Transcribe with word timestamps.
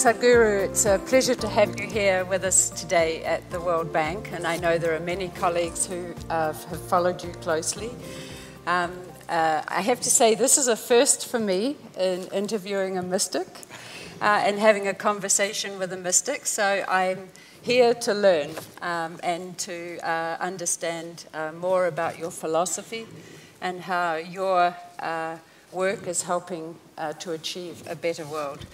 Sadhguru, 0.00 0.64
it's 0.64 0.86
a 0.86 0.98
pleasure 0.98 1.34
to 1.34 1.46
have 1.46 1.78
you 1.78 1.86
here 1.86 2.24
with 2.24 2.42
us 2.42 2.70
today 2.70 3.22
at 3.22 3.50
the 3.50 3.60
World 3.60 3.92
Bank, 3.92 4.30
and 4.32 4.46
I 4.46 4.56
know 4.56 4.78
there 4.78 4.96
are 4.96 5.00
many 5.00 5.28
colleagues 5.28 5.84
who 5.84 6.14
uh, 6.30 6.54
have 6.54 6.80
followed 6.88 7.22
you 7.22 7.32
closely. 7.32 7.90
Um, 8.66 8.92
uh, 9.28 9.60
I 9.68 9.82
have 9.82 10.00
to 10.00 10.08
say, 10.08 10.34
this 10.34 10.56
is 10.56 10.68
a 10.68 10.76
first 10.76 11.26
for 11.26 11.38
me 11.38 11.76
in 11.98 12.22
interviewing 12.28 12.96
a 12.96 13.02
mystic 13.02 13.46
uh, 14.22 14.40
and 14.46 14.58
having 14.58 14.88
a 14.88 14.94
conversation 14.94 15.78
with 15.78 15.92
a 15.92 15.98
mystic, 15.98 16.46
so 16.46 16.82
I'm 16.88 17.28
here 17.60 17.92
to 17.92 18.14
learn 18.14 18.52
um, 18.80 19.20
and 19.22 19.58
to 19.58 19.98
uh, 19.98 20.38
understand 20.40 21.26
uh, 21.34 21.52
more 21.52 21.88
about 21.88 22.18
your 22.18 22.30
philosophy 22.30 23.06
and 23.60 23.82
how 23.82 24.14
your 24.14 24.74
uh, 25.00 25.36
work 25.72 26.06
is 26.06 26.22
helping 26.22 26.76
to 27.18 27.32
achieve 27.32 27.82
a 27.86 27.94
better 27.94 28.24
world. 28.24 28.64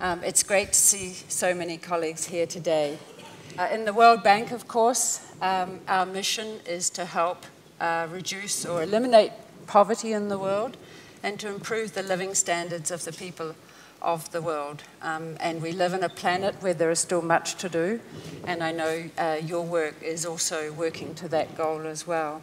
Um, 0.00 0.22
it's 0.22 0.44
great 0.44 0.74
to 0.74 0.78
see 0.78 1.14
so 1.26 1.52
many 1.52 1.76
colleagues 1.76 2.26
here 2.26 2.46
today. 2.46 2.98
Uh, 3.58 3.68
in 3.72 3.84
the 3.84 3.92
World 3.92 4.22
Bank, 4.22 4.52
of 4.52 4.68
course, 4.68 5.20
um, 5.42 5.80
our 5.88 6.06
mission 6.06 6.60
is 6.68 6.88
to 6.90 7.04
help 7.04 7.44
uh, 7.80 8.06
reduce 8.08 8.64
or 8.64 8.84
eliminate 8.84 9.32
poverty 9.66 10.12
in 10.12 10.28
the 10.28 10.38
world 10.38 10.76
and 11.24 11.40
to 11.40 11.48
improve 11.48 11.94
the 11.94 12.04
living 12.04 12.34
standards 12.34 12.92
of 12.92 13.04
the 13.04 13.12
people 13.12 13.56
of 14.00 14.30
the 14.30 14.40
world. 14.40 14.84
Um, 15.02 15.36
and 15.40 15.60
we 15.60 15.72
live 15.72 15.94
in 15.94 16.04
a 16.04 16.08
planet 16.08 16.54
where 16.62 16.74
there 16.74 16.92
is 16.92 17.00
still 17.00 17.22
much 17.22 17.56
to 17.56 17.68
do, 17.68 17.98
and 18.46 18.62
I 18.62 18.70
know 18.70 19.10
uh, 19.18 19.38
your 19.42 19.64
work 19.64 20.00
is 20.00 20.24
also 20.24 20.72
working 20.72 21.16
to 21.16 21.28
that 21.30 21.56
goal 21.56 21.88
as 21.88 22.06
well. 22.06 22.42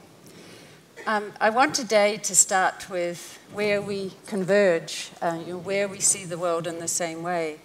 Um, 1.08 1.34
I 1.40 1.52
want 1.52 1.76
today 1.76 2.18
to 2.18 2.36
start 2.36 2.90
with 2.90 3.38
where 3.54 3.80
we 3.80 4.14
converge, 4.26 5.12
uh, 5.22 5.40
you 5.46 5.54
know, 5.54 5.60
where 5.60 5.88
we 5.88 6.00
see 6.00 6.26
the 6.26 6.38
world 6.38 6.66
in 6.66 6.80
the 6.80 6.88
same 6.88 7.22
way. 7.22 7.60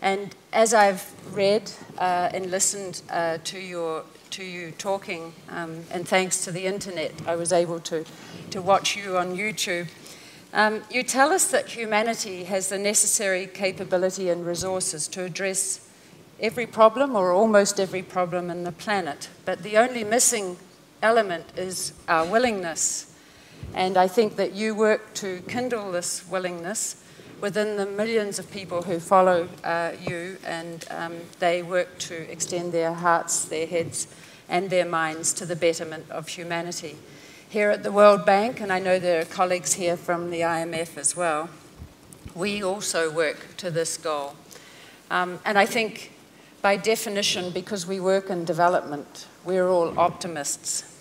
And 0.00 0.32
as 0.52 0.72
I've 0.72 1.04
read 1.34 1.68
uh, 1.98 2.30
and 2.32 2.48
listened 2.48 3.02
uh, 3.10 3.38
to, 3.42 3.58
your, 3.58 4.04
to 4.30 4.44
you 4.44 4.70
talking, 4.70 5.32
um, 5.48 5.82
and 5.90 6.06
thanks 6.06 6.44
to 6.44 6.52
the 6.52 6.64
internet, 6.64 7.10
I 7.26 7.34
was 7.34 7.52
able 7.52 7.80
to, 7.80 8.04
to 8.50 8.62
watch 8.62 8.94
you 8.94 9.18
on 9.18 9.36
YouTube. 9.36 9.88
Um, 10.54 10.82
you 10.88 11.02
tell 11.02 11.32
us 11.32 11.50
that 11.50 11.66
humanity 11.66 12.44
has 12.44 12.68
the 12.68 12.78
necessary 12.78 13.48
capability 13.48 14.28
and 14.28 14.46
resources 14.46 15.08
to 15.08 15.24
address 15.24 15.90
every 16.38 16.66
problem 16.68 17.16
or 17.16 17.32
almost 17.32 17.80
every 17.80 18.02
problem 18.02 18.48
in 18.48 18.62
the 18.62 18.70
planet, 18.70 19.28
but 19.44 19.64
the 19.64 19.76
only 19.76 20.04
missing 20.04 20.56
element 21.02 21.44
is 21.56 21.92
our 22.08 22.26
willingness. 22.26 23.14
And 23.74 23.96
I 23.96 24.08
think 24.08 24.36
that 24.36 24.52
you 24.52 24.74
work 24.74 25.14
to 25.14 25.40
kindle 25.48 25.92
this 25.92 26.26
willingness 26.28 27.02
within 27.40 27.76
the 27.76 27.86
millions 27.86 28.38
of 28.38 28.50
people 28.50 28.82
who 28.82 28.98
follow 28.98 29.48
uh, 29.62 29.92
you, 30.00 30.38
and 30.44 30.86
um, 30.90 31.16
they 31.38 31.62
work 31.62 31.98
to 31.98 32.30
extend 32.30 32.72
their 32.72 32.94
hearts, 32.94 33.44
their 33.44 33.66
heads, 33.66 34.06
and 34.48 34.70
their 34.70 34.86
minds 34.86 35.32
to 35.34 35.44
the 35.44 35.56
betterment 35.56 36.08
of 36.10 36.28
humanity. 36.28 36.96
Here 37.48 37.70
at 37.70 37.82
the 37.82 37.92
World 37.92 38.24
Bank, 38.24 38.60
and 38.60 38.72
I 38.72 38.78
know 38.78 38.98
there 38.98 39.20
are 39.20 39.24
colleagues 39.24 39.74
here 39.74 39.96
from 39.96 40.30
the 40.30 40.40
IMF 40.40 40.96
as 40.96 41.16
well, 41.16 41.50
we 42.34 42.62
also 42.62 43.10
work 43.10 43.56
to 43.58 43.70
this 43.70 43.96
goal. 43.96 44.34
Um, 45.10 45.38
and 45.44 45.58
I 45.58 45.66
think 45.66 46.12
by 46.62 46.76
definition, 46.76 47.50
because 47.50 47.86
we 47.86 48.00
work 48.00 48.30
in 48.30 48.44
development, 48.44 49.26
we're 49.46 49.68
all 49.68 49.96
optimists. 49.98 50.92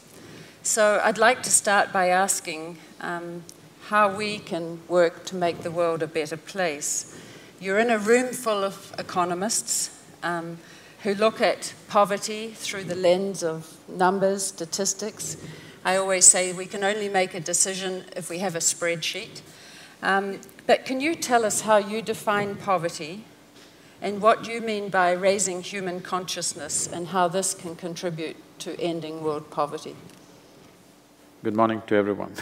So 0.62 1.02
I'd 1.04 1.18
like 1.18 1.42
to 1.44 1.50
start 1.50 1.92
by 1.92 2.10
asking 2.10 2.78
um, 3.02 3.44
how 3.88 4.16
we 4.16 4.38
can 4.38 4.80
work 4.88 5.26
to 5.26 5.36
make 5.36 5.62
the 5.62 5.72
world 5.72 6.04
a 6.04 6.08
better 6.08 6.38
place. 6.38 7.20
You're 7.60 7.80
in 7.80 7.90
a 7.90 7.98
room 7.98 8.34
full 8.34 8.64
of 8.64 8.94
economists 9.00 10.00
um, 10.22 10.60
who 11.02 11.16
look 11.16 11.42
at 11.42 11.74
poverty 11.88 12.50
through 12.50 12.84
the 12.84 12.96
lens 12.96 13.44
of 13.44 13.78
numbers, 13.88 14.46
statistics. 14.46 15.38
I 15.84 15.98
always 15.98 16.26
say 16.26 16.54
we 16.54 16.66
can 16.68 16.84
only 16.84 17.10
make 17.10 17.34
a 17.34 17.40
decision 17.40 18.06
if 18.16 18.30
we 18.30 18.40
have 18.40 18.56
a 18.56 18.60
spreadsheet. 18.60 19.42
Um, 20.04 20.40
but 20.68 20.86
can 20.86 21.02
you 21.02 21.16
tell 21.16 21.46
us 21.46 21.62
how 21.62 21.78
you 21.78 22.02
define 22.02 22.56
poverty 22.56 23.24
and 24.06 24.22
what 24.22 24.48
you 24.48 24.62
mean 24.62 24.90
by 24.90 25.14
raising 25.14 25.64
human 25.64 26.00
consciousness 26.00 26.86
and 26.86 27.08
how 27.08 27.28
this 27.28 27.56
can 27.56 27.76
contribute 27.76 28.36
to 28.60 28.80
ending 28.80 29.24
world 29.24 29.50
poverty. 29.50 29.96
Good 31.44 31.56
morning 31.56 31.82
to 31.88 31.96
everyone. 31.96 32.36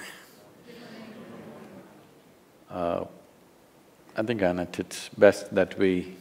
uh, 2.70 3.06
I 4.18 4.24
think, 4.24 4.42
Annette, 4.42 4.78
it's 4.78 5.08
best 5.18 5.56
that 5.56 5.80
we… 5.80 6.18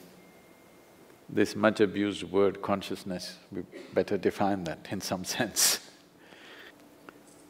this 1.28 1.56
much 1.56 1.81
abused 1.81 2.22
word 2.22 2.62
consciousness, 2.62 3.36
we 3.50 3.62
better 3.94 4.16
define 4.16 4.62
that 4.64 4.86
in 4.92 5.00
some 5.00 5.25
sense. 5.36 5.81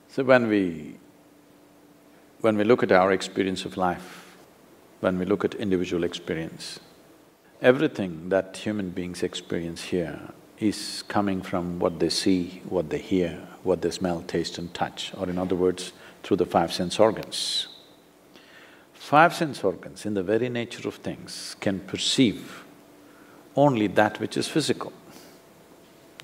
So 0.09 0.25
when 0.25 0.49
we… 0.49 0.97
when 2.41 2.57
we 2.57 2.65
look 2.65 2.83
at 2.83 2.91
our 2.91 3.13
experience 3.13 3.67
of 3.67 3.77
life, 3.77 4.35
when 5.01 5.19
we 5.19 5.27
look 5.27 5.45
at 5.45 5.55
individual 5.57 6.05
experience, 6.05 6.81
Everything 7.63 8.29
that 8.31 8.57
human 8.57 8.91
beings 8.91 9.23
experience 9.23 9.85
here 9.85 10.19
is 10.59 11.05
coming 11.07 11.41
from 11.43 11.79
what 11.79 12.01
they 12.01 12.09
see, 12.09 12.61
what 12.69 12.91
they 12.91 12.99
hear, 12.99 13.39
what 13.63 13.83
they 13.83 13.91
smell, 13.93 14.21
taste 14.23 14.59
and 14.59 14.75
touch, 14.75 15.13
or 15.17 15.31
in 15.31 15.39
other 15.39 15.55
words, 15.55 15.93
through 16.25 16.39
the 16.39 16.45
five 16.45 16.73
sense 16.73 16.99
organs. 16.99 17.69
Five 18.95 19.33
sense 19.33 19.63
organs, 19.63 20.05
in 20.05 20.15
the 20.15 20.25
very 20.25 20.49
nature 20.49 20.89
of 20.89 20.97
things, 20.97 21.55
can 21.61 21.79
perceive 21.79 22.65
only 23.55 23.87
that 23.87 24.19
which 24.19 24.37
is 24.37 24.49
physical. 24.49 24.93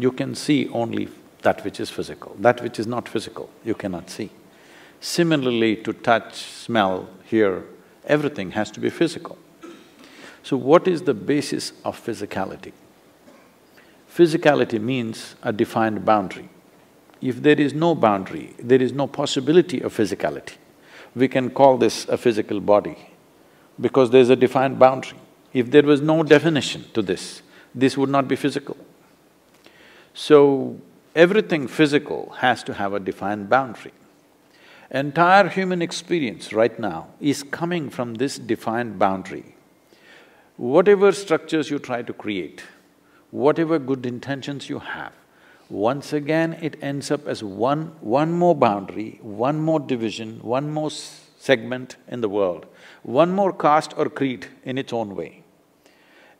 You 0.00 0.10
can 0.10 0.34
see 0.34 0.68
only 0.70 1.08
that 1.42 1.62
which 1.62 1.78
is 1.78 1.88
physical. 1.88 2.34
That 2.40 2.60
which 2.62 2.80
is 2.80 2.88
not 2.88 3.08
physical, 3.08 3.48
you 3.64 3.74
cannot 3.74 4.10
see. 4.10 4.30
Similarly, 5.00 5.76
to 5.76 5.92
touch, 5.92 6.34
smell, 6.34 7.08
hear, 7.26 7.62
everything 8.04 8.50
has 8.52 8.72
to 8.72 8.80
be 8.80 8.90
physical. 8.90 9.38
So 10.48 10.56
what 10.56 10.88
is 10.88 11.02
the 11.02 11.12
basis 11.12 11.74
of 11.84 12.02
physicality? 12.02 12.72
Physicality 14.10 14.80
means 14.80 15.34
a 15.42 15.52
defined 15.52 16.06
boundary. 16.06 16.48
If 17.20 17.42
there 17.42 17.60
is 17.60 17.74
no 17.74 17.94
boundary, 17.94 18.54
there 18.58 18.80
is 18.80 18.90
no 18.90 19.06
possibility 19.08 19.82
of 19.82 19.94
physicality. 19.94 20.54
We 21.14 21.28
can 21.28 21.50
call 21.50 21.76
this 21.76 22.08
a 22.08 22.16
physical 22.16 22.60
body 22.60 22.96
because 23.78 24.08
there's 24.08 24.30
a 24.30 24.36
defined 24.36 24.78
boundary. 24.78 25.18
If 25.52 25.70
there 25.70 25.82
was 25.82 26.00
no 26.00 26.22
definition 26.22 26.86
to 26.94 27.02
this, 27.02 27.42
this 27.74 27.98
would 27.98 28.08
not 28.08 28.26
be 28.26 28.34
physical. 28.34 28.78
So, 30.14 30.80
everything 31.14 31.68
physical 31.68 32.30
has 32.38 32.62
to 32.62 32.72
have 32.72 32.94
a 32.94 33.00
defined 33.00 33.50
boundary. 33.50 33.92
Entire 34.90 35.50
human 35.50 35.82
experience 35.82 36.54
right 36.54 36.78
now 36.78 37.08
is 37.20 37.42
coming 37.42 37.90
from 37.90 38.14
this 38.14 38.38
defined 38.38 38.98
boundary 38.98 39.54
whatever 40.58 41.12
structures 41.12 41.70
you 41.70 41.78
try 41.78 42.02
to 42.02 42.12
create, 42.12 42.64
whatever 43.30 43.78
good 43.78 44.04
intentions 44.04 44.68
you 44.68 44.80
have, 44.80 45.12
once 45.70 46.12
again 46.12 46.58
it 46.60 46.76
ends 46.82 47.10
up 47.10 47.26
as 47.26 47.42
one… 47.42 47.92
one 48.00 48.32
more 48.32 48.54
boundary, 48.54 49.18
one 49.22 49.60
more 49.60 49.78
division, 49.78 50.40
one 50.42 50.70
more 50.70 50.90
segment 50.90 51.96
in 52.08 52.20
the 52.20 52.28
world, 52.28 52.66
one 53.02 53.30
more 53.30 53.52
caste 53.52 53.94
or 53.96 54.08
creed 54.08 54.46
in 54.64 54.76
its 54.76 54.92
own 54.92 55.14
way. 55.14 55.42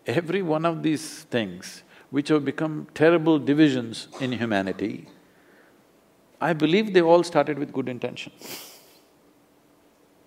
Every 0.06 0.42
one 0.42 0.64
of 0.64 0.82
these 0.82 1.22
things 1.24 1.82
which 2.10 2.28
have 2.28 2.44
become 2.44 2.88
terrible 2.94 3.38
divisions 3.38 4.08
in 4.20 4.32
humanity, 4.32 5.06
I 6.40 6.54
believe 6.54 6.92
they 6.92 7.02
all 7.02 7.22
started 7.22 7.58
with 7.58 7.72
good 7.72 7.88
intention. 7.88 8.32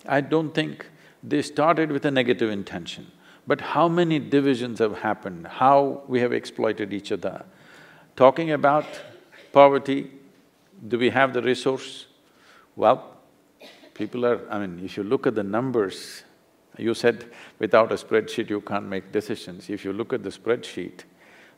I 0.05 0.21
don't 0.21 0.53
think 0.53 0.87
they 1.23 1.41
started 1.41 1.91
with 1.91 2.05
a 2.05 2.11
negative 2.11 2.49
intention. 2.49 3.11
But 3.51 3.59
how 3.59 3.89
many 3.89 4.17
divisions 4.17 4.79
have 4.79 4.99
happened, 4.99 5.45
how 5.45 6.03
we 6.07 6.21
have 6.21 6.31
exploited 6.31 6.93
each 6.93 7.11
other. 7.11 7.43
Talking 8.15 8.51
about 8.51 8.85
poverty, 9.51 10.09
do 10.87 10.97
we 10.97 11.09
have 11.09 11.33
the 11.33 11.41
resource? 11.41 12.05
Well, 12.77 13.17
people 13.93 14.25
are… 14.25 14.49
I 14.49 14.59
mean, 14.59 14.79
if 14.85 14.95
you 14.95 15.03
look 15.03 15.27
at 15.27 15.35
the 15.35 15.43
numbers, 15.43 16.23
you 16.77 16.93
said 16.93 17.25
without 17.59 17.91
a 17.91 17.95
spreadsheet 17.95 18.49
you 18.49 18.61
can't 18.61 18.85
make 18.85 19.11
decisions. 19.11 19.69
If 19.69 19.83
you 19.83 19.91
look 19.91 20.13
at 20.13 20.23
the 20.23 20.29
spreadsheet 20.29 21.01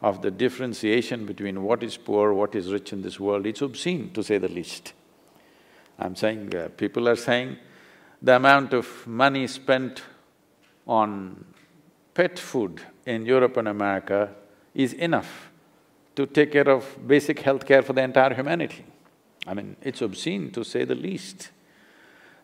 of 0.02 0.24
the 0.24 0.32
differentiation 0.32 1.28
between 1.28 1.62
what 1.62 1.84
is 1.84 1.96
poor, 1.96 2.34
what 2.34 2.56
is 2.56 2.74
rich 2.74 2.92
in 2.92 3.04
this 3.04 3.20
world, 3.20 3.46
it's 3.46 3.62
obscene 3.62 4.10
to 4.14 4.24
say 4.24 4.40
the 4.40 4.48
least. 4.48 4.94
I'm 6.00 6.16
saying, 6.16 6.56
uh, 6.56 6.70
people 6.76 7.08
are 7.08 7.16
saying 7.16 7.58
the 8.20 8.36
amount 8.36 8.74
of 8.74 9.06
money 9.06 9.46
spent 9.46 10.02
on 10.88 11.53
pet 12.14 12.40
food 12.40 12.82
in 13.06 13.26
Europe 13.26 13.58
and 13.58 13.68
America 13.68 14.30
is 14.74 14.94
enough 14.94 15.52
to 16.16 16.26
take 16.26 16.52
care 16.52 16.70
of 16.70 17.08
basic 17.08 17.40
health 17.40 17.66
care 17.66 17.82
for 17.82 17.94
the 17.94 18.02
entire 18.02 18.34
humanity. 18.34 18.86
I 19.48 19.54
mean, 19.54 19.76
it's 19.82 20.02
obscene 20.02 20.52
to 20.52 20.64
say 20.64 20.86
the 20.86 20.96
least. 20.96 21.50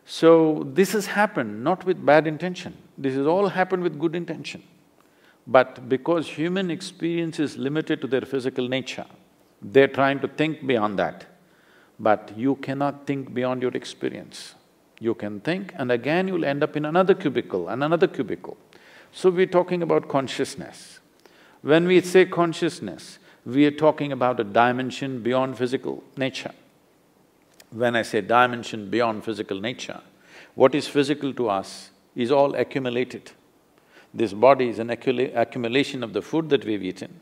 So, 0.04 0.66
this 0.66 0.92
has 0.92 1.06
happened 1.06 1.62
not 1.62 1.84
with 1.84 2.04
bad 2.04 2.26
intention, 2.26 2.76
this 2.98 3.14
has 3.14 3.26
all 3.26 3.48
happened 3.48 3.82
with 3.82 3.98
good 3.98 4.16
intention. 4.16 4.62
But 5.46 5.88
because 5.88 6.28
human 6.28 6.70
experience 6.70 7.38
is 7.38 7.56
limited 7.56 8.00
to 8.02 8.06
their 8.06 8.20
physical 8.22 8.68
nature, 8.68 9.06
they're 9.62 9.88
trying 9.88 10.20
to 10.20 10.28
think 10.28 10.66
beyond 10.66 10.98
that. 10.98 11.26
But 11.98 12.32
you 12.36 12.56
cannot 12.56 13.06
think 13.06 13.32
beyond 13.34 13.62
your 13.62 13.72
experience. 13.72 14.54
You 15.00 15.14
can 15.14 15.40
think 15.40 15.72
and 15.76 15.90
again 15.90 16.28
you'll 16.28 16.44
end 16.44 16.62
up 16.62 16.76
in 16.76 16.84
another 16.84 17.14
cubicle 17.14 17.68
and 17.68 17.82
another 17.82 18.06
cubicle. 18.06 18.56
So 19.12 19.30
we're 19.30 19.46
talking 19.46 19.82
about 19.82 20.08
consciousness. 20.08 21.00
When 21.62 21.86
we 21.86 22.00
say 22.02 22.26
consciousness, 22.26 23.18
we 23.44 23.64
are 23.66 23.70
talking 23.70 24.12
about 24.12 24.38
a 24.38 24.44
dimension 24.44 25.22
beyond 25.22 25.58
physical 25.58 26.04
nature. 26.16 26.52
When 27.70 27.96
I 27.96 28.02
say 28.02 28.20
dimension 28.20 28.90
beyond 28.90 29.24
physical 29.24 29.60
nature, 29.60 30.00
what 30.54 30.74
is 30.74 30.86
physical 30.86 31.32
to 31.34 31.48
us 31.48 31.90
is 32.14 32.30
all 32.30 32.54
accumulated. 32.54 33.32
This 34.12 34.32
body 34.32 34.68
is 34.68 34.78
an 34.78 34.90
accumulation 34.90 36.02
of 36.02 36.12
the 36.12 36.22
food 36.22 36.50
that 36.50 36.64
we've 36.64 36.82
eaten. 36.82 37.20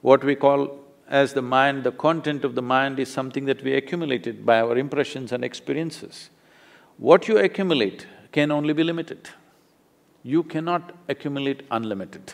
What 0.00 0.24
we 0.24 0.34
call 0.34 0.80
as 1.08 1.34
the 1.34 1.42
mind, 1.42 1.84
the 1.84 1.92
content 1.92 2.44
of 2.44 2.54
the 2.54 2.62
mind 2.62 2.98
is 2.98 3.12
something 3.12 3.44
that 3.44 3.62
we 3.62 3.74
accumulated 3.74 4.44
by 4.44 4.60
our 4.60 4.76
impressions 4.76 5.30
and 5.30 5.44
experiences. 5.44 6.30
What 6.98 7.28
you 7.28 7.36
accumulate 7.36 8.06
can 8.32 8.50
only 8.50 8.72
be 8.72 8.82
limited. 8.82 9.28
You 10.22 10.42
cannot 10.42 10.94
accumulate 11.08 11.62
unlimited. 11.70 12.32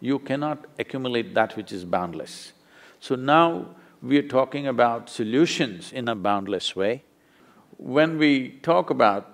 You 0.00 0.18
cannot 0.18 0.66
accumulate 0.78 1.34
that 1.34 1.56
which 1.56 1.72
is 1.72 1.86
boundless. 1.86 2.52
So 3.00 3.14
now 3.14 3.68
we 4.02 4.18
are 4.18 4.28
talking 4.28 4.66
about 4.66 5.08
solutions 5.08 5.92
in 5.92 6.08
a 6.08 6.14
boundless 6.14 6.76
way. 6.76 7.04
When 7.78 8.18
we 8.18 8.50
talk 8.62 8.90
about 8.90 9.30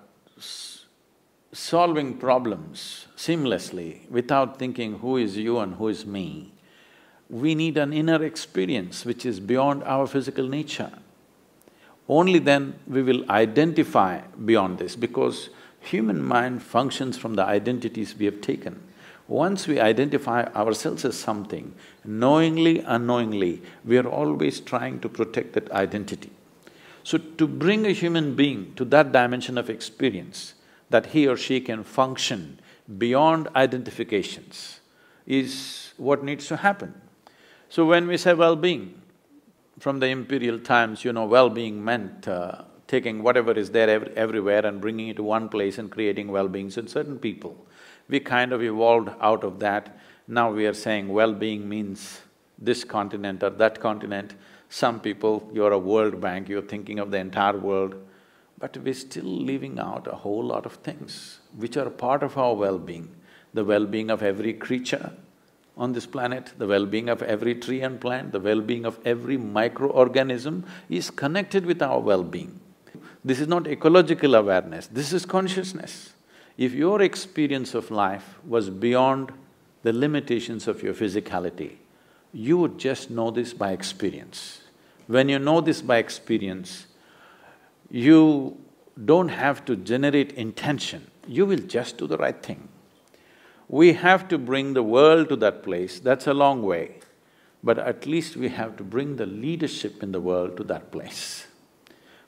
solving 1.51 2.17
problems 2.17 3.07
seamlessly 3.17 4.09
without 4.09 4.57
thinking 4.57 4.99
who 4.99 5.17
is 5.17 5.35
you 5.35 5.59
and 5.59 5.75
who 5.75 5.89
is 5.89 6.05
me, 6.05 6.53
we 7.29 7.53
need 7.53 7.77
an 7.77 7.91
inner 7.91 8.23
experience 8.23 9.03
which 9.03 9.25
is 9.25 9.41
beyond 9.41 9.83
our 9.83 10.07
physical 10.07 10.47
nature. 10.47 10.91
Only 12.09 12.39
then 12.39 12.79
we 12.87 13.03
will 13.03 13.29
identify 13.29 14.21
beyond 14.43 14.79
this 14.79 14.95
because 14.95 15.49
human 15.79 16.23
mind 16.23 16.63
functions 16.63 17.17
from 17.17 17.35
the 17.35 17.45
identities 17.45 18.15
we 18.17 18.25
have 18.25 18.41
taken. 18.41 18.81
Once 19.27 19.67
we 19.67 19.79
identify 19.79 20.43
ourselves 20.55 21.05
as 21.05 21.15
something, 21.15 21.75
knowingly, 22.03 22.79
unknowingly, 22.79 23.61
we 23.85 23.95
are 23.99 24.07
always 24.07 24.59
trying 24.59 24.99
to 25.01 25.07
protect 25.07 25.53
that 25.53 25.69
identity. 25.71 26.31
So 27.03 27.19
to 27.19 27.47
bring 27.47 27.85
a 27.85 27.91
human 27.91 28.33
being 28.33 28.73
to 28.75 28.85
that 28.85 29.11
dimension 29.11 29.59
of 29.59 29.69
experience, 29.69 30.55
that 30.89 31.07
he 31.07 31.27
or 31.27 31.37
she 31.37 31.61
can 31.61 31.83
function 31.83 32.59
beyond 32.97 33.49
identifications, 33.55 34.79
is 35.27 35.93
what 35.97 36.23
needs 36.23 36.47
to 36.47 36.57
happen. 36.57 36.99
So 37.69 37.85
when 37.85 38.07
we 38.07 38.17
say 38.17 38.33
well-being, 38.33 38.98
from 39.79 39.99
the 39.99 40.07
imperial 40.07 40.59
times, 40.59 41.03
you 41.05 41.13
know, 41.13 41.25
well-being 41.25 41.83
meant 41.83 42.27
uh, 42.27 42.63
taking 42.87 43.23
whatever 43.23 43.51
is 43.53 43.71
there 43.71 43.89
ev 43.89 44.11
everywhere 44.15 44.65
and 44.65 44.81
bringing 44.81 45.07
it 45.07 45.15
to 45.15 45.23
one 45.23 45.47
place 45.47 45.77
and 45.77 45.89
creating 45.89 46.27
well-beings 46.27 46.77
in 46.77 46.87
certain 46.87 47.17
people. 47.17 47.55
We 48.07 48.19
kind 48.19 48.51
of 48.51 48.61
evolved 48.61 49.09
out 49.21 49.43
of 49.43 49.59
that. 49.59 49.97
Now 50.27 50.51
we 50.51 50.65
are 50.65 50.73
saying 50.73 51.07
well-being 51.07 51.69
means 51.69 52.21
this 52.57 52.83
continent 52.83 53.43
or 53.43 53.51
that 53.51 53.79
continent. 53.79 54.33
Some 54.69 54.99
people, 54.99 55.49
you're 55.53 55.71
a 55.71 55.79
World 55.79 56.19
Bank, 56.19 56.49
you're 56.49 56.61
thinking 56.61 56.99
of 56.99 57.11
the 57.11 57.17
entire 57.17 57.57
world, 57.57 57.95
but 58.59 58.75
we're 58.77 58.93
still 58.93 59.23
leaving 59.23 59.79
out 59.79 60.07
a 60.07 60.15
whole 60.15 60.43
lot 60.43 60.65
of 60.65 60.73
things 60.73 61.39
which 61.55 61.77
are 61.77 61.89
part 61.89 62.21
of 62.21 62.37
our 62.37 62.55
well-being. 62.55 63.15
The 63.53 63.63
well-being 63.63 64.11
of 64.11 64.21
every 64.21 64.53
creature 64.53 65.13
on 65.77 65.93
this 65.93 66.05
planet, 66.05 66.51
the 66.57 66.67
well-being 66.67 67.09
of 67.09 67.21
every 67.23 67.55
tree 67.55 67.81
and 67.81 68.01
plant, 68.01 68.31
the 68.31 68.39
well-being 68.39 68.85
of 68.85 68.99
every 69.05 69.37
microorganism 69.37 70.63
is 70.89 71.09
connected 71.09 71.65
with 71.65 71.81
our 71.81 71.99
well-being. 71.99 72.59
This 73.23 73.39
is 73.39 73.47
not 73.47 73.67
ecological 73.67 74.35
awareness, 74.35 74.87
this 74.87 75.13
is 75.13 75.25
consciousness. 75.25 76.13
If 76.57 76.73
your 76.73 77.01
experience 77.01 77.73
of 77.73 77.91
life 77.91 78.39
was 78.45 78.69
beyond 78.69 79.31
the 79.83 79.93
limitations 79.93 80.67
of 80.67 80.83
your 80.83 80.93
physicality, 80.93 81.77
you 82.33 82.57
would 82.57 82.77
just 82.77 83.09
know 83.09 83.31
this 83.31 83.53
by 83.53 83.71
experience. 83.71 84.61
When 85.07 85.29
you 85.29 85.39
know 85.39 85.61
this 85.61 85.81
by 85.81 85.97
experience, 85.97 86.87
you 87.89 88.57
don't 89.05 89.29
have 89.29 89.63
to 89.65 89.75
generate 89.75 90.33
intention, 90.33 91.09
you 91.27 91.45
will 91.45 91.59
just 91.59 91.97
do 91.97 92.07
the 92.07 92.17
right 92.17 92.41
thing. 92.43 92.67
We 93.69 93.93
have 93.93 94.27
to 94.29 94.39
bring 94.39 94.73
the 94.73 94.83
world 94.83 95.29
to 95.29 95.35
that 95.37 95.61
place, 95.61 95.99
that's 95.99 96.25
a 96.25 96.33
long 96.33 96.63
way, 96.63 96.99
but 97.63 97.77
at 97.77 98.07
least 98.07 98.35
we 98.35 98.49
have 98.49 98.75
to 98.77 98.83
bring 98.83 99.17
the 99.17 99.27
leadership 99.27 100.01
in 100.01 100.11
the 100.11 100.19
world 100.19 100.57
to 100.57 100.63
that 100.63 100.91
place. 100.91 101.45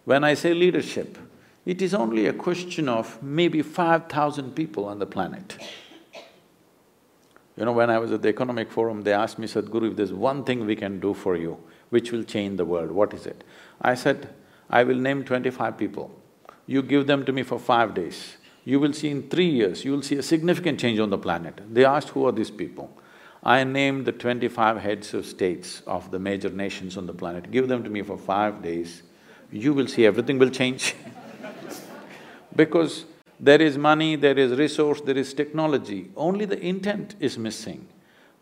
When 0.06 0.24
I 0.24 0.36
say 0.36 0.54
leadership, 0.54 1.18
it 1.66 1.82
is 1.82 1.96
only 1.96 2.28
a 2.28 2.34
question 2.34 2.88
of 2.88 3.22
maybe 3.24 3.64
five 3.64 4.08
thousand 4.08 4.56
people 4.56 4.86
on 4.86 5.00
the 5.00 5.08
planet. 5.08 5.58
You 7.58 7.66
know, 7.66 7.72
when 7.72 7.90
I 7.90 7.98
was 7.98 8.12
at 8.12 8.22
the 8.22 8.30
Economic 8.30 8.72
Forum, 8.72 9.02
they 9.02 9.14
asked 9.14 9.38
me, 9.38 9.48
Sadhguru, 9.48 9.92
if 9.92 9.98
there's 9.98 10.14
one 10.14 10.44
thing 10.44 10.66
we 10.66 10.76
can 10.76 11.00
do 11.00 11.14
for 11.14 11.36
you, 11.36 11.58
which 11.90 12.12
will 12.12 12.24
change 12.24 12.58
the 12.58 12.66
world, 12.66 12.92
what 12.92 13.14
is 13.14 13.26
it? 13.26 13.44
I 13.82 13.96
said, 13.96 14.30
I 14.70 14.84
will 14.84 14.96
name 14.96 15.24
twenty-five 15.24 15.78
people. 15.78 16.12
You 16.68 16.82
give 16.84 17.08
them 17.08 17.26
to 17.26 17.32
me 17.32 17.44
for 17.44 17.60
five 17.60 17.94
days. 17.94 18.38
You 18.64 18.80
will 18.80 18.94
see 18.94 19.10
in 19.10 19.30
three 19.30 19.50
years, 19.50 19.84
you 19.84 19.92
will 19.92 20.04
see 20.04 20.18
a 20.18 20.24
significant 20.24 20.80
change 20.80 21.00
on 21.00 21.10
the 21.10 21.18
planet. 21.18 21.62
They 21.74 21.84
asked, 21.84 22.10
who 22.10 22.28
are 22.28 22.32
these 22.32 22.52
people? 22.52 22.96
I 23.44 23.64
named 23.64 24.06
the 24.06 24.12
twenty-five 24.12 24.78
heads 24.78 25.16
of 25.16 25.26
states 25.26 25.82
of 25.88 26.12
the 26.12 26.20
major 26.20 26.50
nations 26.50 26.96
on 26.96 27.08
the 27.08 27.14
planet. 27.14 27.50
Give 27.50 27.68
them 27.68 27.84
to 27.84 27.90
me 27.90 28.04
for 28.04 28.18
five 28.18 28.62
days, 28.62 29.02
you 29.52 29.74
will 29.74 29.88
see 29.88 30.06
everything 30.06 30.38
will 30.38 30.52
change 30.52 30.94
because 32.56 33.06
there 33.40 33.60
is 33.60 33.78
money, 33.78 34.16
there 34.16 34.38
is 34.38 34.58
resource, 34.58 35.02
there 35.02 35.18
is 35.18 35.34
technology, 35.34 36.12
only 36.16 36.46
the 36.46 36.60
intent 36.64 37.16
is 37.20 37.40
missing. 37.40 37.88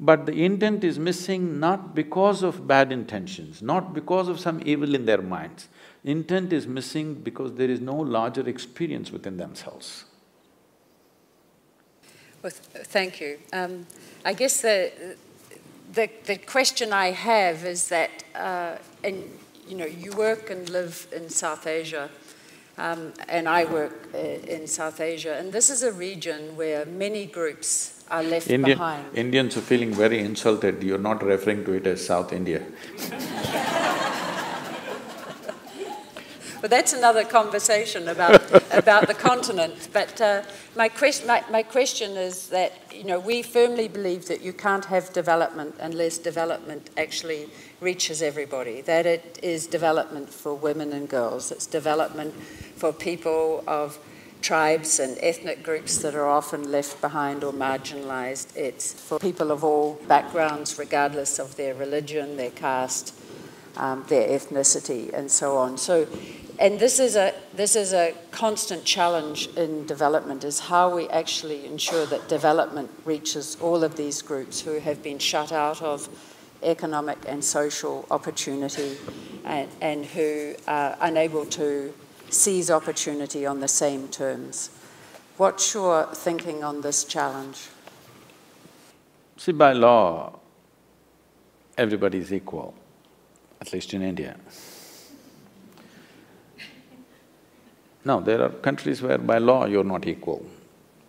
But 0.02 0.26
the 0.26 0.46
intent 0.46 0.84
is 0.84 1.00
missing 1.00 1.60
not 1.60 1.96
because 1.96 2.44
of 2.44 2.68
bad 2.68 2.92
intentions, 2.92 3.62
not 3.62 3.94
because 3.94 4.28
of 4.28 4.40
some 4.40 4.62
evil 4.66 4.96
in 4.96 5.06
their 5.06 5.22
minds. 5.22 5.68
Intent 6.04 6.54
is 6.54 6.68
missing 6.68 7.16
because 7.16 7.54
there 7.54 7.70
is 7.70 7.82
no 7.82 7.96
larger 7.96 8.48
experience 8.48 9.12
within 9.12 9.38
themselves. 9.38 10.06
Well, 12.42 12.52
th 12.52 12.88
thank 12.88 13.20
you. 13.20 13.38
Um, 13.52 13.86
I 14.24 14.34
guess 14.34 14.62
the, 14.62 14.92
the, 15.94 16.10
the 16.26 16.38
question 16.38 16.94
I 16.94 17.12
have 17.12 17.66
is 17.66 17.90
that, 17.90 18.12
uh, 18.34 18.78
and 19.04 19.24
you 19.68 19.76
know, 19.76 19.86
you 19.86 20.12
work 20.14 20.50
and 20.50 20.70
live 20.70 21.08
in 21.12 21.30
South 21.30 21.68
Asia, 21.68 22.10
um, 22.78 23.14
and 23.28 23.48
I 23.50 23.66
work 23.66 24.10
uh, 24.14 24.56
in 24.56 24.68
South 24.68 25.02
Asia, 25.02 25.36
and 25.38 25.52
this 25.52 25.70
is 25.70 25.84
a 25.84 25.92
region 25.92 26.56
where 26.56 26.86
many 26.86 27.26
groups 27.26 28.04
are 28.10 28.24
left 28.24 28.50
Indian, 28.50 28.78
behind. 28.78 29.18
Indians 29.18 29.58
are 29.58 29.62
feeling 29.62 29.94
very 29.94 30.20
insulted, 30.20 30.82
you're 30.82 30.98
not 31.12 31.22
referring 31.22 31.66
to 31.66 31.74
it 31.74 31.86
as 31.88 32.06
South 32.06 32.32
India 32.32 32.64
But 36.62 36.70
that's 36.70 36.94
another 36.94 37.24
conversation 37.24 38.08
about, 38.10 38.42
about 38.74 39.08
the 39.08 39.14
continent. 39.14 39.90
But 39.94 40.20
uh, 40.20 40.44
my, 40.76 40.90
quest, 40.90 41.26
my, 41.26 41.44
my 41.50 41.64
question 41.64 42.18
is 42.18 42.50
that, 42.50 42.74
you 42.94 43.06
know, 43.06 43.20
we 43.20 43.42
firmly 43.42 43.88
believe 43.88 44.28
that 44.28 44.42
you 44.42 44.54
can't 44.54 44.86
have 44.86 45.14
development 45.14 45.76
unless 45.80 46.18
development 46.18 46.90
actually 46.98 47.50
reaches 47.80 48.22
everybody, 48.22 48.82
that 48.82 49.06
it 49.06 49.40
is 49.42 49.68
development 49.68 50.30
for 50.30 50.54
women 50.54 50.92
and 50.92 51.08
girls, 51.08 51.52
it's 51.52 51.66
development 51.66 52.34
for 52.76 52.92
people 52.92 53.64
of 53.68 53.98
tribes 54.42 55.00
and 55.00 55.18
ethnic 55.22 55.64
groups 55.64 55.98
that 56.00 56.16
are 56.16 56.28
often 56.28 56.72
left 56.72 57.02
behind 57.02 57.44
or 57.44 57.52
marginalized. 57.52 58.56
It's 58.56 58.94
for 58.94 59.20
people 59.20 59.52
of 59.52 59.64
all 59.64 59.96
backgrounds, 60.08 60.78
regardless 60.78 61.40
of 61.40 61.56
their 61.56 61.76
religion, 61.76 62.38
their 62.38 62.52
caste, 62.52 63.14
um, 63.78 64.06
their 64.08 64.28
ethnicity, 64.30 65.14
and 65.14 65.30
so 65.30 65.58
on. 65.58 65.78
So, 65.78 66.08
and 66.60 66.78
this 66.78 67.00
is 67.00 67.16
a 67.16 67.34
this 67.54 67.76
is 67.76 67.94
a 67.94 68.14
constant 68.32 68.84
challenge 68.84 69.48
in 69.56 69.86
development: 69.86 70.44
is 70.44 70.60
how 70.60 70.94
we 70.94 71.08
actually 71.08 71.66
ensure 71.66 72.06
that 72.08 72.28
development 72.28 72.92
reaches 73.06 73.58
all 73.62 73.84
of 73.84 73.96
these 73.96 74.22
groups 74.22 74.60
who 74.62 74.80
have 74.80 75.02
been 75.02 75.20
shut 75.20 75.52
out 75.52 75.82
of 75.82 76.10
economic 76.62 77.18
and 77.28 77.44
social 77.44 78.06
opportunity 78.12 78.98
and, 79.46 79.70
and 79.80 80.06
who 80.06 80.54
are 80.68 80.98
unable 81.00 81.46
to 81.46 81.94
seize 82.30 82.70
opportunity 82.70 83.46
on 83.46 83.62
the 83.62 83.68
same 83.68 84.10
terms. 84.10 84.70
What's 85.38 85.74
your 85.74 86.06
thinking 86.14 86.64
on 86.64 86.82
this 86.82 87.06
challenge? 87.06 87.70
See, 89.38 89.54
by 89.54 89.72
law, 89.72 90.38
everybody 91.78 92.18
is 92.18 92.34
equal, 92.34 92.74
at 93.62 93.72
least 93.72 93.94
in 93.94 94.02
India. 94.02 94.36
No, 98.06 98.22
there 98.22 98.42
are 98.42 98.50
countries 98.50 99.02
where 99.02 99.18
by 99.18 99.38
law 99.38 99.66
you're 99.66 99.84
not 99.84 100.08
equal, 100.08 100.46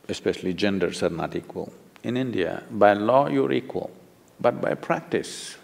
especially 0.08 0.52
genders 0.52 1.02
are 1.02 1.10
not 1.10 1.36
equal. 1.36 1.72
in 2.02 2.16
India, 2.16 2.62
by 2.70 2.94
law 2.94 3.28
you're 3.28 3.52
equal, 3.52 3.90
but 4.40 4.60
by 4.60 4.74
practice, 4.74 5.56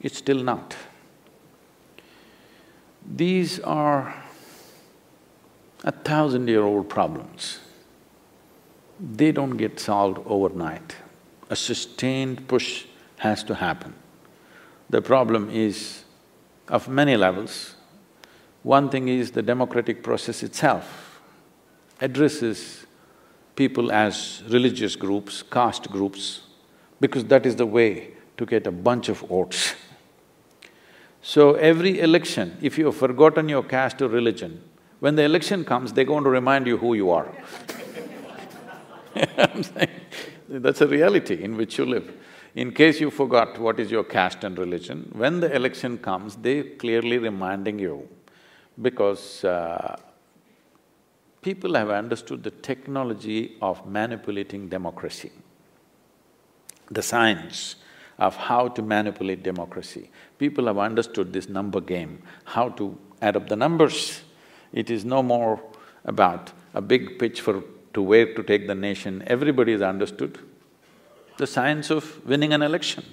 it's 0.00 0.18
still 0.18 0.42
not. 0.42 0.76
These 3.04 3.60
are 3.60 4.14
a 5.82 5.90
thousand-year-old 5.90 6.88
problems. 6.88 7.60
They 9.00 9.32
don't 9.32 9.56
get 9.56 9.80
solved 9.80 10.18
overnight. 10.26 10.96
A 11.48 11.56
sustained 11.56 12.46
push 12.46 12.84
has 13.16 13.42
to 13.44 13.54
happen. 13.54 13.94
The 14.90 15.02
problem 15.02 15.50
is 15.50 16.04
of 16.68 16.88
many 16.88 17.16
levels. 17.16 17.74
One 18.62 18.90
thing 18.90 19.08
is 19.08 19.30
the 19.30 19.42
democratic 19.42 20.02
process 20.02 20.42
itself 20.42 21.20
addresses 22.00 22.86
people 23.56 23.90
as 23.92 24.42
religious 24.48 24.96
groups, 24.96 25.42
caste 25.42 25.90
groups, 25.90 26.42
because 27.00 27.24
that 27.26 27.46
is 27.46 27.56
the 27.56 27.66
way 27.66 28.12
to 28.36 28.46
get 28.46 28.66
a 28.66 28.70
bunch 28.70 29.08
of 29.08 29.18
votes. 29.20 29.74
So 31.22 31.54
every 31.54 32.00
election, 32.00 32.56
if 32.62 32.78
you 32.78 32.86
have 32.86 32.96
forgotten 32.96 33.48
your 33.48 33.62
caste 33.62 34.00
or 34.00 34.08
religion, 34.08 34.62
when 35.00 35.16
the 35.16 35.22
election 35.22 35.64
comes, 35.64 35.92
they're 35.92 36.04
going 36.04 36.24
to 36.24 36.30
remind 36.30 36.66
you 36.66 36.76
who 36.76 36.94
you 36.94 37.10
are 37.10 37.30
I'm 39.38 39.62
saying, 39.62 39.88
that's 40.48 40.80
a 40.80 40.86
reality 40.86 41.42
in 41.42 41.56
which 41.56 41.78
you 41.78 41.84
live. 41.84 42.12
In 42.54 42.72
case 42.72 43.00
you 43.00 43.10
forgot 43.10 43.58
what 43.58 43.78
is 43.80 43.90
your 43.90 44.04
caste 44.04 44.44
and 44.44 44.58
religion, 44.58 45.10
when 45.14 45.40
the 45.40 45.54
election 45.54 45.98
comes, 45.98 46.36
they're 46.36 46.64
clearly 46.64 47.18
reminding 47.18 47.78
you 47.78 48.08
because 48.80 49.44
uh, 49.44 49.96
people 51.42 51.74
have 51.74 51.90
understood 51.90 52.42
the 52.42 52.50
technology 52.50 53.56
of 53.62 53.86
manipulating 53.86 54.68
democracy, 54.68 55.32
the 56.90 57.02
science 57.02 57.76
of 58.18 58.36
how 58.36 58.68
to 58.68 58.82
manipulate 58.82 59.42
democracy. 59.42 60.10
People 60.38 60.66
have 60.66 60.78
understood 60.78 61.32
this 61.32 61.48
number 61.48 61.80
game, 61.80 62.22
how 62.44 62.68
to 62.70 62.98
add 63.22 63.36
up 63.36 63.48
the 63.48 63.56
numbers. 63.56 64.20
It 64.72 64.90
is 64.90 65.04
no 65.04 65.22
more 65.22 65.60
about 66.04 66.52
a 66.74 66.80
big 66.80 67.18
pitch 67.18 67.40
for 67.40 67.62
to 67.94 68.02
where 68.02 68.32
to 68.34 68.42
take 68.42 68.66
the 68.66 68.74
nation, 68.74 69.22
everybody 69.26 69.72
has 69.72 69.82
understood 69.82 70.38
the 71.38 71.46
science 71.46 71.90
of 71.90 72.24
winning 72.26 72.52
an 72.52 72.62
election, 72.62 73.04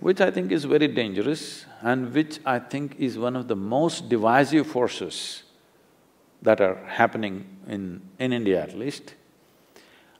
which 0.00 0.20
I 0.20 0.30
think 0.30 0.50
is 0.50 0.64
very 0.64 0.88
dangerous 0.88 1.66
and 1.82 2.12
which 2.12 2.38
I 2.44 2.58
think 2.58 2.96
is 2.98 3.18
one 3.18 3.36
of 3.36 3.48
the 3.48 3.56
most 3.56 4.08
divisive 4.08 4.66
forces 4.66 5.42
that 6.42 6.60
are 6.60 6.76
happening 6.86 7.44
in, 7.68 8.00
in 8.18 8.32
India 8.32 8.62
at 8.62 8.76
least. 8.76 9.14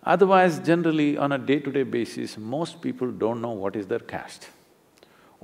Otherwise, 0.02 0.58
generally 0.60 1.16
on 1.16 1.32
a 1.32 1.38
day-to-day 1.38 1.84
-day 1.84 1.90
basis, 1.90 2.38
most 2.38 2.80
people 2.80 3.10
don't 3.22 3.40
know 3.40 3.54
what 3.62 3.76
is 3.76 3.86
their 3.86 4.04
caste. 4.14 4.48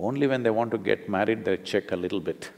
Only 0.08 0.26
when 0.26 0.42
they 0.42 0.52
want 0.58 0.70
to 0.70 0.78
get 0.78 1.08
married, 1.08 1.44
they 1.44 1.56
check 1.72 1.92
a 1.92 1.96
little 2.04 2.20
bit. 2.20 2.50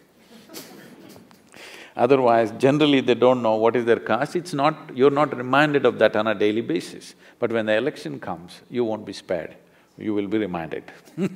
Otherwise, 2.05 2.53
generally 2.67 3.01
they 3.01 3.15
don't 3.15 3.43
know 3.47 3.57
what 3.65 3.77
is 3.77 3.85
their 3.85 4.03
caste, 4.11 4.35
it's 4.37 4.55
not… 4.63 4.75
you're 4.99 5.17
not 5.23 5.37
reminded 5.37 5.85
of 5.91 5.99
that 6.03 6.15
on 6.17 6.27
a 6.27 6.35
daily 6.45 6.65
basis. 6.75 7.15
But 7.41 7.53
when 7.53 7.67
the 7.67 7.77
election 7.83 8.19
comes, 8.29 8.61
you 8.71 8.85
won't 8.85 9.07
be 9.11 9.13
spared, 9.13 9.55
you 9.99 10.15
will 10.15 10.29
be 10.29 10.39
reminded 10.39 10.85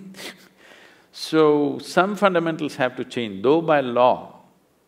So, 1.12 1.78
some 1.78 2.16
fundamentals 2.16 2.76
have 2.76 2.96
to 2.96 3.04
change, 3.04 3.42
though 3.42 3.60
by 3.60 3.80
law 3.80 4.40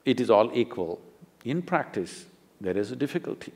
it 0.06 0.20
is 0.20 0.30
all 0.30 0.50
equal, 0.54 1.00
in 1.44 1.60
practice 1.60 2.24
there 2.62 2.76
is 2.78 2.90
a 2.90 2.96
difficulty. 2.96 3.52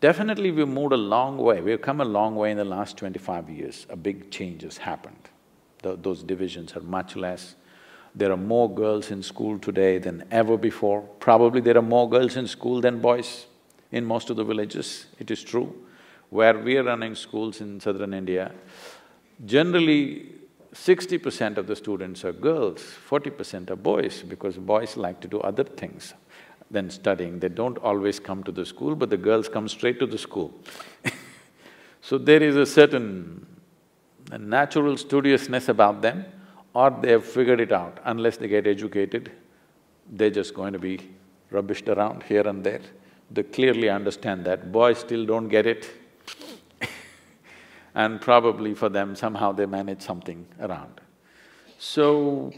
Definitely 0.00 0.52
we've 0.52 0.68
moved 0.68 0.92
a 0.92 0.96
long 0.96 1.36
way, 1.36 1.60
we've 1.60 1.82
come 1.82 2.00
a 2.00 2.04
long 2.04 2.36
way 2.36 2.52
in 2.52 2.58
the 2.58 2.64
last 2.64 2.96
twenty-five 2.96 3.50
years, 3.50 3.86
a 3.90 3.96
big 3.96 4.30
change 4.30 4.62
has 4.62 4.76
happened. 4.76 5.28
The, 5.82 5.96
those 5.96 6.22
divisions 6.22 6.76
are 6.76 6.80
much 6.80 7.16
less, 7.16 7.56
there 8.14 8.30
are 8.30 8.36
more 8.36 8.72
girls 8.72 9.10
in 9.10 9.24
school 9.24 9.58
today 9.58 9.98
than 9.98 10.24
ever 10.30 10.56
before. 10.56 11.02
Probably 11.18 11.60
there 11.60 11.76
are 11.76 11.82
more 11.82 12.08
girls 12.08 12.36
in 12.36 12.46
school 12.46 12.80
than 12.80 13.00
boys 13.00 13.46
in 13.90 14.04
most 14.04 14.30
of 14.30 14.36
the 14.36 14.44
villages, 14.44 15.06
it 15.18 15.28
is 15.32 15.42
true. 15.42 15.74
Where 16.30 16.56
we 16.56 16.76
are 16.76 16.84
running 16.84 17.16
schools 17.16 17.60
in 17.60 17.80
southern 17.80 18.14
India, 18.14 18.52
generally 19.44 20.32
sixty 20.72 21.18
percent 21.18 21.58
of 21.58 21.66
the 21.66 21.76
students 21.76 22.24
are 22.24 22.32
girls, 22.32 22.82
forty 22.82 23.30
percent 23.30 23.70
are 23.70 23.76
boys 23.76 24.22
because 24.22 24.56
boys 24.56 24.96
like 24.96 25.20
to 25.20 25.28
do 25.28 25.40
other 25.40 25.64
things 25.64 26.14
than 26.70 26.90
studying. 26.90 27.38
They 27.38 27.48
don't 27.48 27.78
always 27.78 28.20
come 28.20 28.42
to 28.44 28.52
the 28.52 28.66
school, 28.66 28.94
but 28.94 29.10
the 29.10 29.16
girls 29.16 29.48
come 29.48 29.68
straight 29.68 29.98
to 30.00 30.06
the 30.06 30.18
school 30.18 30.52
So 32.00 32.16
there 32.16 32.42
is 32.42 32.56
a 32.56 32.64
certain 32.64 33.46
natural 34.38 34.96
studiousness 34.96 35.68
about 35.68 36.00
them 36.00 36.24
or 36.74 36.90
they've 36.90 37.22
figured 37.22 37.60
it 37.60 37.72
out. 37.72 37.98
Unless 38.04 38.38
they 38.38 38.48
get 38.48 38.66
educated, 38.66 39.30
they're 40.10 40.30
just 40.30 40.54
going 40.54 40.72
to 40.72 40.78
be 40.78 41.00
rubbished 41.52 41.94
around 41.94 42.22
here 42.22 42.46
and 42.46 42.64
there. 42.64 42.80
They 43.30 43.42
clearly 43.42 43.90
understand 43.90 44.44
that. 44.46 44.72
Boys 44.72 44.98
still 44.98 45.26
don't 45.26 45.48
get 45.48 45.66
it 45.66 45.90
and 47.98 48.20
probably 48.20 48.74
for 48.74 48.88
them 48.88 49.16
somehow 49.16 49.50
they 49.50 49.66
manage 49.66 50.02
something 50.02 50.46
around. 50.60 51.00
So, 51.80 52.52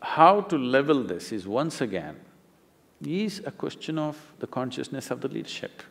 how 0.00 0.40
to 0.40 0.58
level 0.58 1.04
this 1.04 1.30
is 1.30 1.46
once 1.46 1.80
again, 1.80 2.16
is 3.00 3.40
a 3.46 3.52
question 3.52 3.96
of 3.96 4.16
the 4.40 4.48
consciousness 4.48 5.12
of 5.12 5.20
the 5.20 5.28
leadership. 5.28 5.84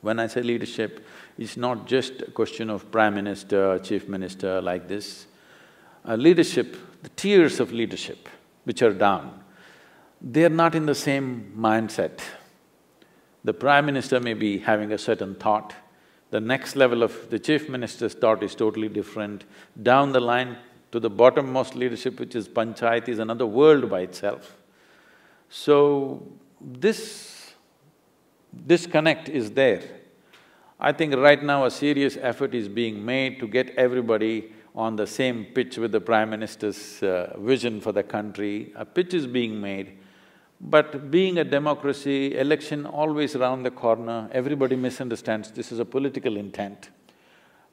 When 0.00 0.20
I 0.20 0.28
say 0.28 0.42
leadership, 0.42 1.04
it's 1.38 1.56
not 1.56 1.88
just 1.88 2.22
a 2.22 2.30
question 2.30 2.70
of 2.70 2.88
prime 2.92 3.16
minister, 3.16 3.80
chief 3.80 4.08
minister 4.08 4.60
like 4.62 4.86
this 4.86 5.26
leadership, 6.06 6.76
the 7.02 7.08
tiers 7.10 7.58
of 7.58 7.72
leadership 7.72 8.28
which 8.62 8.80
are 8.80 8.94
down, 8.94 9.42
they're 10.20 10.48
not 10.48 10.76
in 10.76 10.86
the 10.86 10.94
same 10.94 11.52
mindset. 11.58 12.20
The 13.42 13.54
prime 13.54 13.86
minister 13.86 14.20
may 14.20 14.34
be 14.34 14.58
having 14.58 14.92
a 14.92 14.98
certain 14.98 15.34
thought, 15.34 15.74
the 16.30 16.40
next 16.40 16.76
level 16.76 17.02
of 17.02 17.30
the 17.30 17.38
chief 17.38 17.68
minister's 17.68 18.14
thought 18.14 18.42
is 18.42 18.54
totally 18.54 18.88
different. 18.88 19.44
Down 19.82 20.12
the 20.12 20.20
line 20.20 20.56
to 20.92 21.00
the 21.00 21.10
bottommost 21.10 21.74
leadership, 21.74 22.18
which 22.20 22.34
is 22.34 22.48
panchayat, 22.48 23.08
is 23.08 23.18
another 23.18 23.46
world 23.46 23.90
by 23.90 24.00
itself. 24.00 24.56
So, 25.48 26.26
this 26.60 27.52
disconnect 28.66 29.28
is 29.28 29.50
there. 29.50 29.82
I 30.78 30.92
think 30.92 31.14
right 31.14 31.42
now 31.42 31.64
a 31.64 31.70
serious 31.70 32.16
effort 32.20 32.54
is 32.54 32.68
being 32.68 33.04
made 33.04 33.38
to 33.40 33.46
get 33.46 33.70
everybody 33.76 34.52
on 34.74 34.96
the 34.96 35.06
same 35.06 35.44
pitch 35.44 35.76
with 35.78 35.92
the 35.92 36.00
Prime 36.00 36.30
Minister's 36.30 37.02
uh, 37.02 37.36
vision 37.38 37.80
for 37.80 37.92
the 37.92 38.02
country, 38.02 38.72
a 38.76 38.84
pitch 38.84 39.14
is 39.14 39.26
being 39.26 39.60
made. 39.60 39.98
But 40.60 41.10
being 41.10 41.38
a 41.38 41.44
democracy, 41.44 42.36
election 42.36 42.84
always 42.84 43.34
around 43.34 43.62
the 43.62 43.70
corner, 43.70 44.28
everybody 44.32 44.76
misunderstands 44.76 45.50
this 45.50 45.72
is 45.72 45.78
a 45.78 45.84
political 45.84 46.36
intent. 46.36 46.90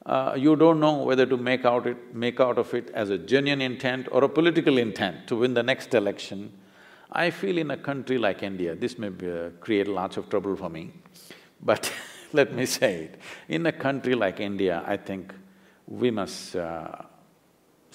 Uh, 0.06 0.34
you 0.38 0.56
don't 0.56 0.80
know 0.80 1.02
whether 1.02 1.26
to 1.26 1.36
make 1.36 1.66
out 1.66 1.86
it… 1.86 2.14
make 2.14 2.40
out 2.40 2.56
of 2.56 2.72
it 2.72 2.90
as 2.94 3.10
a 3.10 3.18
genuine 3.18 3.60
intent 3.60 4.08
or 4.10 4.24
a 4.24 4.28
political 4.28 4.78
intent 4.78 5.26
to 5.26 5.36
win 5.36 5.52
the 5.52 5.62
next 5.62 5.92
election. 5.92 6.50
I 7.12 7.28
feel 7.30 7.58
in 7.58 7.70
a 7.70 7.76
country 7.76 8.16
like 8.16 8.42
India, 8.42 8.74
this 8.74 8.98
may 8.98 9.10
be, 9.10 9.30
uh, 9.30 9.50
create 9.60 9.86
lots 9.86 10.16
of 10.16 10.30
trouble 10.30 10.56
for 10.56 10.70
me, 10.70 10.92
but 11.60 11.92
let 12.32 12.54
me 12.54 12.64
say 12.64 13.04
it. 13.04 13.20
In 13.48 13.66
a 13.66 13.72
country 13.72 14.14
like 14.14 14.40
India, 14.40 14.82
I 14.86 14.96
think 14.96 15.34
we 15.86 16.10
must 16.10 16.56
uh, 16.56 17.02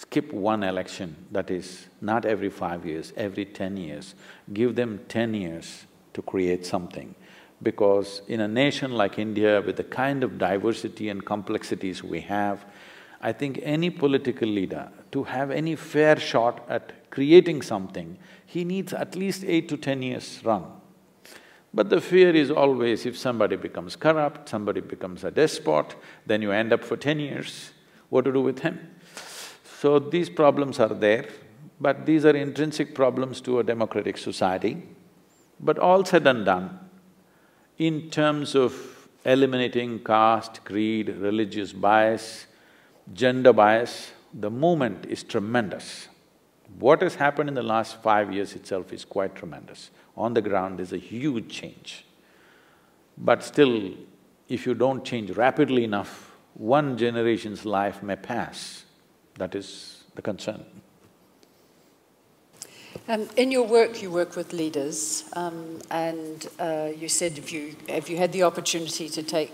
skip 0.04 0.34
one 0.34 0.64
election, 0.64 1.16
that 1.32 1.50
is, 1.50 1.88
not 2.02 2.26
every 2.26 2.50
five 2.50 2.86
years, 2.86 3.14
every 3.16 3.46
ten 3.46 3.78
years. 3.78 4.16
Give 4.52 4.76
them 4.76 5.00
ten 5.08 5.34
years 5.34 5.86
to 6.14 6.22
create 6.22 6.66
something. 6.66 7.16
Because 7.62 8.22
in 8.28 8.42
a 8.42 8.48
nation 8.48 8.92
like 8.92 9.18
India, 9.18 9.62
with 9.62 9.78
the 9.78 9.86
kind 9.86 10.24
of 10.24 10.38
diversity 10.38 11.08
and 11.10 11.26
complexities 11.26 12.04
we 12.04 12.20
have, 12.22 12.66
I 13.22 13.32
think 13.32 13.60
any 13.64 13.90
political 13.90 14.50
leader, 14.50 14.90
to 15.14 15.24
have 15.24 15.50
any 15.50 15.76
fair 15.78 16.20
shot 16.20 16.66
at 16.68 17.10
creating 17.10 17.62
something, 17.62 18.18
he 18.46 18.66
needs 18.66 18.94
at 18.94 19.16
least 19.16 19.46
eight 19.46 19.70
to 19.70 19.78
ten 19.78 20.02
years 20.02 20.42
run. 20.44 20.66
But 21.74 21.90
the 21.90 22.02
fear 22.02 22.36
is 22.36 22.52
always 22.52 23.06
if 23.06 23.18
somebody 23.18 23.56
becomes 23.56 23.96
corrupt, 23.96 24.50
somebody 24.50 24.82
becomes 24.82 25.24
a 25.24 25.32
despot, 25.32 25.96
then 26.26 26.42
you 26.42 26.52
end 26.52 26.74
up 26.74 26.84
for 26.84 26.98
ten 26.98 27.20
years 27.20 27.72
what 28.10 28.26
to 28.26 28.34
do 28.34 28.42
with 28.42 28.60
him. 28.60 28.78
So 29.84 30.00
these 30.00 30.30
problems 30.30 30.80
are 30.80 30.94
there, 30.94 31.26
but 31.82 32.06
these 32.06 32.24
are 32.24 32.34
intrinsic 32.38 32.96
problems 32.96 33.42
to 33.42 33.60
a 33.60 33.66
democratic 33.66 34.18
society. 34.18 34.82
But 35.60 35.78
all 35.78 36.06
said 36.06 36.26
and 36.26 36.46
done, 36.46 36.80
in 37.78 38.10
terms 38.10 38.56
of 38.56 39.10
eliminating 39.26 40.02
caste, 40.02 40.64
creed, 40.64 41.10
religious 41.10 41.74
bias, 41.74 42.46
gender 43.14 43.52
bias, 43.52 44.14
the 44.34 44.50
movement 44.50 45.06
is 45.08 45.22
tremendous. 45.22 46.08
What 46.80 47.02
has 47.02 47.16
happened 47.16 47.50
in 47.50 47.56
the 47.56 47.62
last 47.62 48.02
five 48.02 48.32
years 48.32 48.54
itself 48.54 48.94
is 48.94 49.04
quite 49.04 49.36
tremendous. 49.36 49.92
On 50.16 50.34
the 50.34 50.42
ground, 50.42 50.80
there's 50.80 50.94
a 50.94 50.98
huge 50.98 51.50
change. 51.50 52.06
But 53.18 53.44
still, 53.44 53.96
if 54.48 54.66
you 54.66 54.76
don't 54.76 55.04
change 55.04 55.32
rapidly 55.32 55.84
enough, 55.84 56.32
one 56.54 56.98
generation's 56.98 57.66
life 57.66 58.02
may 58.02 58.16
pass. 58.16 58.83
That 59.38 59.56
is 59.56 60.04
the 60.16 60.22
concern. 60.22 60.64
Um, 63.08 63.28
in 63.36 63.52
your 63.52 63.68
work, 63.68 64.02
you 64.02 64.12
work 64.12 64.36
with 64.36 64.54
leaders, 64.54 65.26
um, 65.36 65.80
and 65.90 66.48
uh, 66.60 66.90
you 66.96 67.10
said 67.10 67.38
if 67.38 67.52
you 67.52 67.76
if 67.88 68.10
you 68.10 68.18
had 68.18 68.32
the 68.32 68.44
opportunity 68.44 69.10
to 69.10 69.24
take 69.24 69.52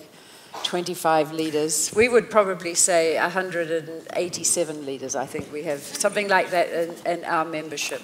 25 0.64 1.32
leaders, 1.32 1.92
we 1.96 2.10
would 2.10 2.30
probably 2.30 2.76
say 2.76 3.18
187 3.18 4.86
leaders. 4.86 5.16
I 5.16 5.26
think 5.26 5.52
we 5.54 5.64
have 5.64 5.80
something 5.80 6.28
like 6.28 6.52
that 6.52 6.70
in, 6.70 6.96
in 7.06 7.24
our 7.24 7.46
membership. 7.46 8.02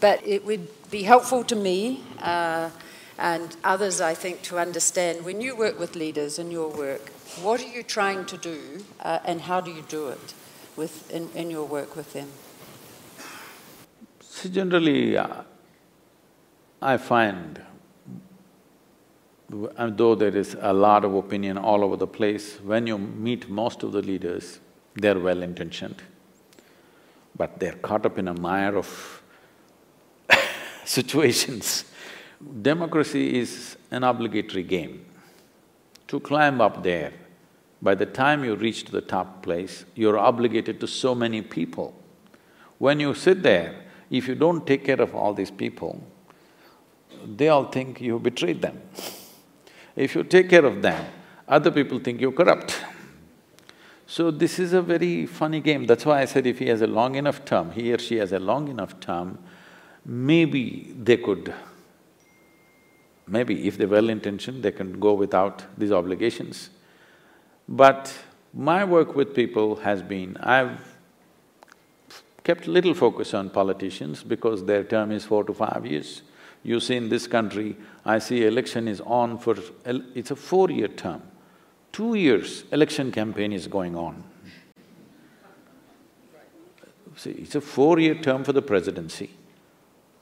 But 0.00 0.24
it 0.26 0.44
would 0.46 0.68
be 0.90 1.02
helpful 1.02 1.42
to 1.44 1.56
me 1.56 2.04
uh, 2.22 2.70
and 3.18 3.56
others, 3.64 4.00
I 4.00 4.14
think, 4.14 4.42
to 4.42 4.58
understand 4.58 5.24
when 5.24 5.40
you 5.40 5.56
work 5.56 5.78
with 5.78 5.96
leaders 5.96 6.38
in 6.38 6.52
your 6.52 6.68
work, 6.68 7.10
what 7.42 7.60
are 7.60 7.68
you 7.68 7.82
trying 7.82 8.24
to 8.26 8.36
do, 8.36 8.84
uh, 9.00 9.18
and 9.24 9.40
how 9.40 9.60
do 9.60 9.72
you 9.72 9.82
do 9.88 10.08
it 10.08 10.34
with 10.78 11.12
in, 11.12 11.28
in 11.34 11.50
your 11.50 11.64
work 11.64 11.96
with 11.96 12.12
them? 12.12 12.28
See, 14.20 14.48
generally, 14.48 15.18
uh, 15.18 15.42
I 16.80 16.96
find, 16.96 17.60
though 19.50 20.14
there 20.14 20.36
is 20.36 20.56
a 20.60 20.72
lot 20.72 21.04
of 21.04 21.14
opinion 21.14 21.58
all 21.58 21.82
over 21.82 21.96
the 21.96 22.06
place, 22.06 22.60
when 22.60 22.86
you 22.86 22.96
meet 22.96 23.50
most 23.50 23.82
of 23.82 23.90
the 23.90 24.00
leaders, 24.00 24.60
they're 24.94 25.18
well-intentioned, 25.18 26.00
but 27.36 27.58
they're 27.58 27.72
caught 27.72 28.06
up 28.06 28.16
in 28.18 28.28
a 28.28 28.34
mire 28.34 28.76
of 28.76 29.22
situations. 30.84 31.84
Democracy 32.62 33.40
is 33.40 33.76
an 33.90 34.04
obligatory 34.04 34.62
game. 34.62 35.04
To 36.06 36.20
climb 36.20 36.60
up 36.60 36.82
there, 36.82 37.12
by 37.80 37.94
the 37.94 38.06
time 38.06 38.44
you 38.44 38.54
reach 38.54 38.84
to 38.84 38.92
the 38.92 39.00
top 39.00 39.42
place, 39.42 39.84
you're 39.94 40.18
obligated 40.18 40.80
to 40.80 40.86
so 40.86 41.14
many 41.14 41.42
people. 41.42 41.94
When 42.78 43.00
you 43.00 43.14
sit 43.14 43.42
there, 43.42 43.84
if 44.10 44.26
you 44.26 44.34
don't 44.34 44.66
take 44.66 44.84
care 44.84 45.00
of 45.00 45.14
all 45.14 45.34
these 45.34 45.50
people, 45.50 46.02
they 47.24 47.48
all 47.48 47.64
think 47.64 48.00
you 48.00 48.18
betrayed 48.18 48.62
them. 48.62 48.80
If 49.96 50.14
you 50.14 50.24
take 50.24 50.48
care 50.48 50.64
of 50.64 50.82
them, 50.82 51.04
other 51.46 51.70
people 51.70 51.98
think 51.98 52.20
you're 52.20 52.32
corrupt. 52.32 52.80
So 54.06 54.30
this 54.30 54.58
is 54.58 54.72
a 54.72 54.80
very 54.80 55.26
funny 55.26 55.60
game. 55.60 55.84
That's 55.86 56.06
why 56.06 56.22
I 56.22 56.24
said 56.24 56.46
if 56.46 56.58
he 56.58 56.68
has 56.68 56.80
a 56.80 56.86
long 56.86 57.14
enough 57.14 57.44
term, 57.44 57.72
he 57.72 57.92
or 57.92 57.98
she 57.98 58.16
has 58.16 58.32
a 58.32 58.38
long 58.38 58.68
enough 58.68 58.98
term, 59.00 59.38
maybe 60.04 60.94
they 60.98 61.18
could, 61.18 61.52
maybe 63.26 63.68
if 63.68 63.76
they're 63.76 63.88
well-intentioned, 63.88 64.62
they 64.62 64.72
can 64.72 64.98
go 64.98 65.12
without 65.12 65.64
these 65.76 65.92
obligations. 65.92 66.70
But 67.68 68.14
my 68.54 68.84
work 68.84 69.14
with 69.14 69.34
people 69.34 69.76
has 69.76 70.02
been, 70.02 70.36
I've 70.38 70.96
kept 72.42 72.66
little 72.66 72.94
focus 72.94 73.34
on 73.34 73.50
politicians 73.50 74.22
because 74.22 74.64
their 74.64 74.82
term 74.82 75.12
is 75.12 75.26
four 75.26 75.44
to 75.44 75.52
five 75.52 75.84
years. 75.84 76.22
You 76.62 76.80
see 76.80 76.96
in 76.96 77.08
this 77.08 77.26
country, 77.26 77.76
I 78.04 78.18
see 78.18 78.44
election 78.44 78.88
is 78.88 79.00
on 79.02 79.38
for… 79.38 79.56
it's 79.84 80.30
a 80.30 80.36
four-year 80.36 80.88
term. 80.88 81.22
Two 81.92 82.14
years 82.14 82.64
election 82.72 83.12
campaign 83.12 83.52
is 83.52 83.66
going 83.66 83.94
on. 83.96 84.24
See, 87.16 87.32
it's 87.32 87.54
a 87.54 87.60
four-year 87.60 88.14
term 88.16 88.44
for 88.44 88.52
the 88.52 88.62
presidency. 88.62 89.30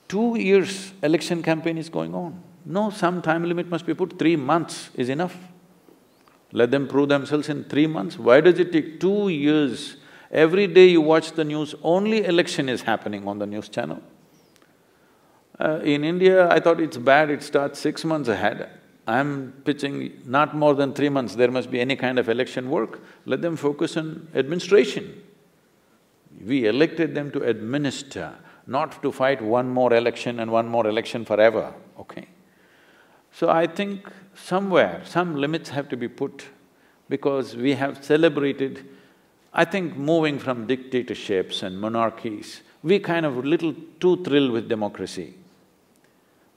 Two 0.09 0.37
years 0.37 0.93
election 1.03 1.43
campaign 1.43 1.79
is 1.79 1.89
going 1.89 2.15
on. 2.15 2.43
No, 2.65 2.91
some 2.91 3.23
time 3.23 3.45
limit 3.45 3.69
must 3.69 3.87
be 3.87 3.95
put, 3.95 4.19
three 4.19 4.37
months 4.37 4.91
is 4.95 5.09
enough. 5.09 5.37
Let 6.53 6.71
them 6.71 6.87
prove 6.89 7.09
themselves 7.09 7.49
in 7.49 7.65
three 7.65 7.87
months. 7.87 8.19
Why 8.19 8.41
does 8.41 8.59
it 8.59 8.73
take 8.73 9.01
two 9.01 9.29
years 9.29 9.97
Every 10.31 10.67
day 10.67 10.89
you 10.89 11.01
watch 11.01 11.33
the 11.33 11.45
news, 11.45 11.75
only 11.83 12.25
election 12.25 12.69
is 12.69 12.83
happening 12.83 13.27
on 13.29 13.39
the 13.39 13.47
news 13.47 13.69
channel. 13.69 14.03
Uh, 15.59 15.81
in 15.83 16.05
India, 16.05 16.49
I 16.51 16.61
thought 16.61 16.81
it's 16.81 16.97
bad, 16.97 17.31
it 17.31 17.43
starts 17.43 17.79
six 17.79 18.05
months 18.05 18.29
ahead. 18.29 18.69
I'm 19.07 19.53
pitching 19.65 20.21
not 20.27 20.55
more 20.55 20.75
than 20.75 20.93
three 20.93 21.09
months, 21.09 21.37
there 21.37 21.51
must 21.51 21.71
be 21.71 21.81
any 21.81 21.97
kind 21.97 22.19
of 22.19 22.29
election 22.29 22.69
work. 22.69 23.01
Let 23.25 23.41
them 23.41 23.57
focus 23.57 23.97
on 23.97 24.29
administration. 24.35 25.23
We 26.45 26.67
elected 26.67 27.15
them 27.15 27.31
to 27.31 27.43
administer, 27.45 28.35
not 28.67 29.01
to 29.03 29.13
fight 29.13 29.41
one 29.41 29.71
more 29.71 29.95
election 29.95 30.41
and 30.41 30.51
one 30.51 30.69
more 30.69 30.87
election 30.87 31.25
forever, 31.25 31.73
okay? 32.01 32.27
So 33.33 33.49
I 33.49 33.67
think 33.67 34.11
somewhere, 34.37 35.03
some 35.05 35.37
limits 35.37 35.71
have 35.71 35.89
to 35.89 35.97
be 35.97 36.09
put 36.09 36.47
because 37.09 37.57
we 37.57 37.75
have 37.75 38.05
celebrated 38.05 38.87
I 39.59 39.65
think 39.65 39.97
moving 39.97 40.39
from 40.39 40.67
dictatorships 40.67 41.63
and 41.63 41.81
monarchies, 41.81 42.61
we 42.83 42.99
kind 42.99 43.25
of 43.25 43.43
little 43.43 43.75
too 43.99 44.23
thrilled 44.23 44.51
with 44.51 44.69
democracy. 44.69 45.33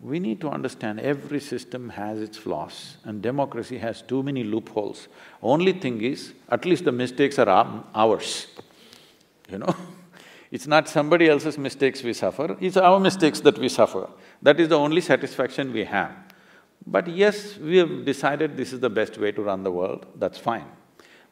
We 0.02 0.20
need 0.20 0.42
to 0.42 0.50
understand 0.50 1.00
every 1.00 1.40
system 1.40 1.90
has 1.90 2.20
its 2.20 2.38
flaws 2.38 2.98
and 3.06 3.22
democracy 3.22 3.78
has 3.78 4.02
too 4.02 4.22
many 4.22 4.44
loopholes. 4.44 5.08
Only 5.42 5.72
thing 5.72 6.02
is, 6.02 6.34
at 6.50 6.66
least 6.66 6.84
the 6.84 6.92
mistakes 6.92 7.40
are 7.40 7.48
ours, 7.96 8.48
you 9.50 9.60
know 9.60 9.76
It's 10.52 10.68
not 10.68 10.90
somebody 10.90 11.30
else's 11.30 11.58
mistakes 11.58 12.04
we 12.04 12.12
suffer, 12.12 12.58
it's 12.60 12.76
our 12.76 13.00
mistakes 13.00 13.40
that 13.42 13.58
we 13.58 13.70
suffer. 13.70 14.10
That 14.42 14.60
is 14.60 14.68
the 14.68 14.78
only 14.78 15.00
satisfaction 15.00 15.72
we 15.72 15.86
have. 15.86 16.12
But 16.92 17.08
yes, 17.08 17.58
we 17.58 17.78
have 17.78 18.04
decided 18.04 18.58
this 18.58 18.74
is 18.74 18.80
the 18.80 18.90
best 18.90 19.20
way 19.20 19.32
to 19.34 19.44
run 19.44 19.64
the 19.64 19.72
world, 19.72 20.08
that's 20.16 20.40
fine. 20.40 20.66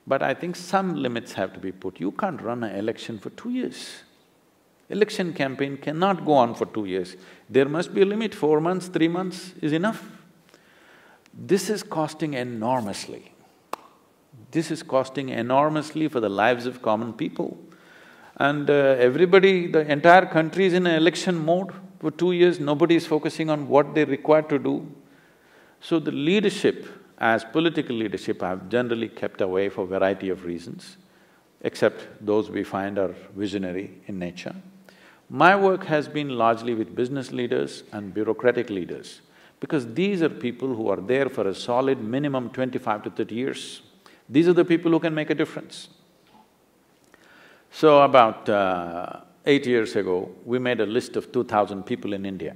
But 0.06 0.22
I 0.22 0.36
think 0.36 0.56
some 0.56 0.96
limits 0.96 1.34
have 1.34 1.52
to 1.54 1.60
be 1.60 1.72
put. 1.72 2.00
You 2.00 2.12
can't 2.12 2.40
run 2.42 2.64
an 2.64 2.76
election 2.76 3.18
for 3.18 3.32
two 3.32 3.50
years. 3.50 4.04
Election 4.90 5.34
campaign 5.34 5.78
cannot 5.78 6.24
go 6.26 6.34
on 6.34 6.54
for 6.54 6.68
two 6.68 6.86
years. 6.86 7.18
There 7.50 7.68
must 7.68 7.94
be 7.94 8.04
a 8.04 8.06
limit, 8.06 8.36
four 8.36 8.62
months, 8.62 8.88
three 8.88 9.08
months 9.08 9.54
is 9.62 9.74
enough. 9.74 10.06
This 11.34 11.72
is 11.72 11.82
costing 11.82 12.36
enormously. 12.36 13.34
This 14.52 14.70
is 14.70 14.84
costing 14.84 15.30
enormously 15.30 16.08
for 16.08 16.20
the 16.20 16.30
lives 16.30 16.68
of 16.68 16.82
common 16.84 17.14
people. 17.14 17.58
And 18.38 18.70
uh, 18.70 18.74
everybody, 18.74 19.68
the 19.68 19.92
entire 19.92 20.28
country 20.28 20.68
is 20.68 20.74
in 20.74 20.86
an 20.86 20.96
election 20.96 21.44
mode 21.44 21.74
for 22.00 22.12
two 22.12 22.32
years, 22.32 22.60
nobody 22.60 22.96
is 22.96 23.08
focusing 23.08 23.50
on 23.50 23.68
what 23.68 23.96
they're 23.96 24.06
required 24.06 24.50
to 24.50 24.60
do. 24.60 24.88
So 25.82 26.00
the 26.00 26.12
leadership 26.12 26.88
as 27.20 27.44
political 27.44 27.96
leadership, 27.96 28.44
I've 28.44 28.70
generally 28.70 29.10
kept 29.10 29.42
away 29.42 29.70
for 29.70 29.86
a 29.86 29.88
variety 29.88 30.30
of 30.30 30.46
reasons, 30.46 30.98
except 31.62 32.06
those 32.24 32.50
we 32.50 32.64
find 32.64 33.00
are 33.00 33.16
visionary 33.36 33.92
in 34.06 34.20
nature. 34.20 34.56
My 35.30 35.56
work 35.56 35.86
has 35.86 36.08
been 36.08 36.30
largely 36.30 36.76
with 36.76 36.96
business 36.96 37.32
leaders 37.32 37.84
and 37.92 38.14
bureaucratic 38.14 38.70
leaders, 38.70 39.22
because 39.60 39.92
these 39.94 40.22
are 40.22 40.30
people 40.30 40.76
who 40.76 40.90
are 40.90 41.02
there 41.02 41.28
for 41.28 41.48
a 41.48 41.56
solid 41.56 42.00
minimum 42.00 42.52
twenty-five 42.52 43.04
to 43.04 43.10
thirty 43.10 43.36
years. 43.36 43.82
These 44.30 44.48
are 44.48 44.54
the 44.54 44.66
people 44.66 44.92
who 44.92 45.00
can 45.00 45.16
make 45.16 45.30
a 45.30 45.36
difference. 45.36 45.90
So 47.72 48.04
about 48.04 48.48
uh, 48.48 49.22
eight 49.46 49.66
years 49.66 49.96
ago, 49.96 50.32
we 50.46 50.60
made 50.60 50.80
a 50.82 50.86
list 50.86 51.16
of 51.16 51.32
two 51.32 51.44
thousand 51.44 51.84
people 51.84 52.14
in 52.14 52.26
India 52.26 52.56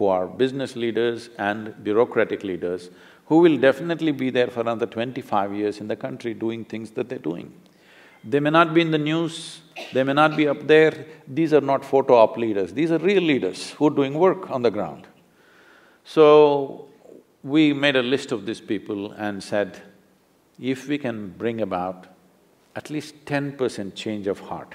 who 0.00 0.06
are 0.06 0.26
business 0.26 0.76
leaders 0.82 1.28
and 1.36 1.74
bureaucratic 1.84 2.42
leaders 2.42 2.88
who 3.26 3.38
will 3.44 3.58
definitely 3.58 4.12
be 4.12 4.30
there 4.30 4.46
for 4.48 4.60
another 4.62 4.86
twenty-five 4.86 5.54
years 5.54 5.78
in 5.78 5.88
the 5.88 5.96
country 6.04 6.32
doing 6.32 6.64
things 6.64 6.92
that 6.92 7.10
they're 7.10 7.18
doing. 7.18 7.52
They 8.24 8.40
may 8.40 8.48
not 8.50 8.72
be 8.72 8.80
in 8.80 8.92
the 8.92 8.98
news, 8.98 9.60
they 9.92 10.02
may 10.02 10.14
not 10.14 10.38
be 10.38 10.48
up 10.48 10.66
there, 10.66 11.06
these 11.28 11.52
are 11.52 11.60
not 11.60 11.84
photo 11.84 12.14
op 12.14 12.38
leaders, 12.38 12.72
these 12.72 12.90
are 12.90 12.98
real 12.98 13.22
leaders 13.22 13.72
who 13.72 13.88
are 13.88 13.96
doing 14.00 14.14
work 14.14 14.50
on 14.50 14.62
the 14.62 14.70
ground. 14.70 15.06
So, 16.04 16.88
we 17.42 17.74
made 17.74 17.96
a 17.96 18.02
list 18.02 18.32
of 18.32 18.46
these 18.46 18.60
people 18.60 19.12
and 19.12 19.42
said, 19.42 19.82
if 20.58 20.88
we 20.88 20.96
can 20.96 21.28
bring 21.28 21.60
about 21.60 22.06
at 22.74 22.88
least 22.88 23.14
ten 23.26 23.52
percent 23.52 23.94
change 23.94 24.26
of 24.26 24.40
heart 24.40 24.74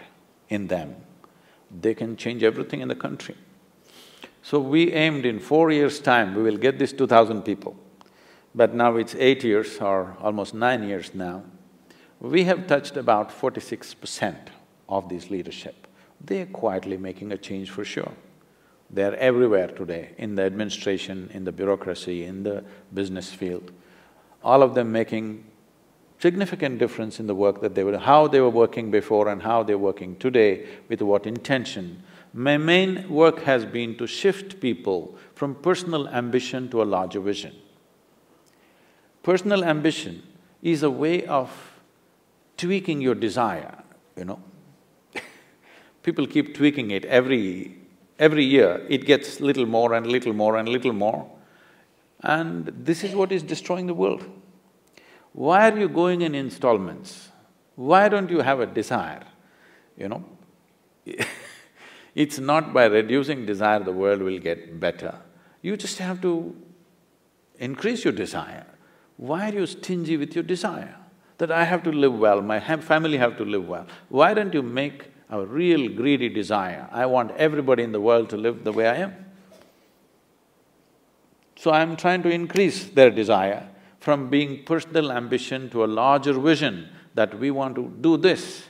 in 0.49 0.67
them, 0.67 0.95
they 1.81 1.95
can 1.95 2.15
change 2.15 2.43
everything 2.43 2.81
in 2.81 2.87
the 2.87 3.01
country. 3.07 3.35
So 4.45 4.59
we 4.59 4.93
aimed 4.93 5.25
in 5.25 5.39
four 5.39 5.71
years' 5.71 5.99
time, 5.99 6.35
we 6.35 6.43
will 6.43 6.57
get 6.57 6.77
these 6.77 6.93
two 6.93 7.07
thousand 7.07 7.41
people 7.41 7.75
but 8.55 8.73
now 8.73 8.95
it's 8.95 9.15
eight 9.15 9.43
years 9.43 9.77
or 9.79 10.15
almost 10.21 10.53
nine 10.53 10.83
years 10.83 11.13
now, 11.13 11.43
we 12.21 12.45
have 12.45 12.67
touched 12.67 12.95
about 12.95 13.31
forty-six 13.31 13.93
percent 13.93 14.49
of 14.87 15.09
this 15.09 15.29
leadership. 15.29 15.87
They're 16.21 16.45
quietly 16.45 16.97
making 16.97 17.33
a 17.33 17.37
change 17.37 17.69
for 17.69 17.83
sure. 17.83 18.13
They're 18.89 19.15
everywhere 19.17 19.67
today, 19.67 20.11
in 20.17 20.35
the 20.35 20.43
administration, 20.43 21.29
in 21.33 21.43
the 21.43 21.51
bureaucracy, 21.51 22.23
in 22.23 22.43
the 22.43 22.63
business 22.93 23.33
field. 23.33 23.71
All 24.43 24.63
of 24.63 24.75
them 24.75 24.91
making 24.91 25.43
significant 26.19 26.79
difference 26.79 27.19
in 27.19 27.27
the 27.27 27.35
work 27.35 27.61
that 27.61 27.75
they 27.75 27.83
were… 27.83 27.97
how 27.97 28.27
they 28.27 28.39
were 28.39 28.49
working 28.49 28.89
before 28.89 29.27
and 29.27 29.41
how 29.41 29.63
they're 29.63 29.77
working 29.77 30.15
today, 30.15 30.65
with 30.87 31.01
what 31.01 31.27
intention. 31.27 32.03
My 32.37 32.57
main 32.57 33.07
work 33.07 33.43
has 33.43 33.63
been 33.63 33.95
to 33.95 34.05
shift 34.05 34.59
people 34.59 35.15
from 35.35 35.55
personal 35.55 36.09
ambition 36.09 36.69
to 36.71 36.81
a 36.81 36.83
larger 36.83 37.21
vision. 37.21 37.55
Personal 39.23 39.63
ambition 39.63 40.21
is 40.61 40.83
a 40.83 40.89
way 40.89 41.25
of 41.27 41.49
tweaking 42.57 42.99
your 42.99 43.15
desire, 43.15 43.81
you 44.17 44.25
know. 44.25 44.41
People 46.03 46.27
keep 46.27 46.53
tweaking 46.53 46.91
it 46.91 47.05
every… 47.05 47.77
every 48.19 48.43
year, 48.43 48.85
it 48.89 49.05
gets 49.05 49.39
little 49.39 49.65
more 49.65 49.93
and 49.93 50.05
little 50.05 50.33
more 50.33 50.57
and 50.57 50.67
little 50.67 50.91
more. 50.91 51.31
And 52.19 52.65
this 52.65 53.05
is 53.05 53.15
what 53.15 53.31
is 53.31 53.43
destroying 53.43 53.87
the 53.87 53.93
world. 53.93 54.25
Why 55.31 55.69
are 55.69 55.79
you 55.79 55.87
going 55.87 56.21
in 56.21 56.35
installments? 56.35 57.29
Why 57.75 58.09
don't 58.09 58.29
you 58.29 58.41
have 58.41 58.59
a 58.59 58.65
desire, 58.65 59.23
you 59.95 60.09
know? 60.09 60.25
it's 62.15 62.39
not 62.39 62.73
by 62.73 62.85
reducing 62.85 63.45
desire 63.45 63.79
the 63.79 63.91
world 63.91 64.21
will 64.21 64.39
get 64.39 64.79
better. 64.79 65.15
You 65.61 65.75
just 65.75 65.97
have 65.99 66.21
to 66.21 66.55
increase 67.59 68.03
your 68.05 68.13
desire. 68.13 68.65
Why 69.17 69.49
are 69.49 69.53
you 69.53 69.65
stingy 69.65 70.17
with 70.17 70.33
your 70.33 70.43
desire? 70.43 70.95
That 71.37 71.51
I 71.51 71.65
have 71.65 71.83
to 71.83 71.91
live 71.91 72.17
well, 72.17 72.41
my 72.41 72.59
family 72.59 73.17
have 73.17 73.37
to 73.37 73.43
live 73.43 73.67
well. 73.67 73.85
Why 74.07 74.33
don't 74.33 74.53
you 74.53 74.61
make 74.61 75.11
a 75.29 75.45
real 75.45 75.89
greedy 75.89 76.29
desire, 76.29 76.87
I 76.91 77.05
want 77.07 77.31
everybody 77.31 77.83
in 77.83 77.91
the 77.91 77.99
world 77.99 78.29
to 78.29 78.37
live 78.37 78.63
the 78.63 78.71
way 78.71 78.87
I 78.87 78.95
am? 78.95 79.13
So 81.57 81.71
I'm 81.71 81.97
trying 81.97 82.23
to 82.23 82.29
increase 82.29 82.85
their 82.85 83.09
desire 83.09 83.67
from 83.99 84.29
being 84.29 84.63
personal 84.63 85.11
ambition 85.11 85.69
to 85.71 85.83
a 85.83 85.87
larger 85.87 86.33
vision 86.33 86.89
that 87.15 87.37
we 87.39 87.51
want 87.51 87.75
to 87.75 87.91
do 88.01 88.17
this. 88.17 88.65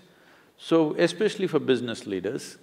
So 0.58 0.96
especially 0.96 1.48
for 1.48 1.60
business 1.60 2.08
leaders, 2.08 2.58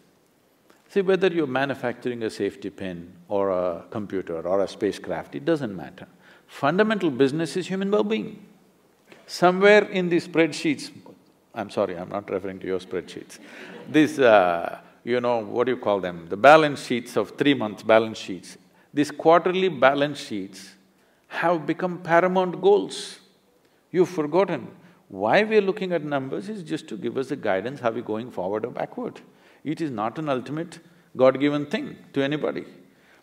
see 0.92 1.00
whether 1.00 1.28
you're 1.28 1.46
manufacturing 1.46 2.22
a 2.22 2.28
safety 2.28 2.68
pin 2.68 3.10
or 3.28 3.50
a 3.50 3.82
computer 3.88 4.46
or 4.46 4.60
a 4.60 4.68
spacecraft, 4.68 5.34
it 5.34 5.44
doesn't 5.44 5.74
matter. 5.74 6.06
Fundamental 6.46 7.10
business 7.10 7.56
is 7.56 7.66
human 7.66 7.90
well-being. 7.90 8.44
Somewhere 9.26 9.84
in 9.84 10.10
these 10.10 10.28
spreadsheets, 10.28 10.90
I'm 11.54 11.70
sorry, 11.70 11.96
I'm 11.96 12.10
not 12.10 12.30
referring 12.30 12.58
to 12.60 12.66
your 12.66 12.78
spreadsheets, 12.78 13.38
these, 13.90 14.18
uh, 14.18 14.80
you 15.02 15.20
know, 15.20 15.38
what 15.38 15.64
do 15.64 15.72
you 15.72 15.78
call 15.78 15.98
them, 15.98 16.26
the 16.28 16.36
balance 16.36 16.84
sheets 16.84 17.16
of 17.16 17.38
three 17.38 17.54
months 17.54 17.82
balance 17.82 18.18
sheets, 18.18 18.58
these 18.92 19.10
quarterly 19.10 19.70
balance 19.70 20.18
sheets 20.18 20.74
have 21.28 21.66
become 21.66 22.02
paramount 22.02 22.60
goals. 22.60 23.18
You've 23.90 24.10
forgotten 24.10 24.68
why 25.08 25.42
we're 25.42 25.62
looking 25.62 25.92
at 25.92 26.04
numbers 26.04 26.50
is 26.50 26.62
just 26.62 26.86
to 26.88 26.98
give 26.98 27.16
us 27.16 27.30
a 27.30 27.36
guidance, 27.36 27.80
are 27.80 27.92
we're 27.92 28.02
going 28.02 28.30
forward 28.30 28.66
or 28.66 28.70
backward. 28.70 29.22
It 29.64 29.80
is 29.80 29.90
not 29.90 30.18
an 30.18 30.28
ultimate 30.28 30.78
God-given 31.16 31.66
thing 31.66 31.96
to 32.12 32.22
anybody. 32.22 32.64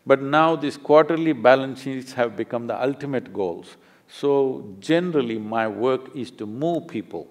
But 0.06 0.22
now 0.22 0.56
these 0.56 0.78
quarterly 0.78 1.34
balance 1.34 1.82
sheets 1.82 2.14
have 2.14 2.36
become 2.36 2.68
the 2.68 2.82
ultimate 2.82 3.34
goals. 3.34 3.78
So 4.08 4.76
generally 4.80 5.38
my 5.38 5.68
work 5.68 6.16
is 6.16 6.32
to 6.32 6.46
move 6.46 6.88
people 6.88 7.28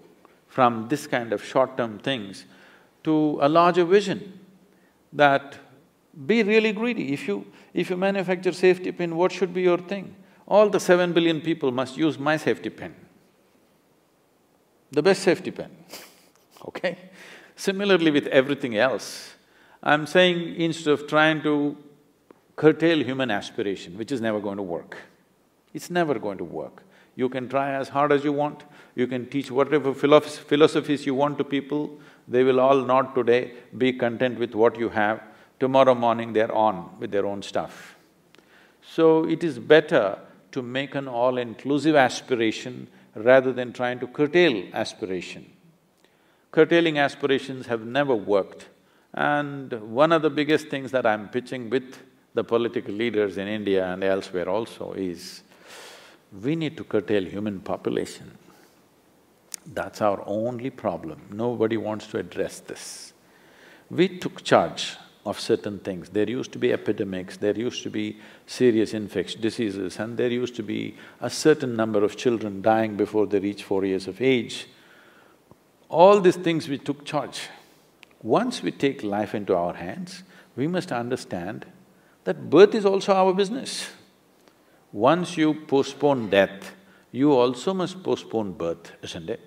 from 0.47 0.89
this 0.89 1.07
kind 1.07 1.33
of 1.33 1.45
short-term 1.45 1.99
things 1.99 2.45
to 3.05 3.39
a 3.41 3.49
larger 3.49 3.85
vision 3.85 4.39
that 5.13 5.57
be 6.27 6.43
really 6.43 6.73
greedy. 6.73 7.13
If 7.13 7.29
you… 7.29 7.47
if 7.75 7.91
you 7.91 7.97
manufacture 7.97 8.53
safety 8.53 8.93
pin, 8.93 9.17
what 9.17 9.33
should 9.33 9.53
be 9.55 9.63
your 9.63 9.79
thing? 9.79 10.15
All 10.47 10.71
the 10.71 10.81
seven 10.81 11.13
billion 11.13 11.41
people 11.41 11.71
must 11.71 11.97
use 11.97 12.19
my 12.19 12.37
safety 12.37 12.71
pin, 12.71 12.95
the 14.91 15.03
best 15.03 15.23
safety 15.23 15.51
pin, 15.51 15.71
okay? 16.69 16.97
Similarly 17.59 18.13
with 18.13 18.29
everything 18.29 18.77
else, 18.77 19.35
I'm 19.83 20.07
saying 20.07 20.55
instead 20.61 20.93
of 20.93 21.09
trying 21.09 21.43
to 21.43 21.77
curtail 22.55 23.03
human 23.03 23.33
aspiration, 23.33 23.99
which 23.99 24.13
is 24.13 24.21
never 24.21 24.39
going 24.39 24.59
to 24.59 24.63
work. 24.63 24.97
It's 25.75 25.91
never 25.91 26.21
going 26.21 26.39
to 26.39 26.45
work. 26.45 26.85
You 27.17 27.29
can 27.29 27.49
try 27.49 27.73
as 27.73 27.89
hard 27.89 28.13
as 28.13 28.23
you 28.23 28.33
want, 28.33 28.63
you 28.95 29.09
can 29.09 29.27
teach 29.27 29.51
whatever 29.51 29.93
philosophies 29.93 31.05
you 31.05 31.17
want 31.17 31.37
to 31.39 31.45
people, 31.45 31.99
they 32.29 32.45
will 32.45 32.61
all 32.61 32.83
not 32.83 33.17
today 33.17 33.55
be 33.77 33.93
content 33.93 34.39
with 34.39 34.55
what 34.55 34.79
you 34.79 34.91
have, 34.91 35.21
tomorrow 35.59 35.97
morning 35.97 36.33
they're 36.33 36.55
on 36.55 36.89
with 37.01 37.11
their 37.11 37.27
own 37.27 37.43
stuff. 37.43 37.97
So 38.83 39.25
it 39.25 39.43
is 39.43 39.59
better 39.59 40.21
to 40.53 40.63
make 40.63 40.95
an 40.95 41.09
all-inclusive 41.09 41.97
aspiration 41.97 42.87
rather 43.17 43.53
than 43.53 43.73
trying 43.73 43.99
to 43.99 44.07
curtail 44.07 44.63
aspiration. 44.73 45.58
Curtailing 46.59 46.99
aspirations 46.99 47.67
have 47.67 47.87
never 47.87 48.17
worked 48.17 48.67
and 49.15 49.73
one 49.93 50.11
of 50.11 50.23
the 50.23 50.29
biggest 50.29 50.67
things 50.67 50.91
that 50.91 51.07
I'm 51.07 51.29
pitching 51.29 51.71
with 51.71 51.99
the 52.35 52.43
political 52.43 52.93
leaders 52.93 53.39
in 53.39 53.47
India 53.47 53.87
and 53.87 54.03
elsewhere 54.03 54.49
also 54.49 54.93
is, 54.95 55.45
we 56.43 56.57
need 56.57 56.77
to 56.79 56.83
curtail 56.83 57.25
human 57.25 57.61
population. 57.61 58.37
That's 59.73 60.01
our 60.01 60.21
only 60.27 60.71
problem. 60.71 61.29
Nobody 61.31 61.77
wants 61.77 62.09
to 62.09 62.19
address 62.19 62.59
this. 62.59 63.13
We 63.89 64.19
took 64.19 64.43
charge 64.43 64.97
of 65.25 65.39
certain 65.39 65.79
things. 65.79 66.09
There 66.09 66.29
used 66.29 66.51
to 66.55 66.59
be 66.59 66.73
epidemics, 66.73 67.37
there 67.37 67.57
used 67.57 67.85
to 67.85 67.91
be 67.91 68.19
serious 68.47 68.95
infectious 68.95 69.41
diseases 69.41 70.01
and 70.01 70.17
there 70.17 70.33
used 70.33 70.57
to 70.57 70.65
be 70.65 70.97
a 71.21 71.31
certain 71.31 71.77
number 71.77 72.03
of 72.03 72.17
children 72.17 72.63
dying 72.63 72.97
before 72.97 73.29
they 73.29 73.39
reach 73.39 73.63
four 73.63 73.85
years 73.85 74.09
of 74.09 74.21
age. 74.21 74.67
All 75.89 76.21
these 76.21 76.37
things 76.37 76.69
we 76.69 76.79
took 76.79 77.05
charge. 77.05 77.49
Once 78.23 78.63
we 78.63 78.71
take 78.71 79.03
life 79.03 79.35
into 79.35 79.55
our 79.55 79.75
hands, 79.75 80.23
we 80.57 80.67
must 80.67 80.93
understand 80.93 81.67
that 82.25 82.51
birth 82.51 82.75
is 82.75 82.85
also 82.85 83.15
our 83.15 83.33
business. 83.33 83.89
Once 84.93 85.37
you 85.37 85.55
postpone 85.55 86.31
death, 86.31 86.75
you 87.13 87.33
also 87.33 87.73
must 87.73 88.03
postpone 88.03 88.53
birth, 88.53 88.93
isn't 89.03 89.31
it? 89.31 89.41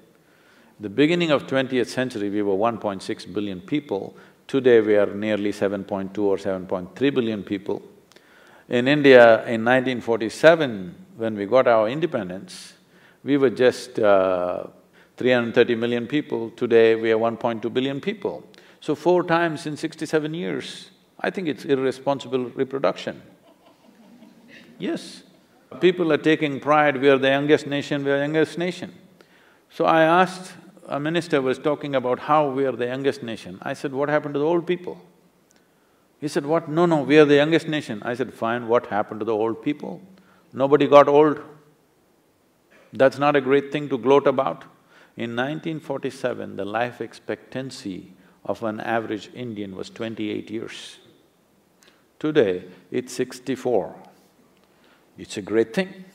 The 0.79 0.89
beginning 0.89 1.29
of 1.29 1.45
twentieth 1.45 1.89
century, 1.89 2.29
we 2.29 2.41
were 2.41 2.55
1.6 2.55 3.33
billion 3.33 3.61
people, 3.61 4.15
Today 4.51 4.81
we 4.81 4.97
are 4.97 5.05
nearly 5.05 5.53
7.2 5.53 6.17
or 6.17 6.35
7.3 6.35 7.13
billion 7.13 7.41
people. 7.41 7.81
In 8.67 8.85
India, 8.85 9.45
in 9.45 9.63
1947, 9.63 10.93
when 11.15 11.35
we 11.35 11.45
got 11.45 11.69
our 11.69 11.87
independence, 11.87 12.73
we 13.23 13.37
were 13.37 13.49
just 13.49 13.97
uh, 13.97 14.65
330 15.21 15.75
million 15.75 16.07
people. 16.07 16.49
Today 16.49 16.95
we 16.95 17.11
are 17.11 17.17
1.2 17.17 17.71
billion 17.71 18.01
people. 18.01 18.43
So 18.79 18.95
four 18.95 19.23
times 19.23 19.67
in 19.67 19.77
sixty-seven 19.77 20.33
years, 20.33 20.89
I 21.19 21.29
think 21.29 21.47
it's 21.47 21.63
irresponsible 21.63 22.45
reproduction. 22.45 23.21
Yes, 24.79 25.21
people 25.79 26.11
are 26.11 26.17
taking 26.17 26.59
pride, 26.59 26.99
we 26.99 27.07
are 27.07 27.19
the 27.19 27.29
youngest 27.29 27.67
nation, 27.67 28.03
we 28.03 28.09
are 28.09 28.17
the 28.17 28.23
youngest 28.23 28.57
nation. 28.57 28.95
So 29.69 29.85
I 29.85 30.01
asked, 30.01 30.53
a 30.87 30.99
minister 30.99 31.39
was 31.39 31.59
talking 31.59 31.93
about 31.93 32.17
how 32.17 32.49
we 32.49 32.65
are 32.65 32.71
the 32.71 32.87
youngest 32.87 33.21
nation. 33.21 33.59
I 33.61 33.73
said, 33.73 33.93
what 33.93 34.09
happened 34.09 34.33
to 34.33 34.39
the 34.39 34.45
old 34.45 34.65
people? 34.65 34.99
He 36.19 36.27
said, 36.27 36.47
what? 36.47 36.67
No, 36.67 36.87
no, 36.87 37.03
we 37.03 37.19
are 37.19 37.25
the 37.25 37.35
youngest 37.35 37.67
nation. 37.67 38.01
I 38.03 38.15
said, 38.15 38.33
fine, 38.33 38.67
what 38.67 38.87
happened 38.87 39.19
to 39.19 39.25
the 39.25 39.35
old 39.35 39.61
people? 39.61 40.01
Nobody 40.51 40.87
got 40.87 41.07
old. 41.07 41.39
That's 42.91 43.19
not 43.19 43.35
a 43.35 43.41
great 43.41 43.71
thing 43.71 43.87
to 43.89 43.99
gloat 43.99 44.25
about. 44.25 44.65
In 45.17 45.35
1947, 45.35 46.55
the 46.55 46.65
life 46.65 47.01
expectancy 47.01 48.13
of 48.45 48.63
an 48.63 48.79
average 48.79 49.29
Indian 49.33 49.75
was 49.75 49.89
twenty-eight 49.89 50.49
years. 50.49 50.97
Today, 52.19 52.63
it's 52.91 53.13
sixty-four. 53.13 53.95
It's 55.17 55.37
a 55.37 55.41
great 55.41 55.73
thing. 55.73 56.05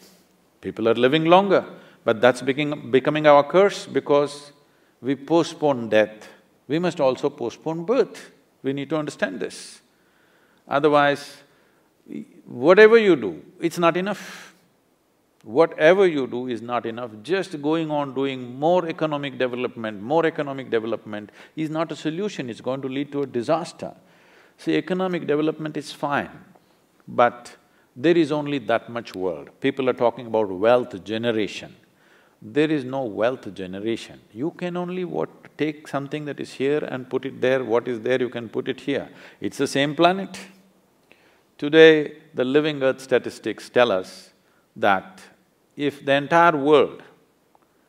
People 0.61 0.89
are 0.89 0.95
living 0.95 1.27
longer, 1.27 1.65
but 2.05 2.21
that's 2.21 2.43
becoming, 2.43 2.91
becoming 2.91 3.27
our 3.27 3.45
curse 3.45 3.87
because 3.87 4.53
we 5.01 5.15
postpone 5.15 5.89
death, 5.89 6.29
we 6.67 6.79
must 6.79 7.01
also 7.01 7.31
postpone 7.31 7.85
birth. 7.85 8.33
We 8.63 8.73
need 8.73 8.91
to 8.91 8.97
understand 8.97 9.39
this. 9.39 9.81
Otherwise, 10.67 11.37
whatever 12.47 12.99
you 12.99 13.15
do, 13.15 13.43
it's 13.61 13.79
not 13.79 13.97
enough. 13.97 14.55
Whatever 15.47 16.09
you 16.09 16.27
do 16.27 16.49
is 16.49 16.61
not 16.61 16.87
enough. 16.87 17.13
Just 17.23 17.63
going 17.63 17.89
on 17.89 18.15
doing 18.15 18.59
more 18.59 18.89
economic 18.89 19.39
development, 19.39 20.03
more 20.03 20.27
economic 20.27 20.71
development 20.71 21.31
is 21.55 21.71
not 21.71 21.93
a 21.93 21.97
solution, 21.97 22.51
it's 22.51 22.61
going 22.61 22.83
to 22.83 22.89
lead 22.89 23.13
to 23.13 23.23
a 23.23 23.27
disaster. 23.27 23.95
See, 24.59 24.75
economic 24.75 25.29
development 25.29 25.77
is 25.77 25.93
fine, 25.93 26.31
but 27.07 27.55
there 27.95 28.17
is 28.17 28.33
only 28.33 28.59
that 28.59 28.89
much 28.89 29.15
world. 29.15 29.51
People 29.61 29.89
are 29.89 29.93
talking 29.93 30.27
about 30.27 30.49
wealth 30.49 31.05
generation. 31.05 31.77
There 32.43 32.69
is 32.69 32.85
no 32.85 33.05
wealth 33.05 33.55
generation. 33.55 34.21
You 34.33 34.51
can 34.51 34.77
only 34.77 35.05
what… 35.05 35.31
take 35.57 35.87
something 35.87 36.25
that 36.25 36.41
is 36.41 36.55
here 36.55 36.83
and 36.85 37.09
put 37.09 37.25
it 37.25 37.41
there, 37.41 37.63
what 37.63 37.87
is 37.87 38.01
there 38.01 38.21
you 38.21 38.29
can 38.29 38.49
put 38.49 38.67
it 38.67 38.81
here. 38.81 39.09
It's 39.41 39.59
the 39.59 39.69
same 39.69 39.95
planet. 39.95 40.41
Today, 41.57 42.19
the 42.35 42.45
living 42.45 42.83
earth 42.83 43.01
statistics 43.01 43.71
tell 43.71 43.93
us 43.93 44.31
that 44.75 45.23
if 45.77 46.05
the 46.05 46.12
entire 46.12 46.57
world 46.57 47.03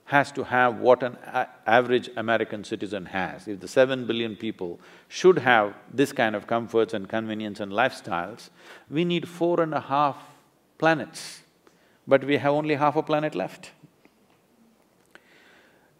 has 0.06 0.32
to 0.32 0.43
have 0.43 0.78
what 0.80 1.04
an 1.04 1.17
average 1.65 2.10
American 2.15 2.63
citizen 2.63 3.06
has, 3.08 3.47
if 3.47 3.60
the 3.60 3.67
seven 3.67 4.06
billion 4.06 4.36
people 4.36 4.80
should 5.10 5.38
have 5.39 5.73
this 5.93 6.13
kind 6.13 6.36
of 6.36 6.47
comforts 6.47 6.93
and 6.93 7.10
convenience 7.10 7.60
and 7.60 7.71
lifestyles, 7.71 8.50
we 8.89 9.04
need 9.04 9.28
four 9.28 9.62
and 9.62 9.73
a 9.73 9.82
half 9.82 10.17
planets, 10.78 11.41
but 12.08 12.23
we 12.23 12.38
have 12.38 12.54
only 12.54 12.76
half 12.76 12.95
a 12.95 13.04
planet 13.04 13.36
left. 13.36 13.71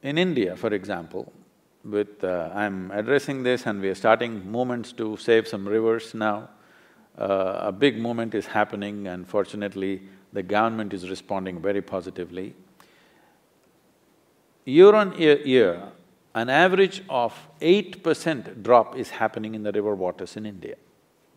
in 0.04 0.17
India, 0.17 0.56
for 0.56 0.73
example, 0.73 1.34
with… 1.84 2.23
Uh, 2.23 2.50
I'm 2.54 2.91
addressing 2.91 3.43
this 3.43 3.65
and 3.65 3.82
we 3.82 3.89
are 3.89 3.95
starting 3.95 4.50
movements 4.50 4.93
to 4.93 5.17
save 5.17 5.47
some 5.47 5.67
rivers 5.67 6.13
now. 6.13 6.50
Uh, 7.17 7.60
a 7.63 7.71
big 7.71 7.97
movement 7.97 8.36
is 8.36 8.45
happening 8.45 9.08
and 9.08 9.28
fortunately, 9.28 10.04
the 10.38 10.43
government 10.43 10.93
is 10.93 11.10
responding 11.10 11.60
very 11.60 11.82
positively. 11.82 12.54
Year 14.65 14.93
on 14.93 15.17
year, 15.17 15.38
year, 15.54 15.71
an 16.36 16.50
average 16.50 17.02
of 17.10 17.34
eight 17.60 18.04
percent 18.04 18.62
drop 18.62 18.95
is 19.04 19.10
happening 19.10 19.56
in 19.56 19.63
the 19.63 19.71
river 19.71 19.95
waters 19.95 20.38
in 20.38 20.45
India. 20.45 20.76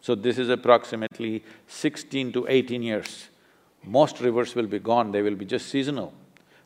So 0.02 0.14
this 0.14 0.36
is 0.44 0.50
approximately 0.50 1.42
sixteen 1.66 2.32
to 2.32 2.46
eighteen 2.56 2.82
years. 2.82 3.28
Most 3.82 4.20
rivers 4.20 4.54
will 4.54 4.66
be 4.66 4.78
gone, 4.78 5.12
they 5.12 5.22
will 5.22 5.38
be 5.42 5.46
just 5.46 5.68
seasonal. 5.68 6.12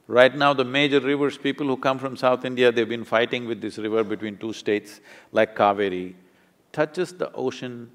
Right 0.08 0.34
now, 0.36 0.52
the 0.52 0.64
major 0.64 1.00
rivers, 1.00 1.38
people 1.38 1.66
who 1.66 1.76
come 1.76 1.98
from 1.98 2.16
South 2.16 2.44
India, 2.44 2.72
they've 2.72 2.88
been 2.88 3.04
fighting 3.04 3.46
with 3.46 3.60
this 3.60 3.78
river 3.78 4.02
between 4.02 4.36
two 4.36 4.52
states, 4.52 5.00
like 5.30 5.54
Kaveri, 5.56 6.14
touches 6.72 7.12
the 7.12 7.32
ocean 7.32 7.90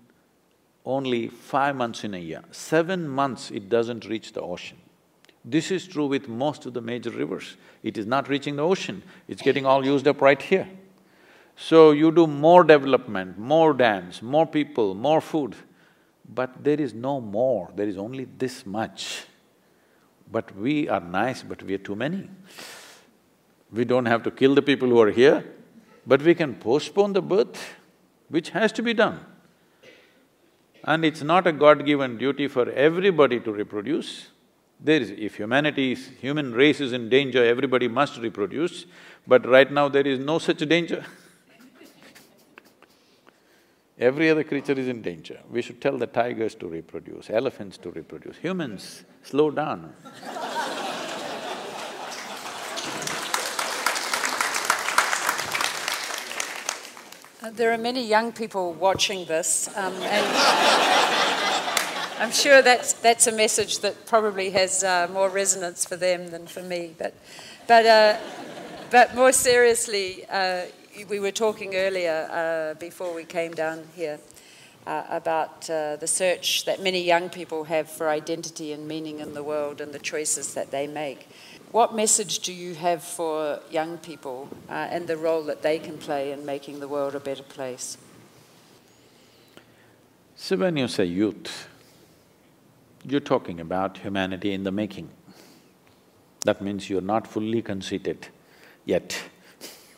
only 0.89 1.27
five 1.27 1.75
months 1.75 2.03
in 2.03 2.13
a 2.13 2.17
year. 2.17 2.43
Seven 2.51 3.07
months 3.07 3.51
it 3.51 3.69
doesn't 3.69 4.05
reach 4.05 4.33
the 4.33 4.41
ocean. 4.41 4.77
This 5.45 5.71
is 5.71 5.87
true 5.87 6.07
with 6.07 6.27
most 6.27 6.65
of 6.65 6.73
the 6.73 6.81
major 6.81 7.11
rivers. 7.11 7.55
It 7.83 7.97
is 7.97 8.05
not 8.05 8.27
reaching 8.27 8.55
the 8.57 8.63
ocean, 8.63 9.03
it's 9.27 9.41
getting 9.41 9.65
all 9.65 9.85
used 9.85 10.07
up 10.07 10.21
right 10.21 10.41
here. 10.41 10.67
So 11.55 11.91
you 11.91 12.11
do 12.11 12.25
more 12.25 12.63
development, 12.63 13.37
more 13.37 13.73
dams, 13.73 14.21
more 14.21 14.45
people, 14.45 14.95
more 14.95 15.21
food, 15.21 15.55
but 16.33 16.63
there 16.63 16.79
is 16.79 16.93
no 16.93 17.19
more, 17.19 17.69
there 17.75 17.87
is 17.87 17.97
only 17.97 18.27
this 18.37 18.65
much. 18.65 19.25
But 20.31 20.55
we 20.55 20.87
are 20.87 21.01
nice, 21.01 21.43
but 21.43 21.63
we 21.63 21.73
are 21.73 21.79
too 21.79 21.95
many. 21.95 22.29
We 23.71 23.83
don't 23.85 24.05
have 24.05 24.23
to 24.23 24.31
kill 24.31 24.55
the 24.55 24.61
people 24.61 24.87
who 24.87 24.99
are 25.01 25.11
here, 25.11 25.43
but 26.05 26.21
we 26.21 26.35
can 26.35 26.55
postpone 26.55 27.13
the 27.13 27.21
birth, 27.21 27.75
which 28.29 28.51
has 28.51 28.71
to 28.73 28.83
be 28.83 28.93
done. 28.93 29.19
And 30.83 31.03
it's 31.03 31.21
not 31.21 31.45
a 31.47 31.51
God-given 31.51 32.17
duty 32.17 32.47
for 32.47 32.69
everybody 32.71 33.39
to 33.41 33.51
reproduce. 33.51 34.29
There 34.79 35.01
is… 35.01 35.11
if 35.11 35.35
humanity's… 35.35 36.07
human 36.21 36.53
race 36.53 36.79
is 36.79 36.93
in 36.93 37.09
danger, 37.09 37.43
everybody 37.43 37.87
must 37.87 38.17
reproduce, 38.17 38.85
but 39.27 39.45
right 39.47 39.71
now 39.71 39.89
there 39.89 40.07
is 40.07 40.19
no 40.19 40.39
such 40.39 40.59
danger 40.59 41.05
Every 43.99 44.29
other 44.29 44.45
creature 44.45 44.71
is 44.71 44.87
in 44.87 45.01
danger. 45.01 45.41
We 45.51 45.61
should 45.61 45.81
tell 45.81 45.97
the 45.97 46.07
tigers 46.07 46.55
to 46.55 46.67
reproduce, 46.67 47.29
elephants 47.29 47.77
to 47.79 47.91
reproduce. 47.91 48.37
Humans, 48.37 49.03
slow 49.23 49.51
down. 49.51 49.93
There 57.55 57.71
are 57.71 57.77
many 57.77 58.05
young 58.05 58.31
people 58.31 58.73
watching 58.73 59.25
this, 59.25 59.69
um, 59.75 59.93
and 59.93 60.25
I'm 62.19 62.31
sure 62.31 62.61
that's, 62.61 62.93
that's 62.93 63.27
a 63.27 63.31
message 63.31 63.79
that 63.79 64.05
probably 64.05 64.49
has 64.51 64.83
uh, 64.83 65.07
more 65.11 65.29
resonance 65.29 65.85
for 65.85 65.95
them 65.95 66.27
than 66.27 66.47
for 66.47 66.61
me. 66.61 66.95
But, 66.97 67.13
but, 67.67 67.85
uh, 67.85 68.17
but 68.91 69.15
more 69.15 69.31
seriously, 69.31 70.25
uh, 70.29 70.63
we 71.09 71.19
were 71.19 71.31
talking 71.31 71.75
earlier 71.75 72.29
uh, 72.31 72.73
before 72.79 73.13
we 73.13 73.23
came 73.23 73.53
down 73.53 73.83
here 73.95 74.19
uh, 74.85 75.03
about 75.09 75.69
uh, 75.69 75.95
the 75.95 76.07
search 76.07 76.65
that 76.65 76.81
many 76.81 77.01
young 77.01 77.29
people 77.29 77.63
have 77.65 77.89
for 77.89 78.09
identity 78.09 78.73
and 78.73 78.87
meaning 78.87 79.19
in 79.19 79.33
the 79.33 79.43
world 79.43 79.81
and 79.81 79.93
the 79.93 79.99
choices 79.99 80.53
that 80.53 80.71
they 80.71 80.87
make. 80.87 81.27
What 81.71 81.95
message 81.95 82.39
do 82.39 82.51
you 82.51 82.73
have 82.75 83.03
for 83.03 83.59
young 83.69 83.97
people 83.97 84.49
uh, 84.69 84.73
and 84.73 85.07
the 85.07 85.17
role 85.17 85.43
that 85.43 85.61
they 85.61 85.79
can 85.79 85.97
play 85.97 86.31
in 86.31 86.45
making 86.45 86.79
the 86.79 86.87
world 86.87 87.15
a 87.15 87.19
better 87.19 87.43
place? 87.43 87.97
So 90.35 90.55
when 90.55 90.77
you 90.77 90.87
say 90.87 91.05
youth, 91.05 91.67
you're 93.03 93.19
talking 93.19 93.59
about 93.59 93.97
humanity 93.97 94.53
in 94.53 94.63
the 94.63 94.71
making. 94.71 95.09
That 96.45 96.61
means 96.61 96.89
you're 96.89 97.01
not 97.01 97.27
fully 97.27 97.61
conceited 97.61 98.27
yet 98.85 99.21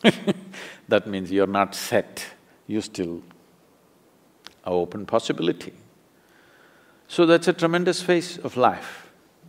that 0.88 1.08
means 1.08 1.32
you're 1.32 1.48
not 1.48 1.76
set, 1.76 2.26
you 2.68 2.82
still 2.82 3.22
are 4.66 4.74
open 4.74 5.06
possibility. 5.06 5.74
So 7.08 7.26
that's 7.26 7.48
a 7.48 7.54
tremendous 7.54 8.02
phase 8.02 8.38
of 8.38 8.58
life. 8.58 9.01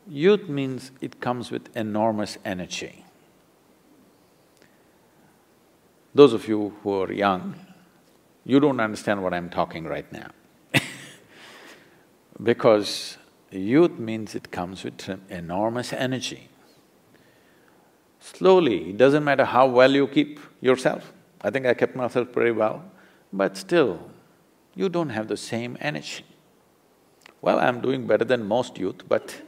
Youth 0.08 0.48
means 0.48 0.90
it 1.00 1.20
comes 1.20 1.50
with 1.50 1.74
enormous 1.76 2.38
energy. 2.44 3.04
Those 6.14 6.32
of 6.32 6.48
you 6.48 6.74
who 6.82 7.02
are 7.02 7.12
young, 7.12 7.54
you 8.44 8.60
don't 8.60 8.80
understand 8.80 9.22
what 9.22 9.32
I'm 9.32 9.48
talking 9.48 9.84
right 9.84 10.10
now 10.12 10.30
because 12.42 13.16
youth 13.50 13.98
means 13.98 14.34
it 14.34 14.50
comes 14.50 14.84
with 14.84 15.08
enormous 15.30 15.92
energy. 15.92 16.48
Slowly, 18.20 18.90
it 18.90 18.98
doesn't 18.98 19.24
matter 19.24 19.44
how 19.44 19.66
well 19.66 19.92
you 19.92 20.06
keep 20.06 20.40
yourself, 20.60 21.12
I 21.40 21.50
think 21.50 21.66
I 21.66 21.74
kept 21.74 21.96
myself 21.96 22.32
pretty 22.32 22.52
well, 22.52 22.84
but 23.32 23.56
still, 23.56 24.10
you 24.74 24.88
don't 24.88 25.10
have 25.10 25.28
the 25.28 25.36
same 25.36 25.76
energy. 25.80 26.24
Well, 27.42 27.58
I'm 27.58 27.80
doing 27.80 28.06
better 28.06 28.24
than 28.24 28.46
most 28.46 28.78
youth, 28.78 29.02
but 29.08 29.42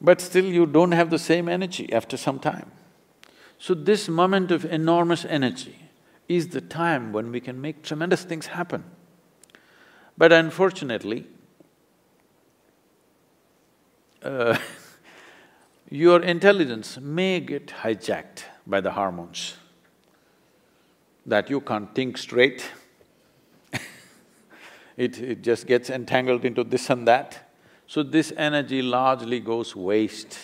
but 0.00 0.20
still 0.20 0.44
you 0.44 0.66
don't 0.66 0.92
have 0.92 1.10
the 1.10 1.18
same 1.18 1.48
energy 1.48 1.92
after 1.92 2.16
some 2.16 2.38
time. 2.38 2.70
So 3.58 3.74
this 3.74 4.08
moment 4.08 4.50
of 4.50 4.64
enormous 4.64 5.24
energy 5.24 5.90
is 6.28 6.48
the 6.48 6.60
time 6.60 7.12
when 7.12 7.30
we 7.32 7.40
can 7.40 7.60
make 7.60 7.82
tremendous 7.82 8.22
things 8.22 8.46
happen. 8.46 8.84
But 10.16 10.32
unfortunately, 10.32 11.26
uh, 14.22 14.58
your 15.90 16.22
intelligence 16.22 16.98
may 17.00 17.40
get 17.40 17.66
hijacked 17.68 18.44
by 18.64 18.80
the 18.80 18.92
hormones, 18.92 19.56
that 21.26 21.50
you 21.50 21.60
can't 21.60 21.92
think 21.94 22.16
straight 22.16 22.70
it, 24.96 25.18
it 25.20 25.42
just 25.42 25.66
gets 25.66 25.90
entangled 25.90 26.44
into 26.44 26.64
this 26.64 26.90
and 26.90 27.06
that. 27.08 27.50
So 27.86 28.02
this 28.02 28.32
energy 28.36 28.82
largely 28.82 29.40
goes 29.40 29.76
waste 29.76 30.38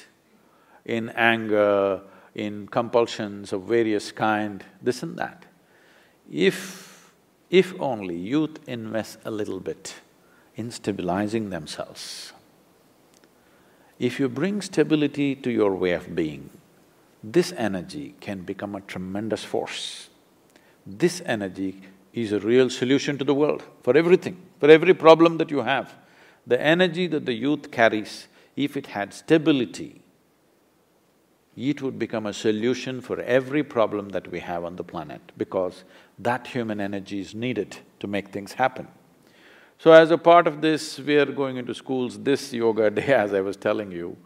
in 0.85 1.11
anger, 1.11 2.01
in 2.35 2.69
compulsions 2.69 3.53
of 3.53 3.63
various 3.63 4.13
kind, 4.13 4.65
this 4.83 5.03
and 5.03 5.17
that. 5.19 5.47
If… 6.31 7.13
if 7.51 7.75
only 7.81 8.17
youth 8.17 8.59
invest 8.67 9.19
a 9.25 9.31
little 9.31 9.61
bit 9.61 9.95
in 10.57 10.71
stabilizing 10.71 11.51
themselves, 11.51 12.33
if 13.99 14.21
you 14.21 14.29
bring 14.29 14.63
stability 14.63 15.35
to 15.35 15.51
your 15.51 15.75
way 15.75 15.93
of 15.93 16.15
being, 16.15 16.51
this 17.23 17.53
energy 17.57 18.15
can 18.21 18.43
become 18.43 18.75
a 18.75 18.81
tremendous 18.81 19.45
force. 19.45 20.09
This 20.87 21.21
energy 21.27 21.81
is 22.12 22.33
a 22.33 22.40
real 22.40 22.71
solution 22.71 23.18
to 23.18 23.25
the 23.25 23.35
world, 23.35 23.62
for 23.83 23.97
everything, 23.97 24.40
for 24.59 24.71
every 24.71 24.94
problem 24.94 25.38
that 25.38 25.51
you 25.51 25.62
have. 25.62 25.94
The 26.47 26.61
energy 26.61 27.07
that 27.09 27.27
the 27.27 27.35
youth 27.35 27.71
carries, 27.71 28.29
if 28.57 28.77
it 28.77 28.88
had 28.88 29.12
stability, 29.12 30.03
it 31.57 31.83
would 31.83 31.99
become 31.99 32.27
a 32.27 32.33
solution 32.33 33.01
for 33.01 33.21
every 33.21 33.62
problem 33.62 34.11
that 34.11 34.31
we 34.31 34.40
have 34.40 34.64
on 34.64 34.77
the 34.77 34.85
planet 34.85 35.21
because 35.37 35.85
that 36.18 36.47
human 36.47 36.81
energy 36.81 37.21
is 37.21 37.35
needed 37.35 37.77
to 37.99 38.07
make 38.07 38.29
things 38.29 38.53
happen. 38.53 38.87
So 39.79 39.92
as 39.92 40.11
a 40.11 40.18
part 40.18 40.47
of 40.47 40.61
this, 40.61 40.99
we 40.99 41.16
are 41.16 41.27
going 41.27 41.57
into 41.57 41.75
schools 41.75 42.18
this 42.18 42.53
yoga 42.53 42.90
day, 42.99 43.14
as 43.14 43.35
I 43.35 43.40
was 43.40 43.57
telling 43.57 43.92
you, 43.92 44.16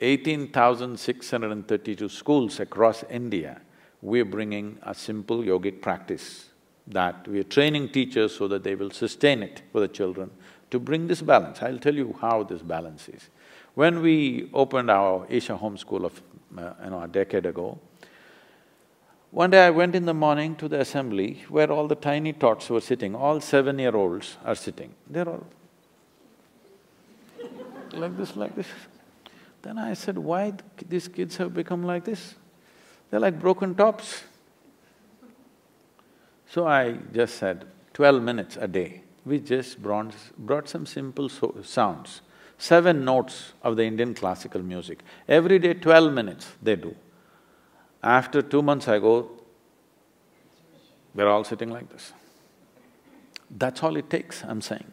eighteen 0.00 0.48
thousand 0.48 0.98
six 0.98 1.30
hundred 1.30 1.52
and 1.52 1.66
thirty-two 1.66 2.08
schools 2.08 2.58
across 2.58 3.04
India, 3.04 3.60
we're 4.00 4.24
bringing 4.24 4.78
a 4.82 4.94
simple 4.94 5.38
yogic 5.38 5.80
practice 5.80 6.48
that 6.86 7.26
we're 7.28 7.44
training 7.44 7.88
teachers 7.90 8.36
so 8.36 8.48
that 8.48 8.64
they 8.64 8.74
will 8.74 8.90
sustain 8.90 9.42
it 9.42 9.62
for 9.72 9.80
the 9.80 9.88
children 9.88 10.30
to 10.70 10.78
bring 10.78 11.06
this 11.06 11.22
balance. 11.22 11.62
I'll 11.62 11.78
tell 11.78 11.94
you 11.94 12.16
how 12.20 12.42
this 12.42 12.62
balance 12.62 13.08
is. 13.08 13.28
When 13.74 14.00
we 14.02 14.50
opened 14.52 14.90
our 14.90 15.26
Isha 15.28 15.56
Home 15.56 15.76
School 15.76 16.04
of, 16.04 16.22
uh, 16.56 16.72
you 16.84 16.90
know, 16.90 17.02
a 17.02 17.08
decade 17.08 17.46
ago, 17.46 17.78
one 19.30 19.50
day 19.50 19.66
I 19.66 19.70
went 19.70 19.94
in 19.94 20.04
the 20.04 20.12
morning 20.14 20.56
to 20.56 20.68
the 20.68 20.80
assembly 20.80 21.44
where 21.48 21.70
all 21.72 21.88
the 21.88 21.94
tiny 21.94 22.34
tots 22.34 22.68
were 22.68 22.82
sitting, 22.82 23.14
all 23.14 23.40
seven-year-olds 23.40 24.36
are 24.44 24.54
sitting. 24.54 24.94
They're 25.08 25.28
all 25.28 25.46
like 27.92 28.16
this, 28.16 28.36
like 28.36 28.54
this. 28.54 28.66
Then 29.62 29.78
I 29.78 29.94
said, 29.94 30.18
why 30.18 30.54
these 30.88 31.08
kids 31.08 31.36
have 31.36 31.54
become 31.54 31.82
like 31.84 32.04
this? 32.04 32.34
They're 33.10 33.20
like 33.20 33.38
broken 33.38 33.74
tops. 33.74 34.22
So 36.52 36.66
I 36.66 36.98
just 37.14 37.36
said, 37.36 37.64
twelve 37.94 38.22
minutes 38.22 38.58
a 38.60 38.68
day, 38.68 39.04
we 39.24 39.38
just 39.38 39.82
brought, 39.82 40.14
brought 40.36 40.68
some 40.68 40.84
simple 40.84 41.30
so 41.30 41.54
sounds, 41.62 42.20
seven 42.58 43.06
notes 43.06 43.54
of 43.62 43.76
the 43.76 43.84
Indian 43.84 44.12
classical 44.12 44.60
music. 44.60 45.02
Every 45.26 45.58
day 45.58 45.72
twelve 45.72 46.12
minutes 46.12 46.48
they 46.62 46.76
do. 46.76 46.94
After 48.02 48.42
two 48.42 48.60
months 48.60 48.86
I 48.86 48.98
go, 48.98 49.30
we're 51.14 51.26
all 51.26 51.42
sitting 51.42 51.70
like 51.70 51.88
this. 51.88 52.12
That's 53.50 53.82
all 53.82 53.96
it 53.96 54.10
takes, 54.10 54.44
I'm 54.44 54.60
saying. 54.60 54.92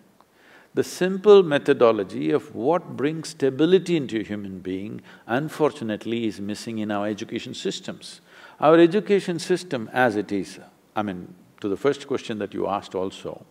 The 0.75 0.85
simple 0.85 1.43
methodology 1.43 2.31
of 2.31 2.55
what 2.55 2.95
brings 2.95 3.29
stability 3.29 3.97
into 3.97 4.21
a 4.21 4.23
human 4.23 4.59
being, 4.59 5.01
unfortunately, 5.27 6.25
is 6.25 6.39
missing 6.39 6.77
in 6.77 6.89
our 6.89 7.05
education 7.05 7.53
systems. 7.53 8.21
Our 8.61 8.79
education 8.79 9.39
system 9.39 9.89
as 9.91 10.15
it 10.15 10.31
is, 10.31 10.57
I 10.95 11.03
mean, 11.03 11.35
to 11.61 11.69
the 11.69 11.77
first 11.77 12.07
question 12.07 12.39
that 12.39 12.53
you 12.53 12.67
asked 12.67 12.95
also, 12.95 13.45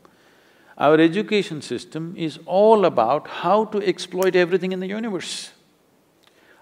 our 0.76 0.98
education 1.00 1.60
system 1.60 2.14
is 2.16 2.38
all 2.46 2.84
about 2.84 3.26
how 3.28 3.64
to 3.66 3.82
exploit 3.86 4.36
everything 4.36 4.72
in 4.72 4.80
the 4.80 4.86
universe. 4.86 5.50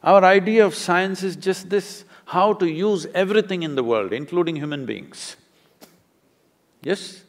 Our 0.02 0.24
idea 0.24 0.64
of 0.64 0.74
science 0.74 1.22
is 1.22 1.37
just 1.37 1.68
this, 1.68 2.04
how 2.26 2.54
to 2.54 2.66
use 2.66 3.06
everything 3.14 3.62
in 3.62 3.74
the 3.74 3.85
world, 3.85 4.12
including 4.12 4.56
human 4.56 4.87
beings. 4.87 5.37
Yes? 6.82 7.24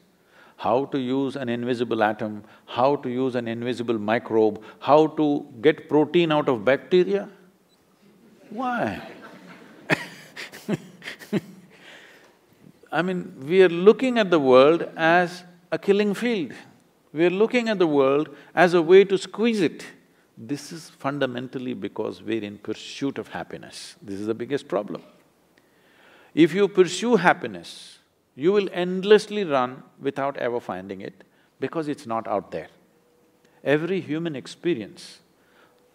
How 0.58 0.86
to 0.86 0.99
use 0.99 1.36
an 1.36 1.49
invisible 1.49 2.01
atom, 2.01 2.43
how 2.65 2.95
to 2.97 3.10
use 3.10 3.36
an 3.36 3.47
invisible 3.47 3.99
microbe, 3.99 4.63
how 4.80 5.08
to 5.08 5.45
get 5.62 5.89
protein 5.89 6.32
out 6.32 6.47
of 6.49 6.63
bacteria? 6.63 7.30
Why? 8.49 9.01
I 12.91 13.02
mean, 13.02 13.36
we 13.45 13.62
are 13.63 13.69
looking 13.69 14.17
at 14.17 14.30
the 14.30 14.39
world 14.39 14.89
as 14.95 15.43
a 15.71 15.78
killing 15.78 16.13
field. 16.13 16.54
We 17.13 17.26
are 17.26 17.32
looking 17.32 17.69
at 17.69 17.80
the 17.80 17.88
world 17.88 18.30
as 18.56 18.73
a 18.73 18.82
way 18.82 19.04
to 19.06 19.17
squeeze 19.17 19.62
it. 19.62 19.86
This 20.38 20.71
is 20.71 20.89
fundamentally 20.89 21.73
because 21.73 22.21
we're 22.21 22.43
in 22.43 22.60
pursuit 22.60 23.17
of 23.17 23.30
happiness. 23.30 23.95
This 24.02 24.19
is 24.19 24.28
the 24.28 24.34
biggest 24.34 24.67
problem. 24.67 25.02
If 26.36 26.54
you 26.54 26.67
pursue 26.67 27.15
happiness, 27.15 28.00
you 28.36 28.52
will 28.52 28.69
endlessly 28.71 29.43
run 29.43 29.82
without 30.00 30.38
ever 30.38 30.60
finding 30.60 31.02
it 31.02 31.23
because 31.60 31.88
it's 31.88 32.06
not 32.06 32.28
out 32.28 32.52
there. 32.52 32.67
Every 33.63 34.00
human 34.00 34.36
experience, 34.36 35.19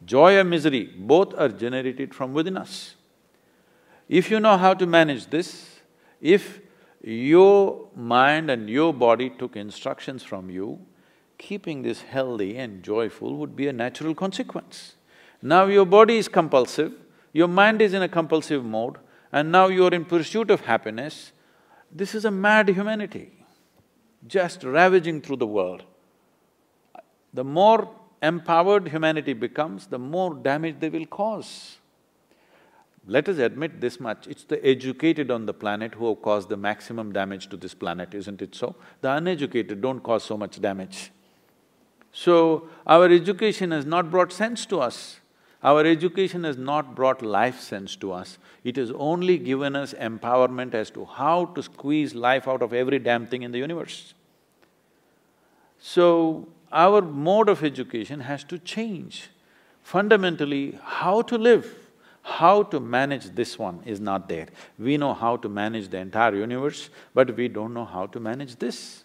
joy 0.05 0.37
or 0.37 0.45
misery, 0.45 0.93
both 0.99 1.33
are 1.39 1.49
generated 1.49 2.13
from 2.13 2.35
within 2.35 2.57
us. 2.57 2.97
If 4.09 4.31
you 4.31 4.41
know 4.41 4.57
how 4.57 4.75
to 4.75 4.85
manage 4.85 5.27
this, 5.31 5.79
if 6.21 6.61
your 7.03 7.89
mind 7.97 8.51
and 8.51 8.71
your 8.71 8.95
body 8.95 9.31
took 9.31 9.57
instructions 9.57 10.23
from 10.23 10.51
you, 10.51 10.79
keeping 11.39 11.83
this 11.83 12.03
healthy 12.03 12.57
and 12.57 12.83
joyful 12.83 13.37
would 13.37 13.57
be 13.57 13.67
a 13.67 13.73
natural 13.73 14.15
consequence. 14.15 14.95
Now 15.43 15.65
your 15.67 15.85
body 15.85 16.19
is 16.19 16.29
compulsive, 16.29 16.93
your 17.33 17.49
mind 17.49 17.83
is 17.83 17.95
in 17.95 18.03
a 18.03 18.09
compulsive 18.09 18.65
mode, 18.65 18.97
and 19.33 19.51
now 19.51 19.67
you're 19.67 19.93
in 19.93 20.05
pursuit 20.05 20.51
of 20.51 20.61
happiness, 20.61 21.33
this 21.91 22.15
is 22.15 22.25
a 22.25 22.31
mad 22.31 22.69
humanity, 22.69 23.33
just 24.27 24.63
ravaging 24.63 25.21
through 25.21 25.37
the 25.37 25.47
world. 25.47 25.83
The 27.35 27.45
more 27.45 27.91
empowered 28.23 28.89
humanity 28.89 29.33
becomes, 29.33 29.87
the 29.89 29.99
more 29.99 30.35
damage 30.35 30.77
they 30.79 30.89
will 30.89 31.07
cause. 31.07 31.79
Let 33.07 33.29
us 33.29 33.39
admit 33.39 33.81
this 33.81 33.99
much, 33.99 34.29
it's 34.29 34.45
the 34.45 34.65
educated 34.65 35.31
on 35.31 35.47
the 35.47 35.55
planet 35.55 35.95
who 35.95 36.09
have 36.09 36.23
caused 36.23 36.49
the 36.49 36.57
maximum 36.57 37.13
damage 37.13 37.49
to 37.49 37.57
this 37.57 37.75
planet, 37.75 38.15
isn't 38.15 38.41
it 38.41 38.55
so? 38.55 38.77
The 39.01 39.11
uneducated 39.13 39.81
don't 39.81 40.01
cause 40.01 40.23
so 40.23 40.37
much 40.37 40.61
damage. 40.61 41.11
So, 42.13 42.69
our 42.87 43.07
education 43.07 43.73
has 43.73 43.85
not 43.87 44.11
brought 44.11 44.33
sense 44.33 44.67
to 44.67 44.81
us. 44.81 45.19
Our 45.65 45.85
education 45.87 46.45
has 46.45 46.57
not 46.57 46.95
brought 46.95 47.23
life 47.23 47.61
sense 47.61 47.97
to 47.97 48.13
us. 48.13 48.39
It 48.63 48.77
has 48.77 48.93
only 48.93 49.39
given 49.39 49.75
us 49.75 49.95
empowerment 49.95 50.75
as 50.75 50.91
to 50.91 51.05
how 51.05 51.47
to 51.47 51.63
squeeze 51.63 52.15
life 52.15 52.47
out 52.47 52.63
of 52.63 52.73
every 52.73 52.99
damn 52.99 53.27
thing 53.27 53.43
in 53.43 53.53
the 53.53 53.59
universe. 53.59 54.15
So, 55.79 56.49
our 56.71 57.03
mode 57.03 57.49
of 57.49 57.65
education 57.65 58.21
has 58.21 58.45
to 58.45 58.59
change. 58.59 59.31
Fundamentally, 59.83 60.79
how 60.83 61.23
to 61.23 61.37
live, 61.37 61.82
how 62.23 62.63
to 62.65 62.81
manage 62.81 63.27
this 63.35 63.59
one 63.59 63.83
is 63.85 64.01
not 64.01 64.29
there. 64.29 64.49
We 64.79 64.97
know 64.97 65.13
how 65.13 65.37
to 65.39 65.49
manage 65.49 65.89
the 65.89 65.99
entire 65.99 66.35
universe, 66.35 66.89
but 67.15 67.37
we 67.37 67.49
don't 67.49 67.75
know 67.75 67.85
how 67.85 68.07
to 68.07 68.21
manage 68.21 68.57
this. 68.57 69.05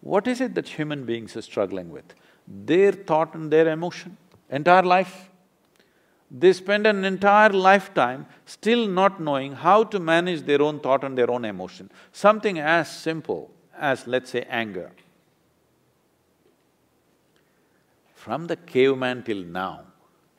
What 0.00 0.26
is 0.26 0.40
it 0.40 0.54
that 0.54 0.68
human 0.68 1.04
beings 1.04 1.36
are 1.36 1.42
struggling 1.42 1.90
with? 1.90 2.14
their 2.46 2.92
thought 2.92 3.34
and 3.34 3.50
their 3.50 3.68
emotion, 3.68 4.16
entire 4.50 4.82
life. 4.82 5.30
They 6.30 6.52
spend 6.52 6.86
an 6.86 7.04
entire 7.04 7.50
lifetime 7.50 8.26
still 8.44 8.88
not 8.88 9.20
knowing 9.20 9.52
how 9.52 9.84
to 9.84 10.00
manage 10.00 10.42
their 10.42 10.62
own 10.62 10.80
thought 10.80 11.04
and 11.04 11.16
their 11.16 11.30
own 11.30 11.44
emotion. 11.44 11.90
Something 12.12 12.58
as 12.58 12.90
simple 12.90 13.50
as, 13.78 14.06
let's 14.06 14.30
say, 14.30 14.44
anger. 14.48 14.90
From 18.14 18.46
the 18.46 18.56
caveman 18.56 19.22
till 19.22 19.42
now, 19.42 19.82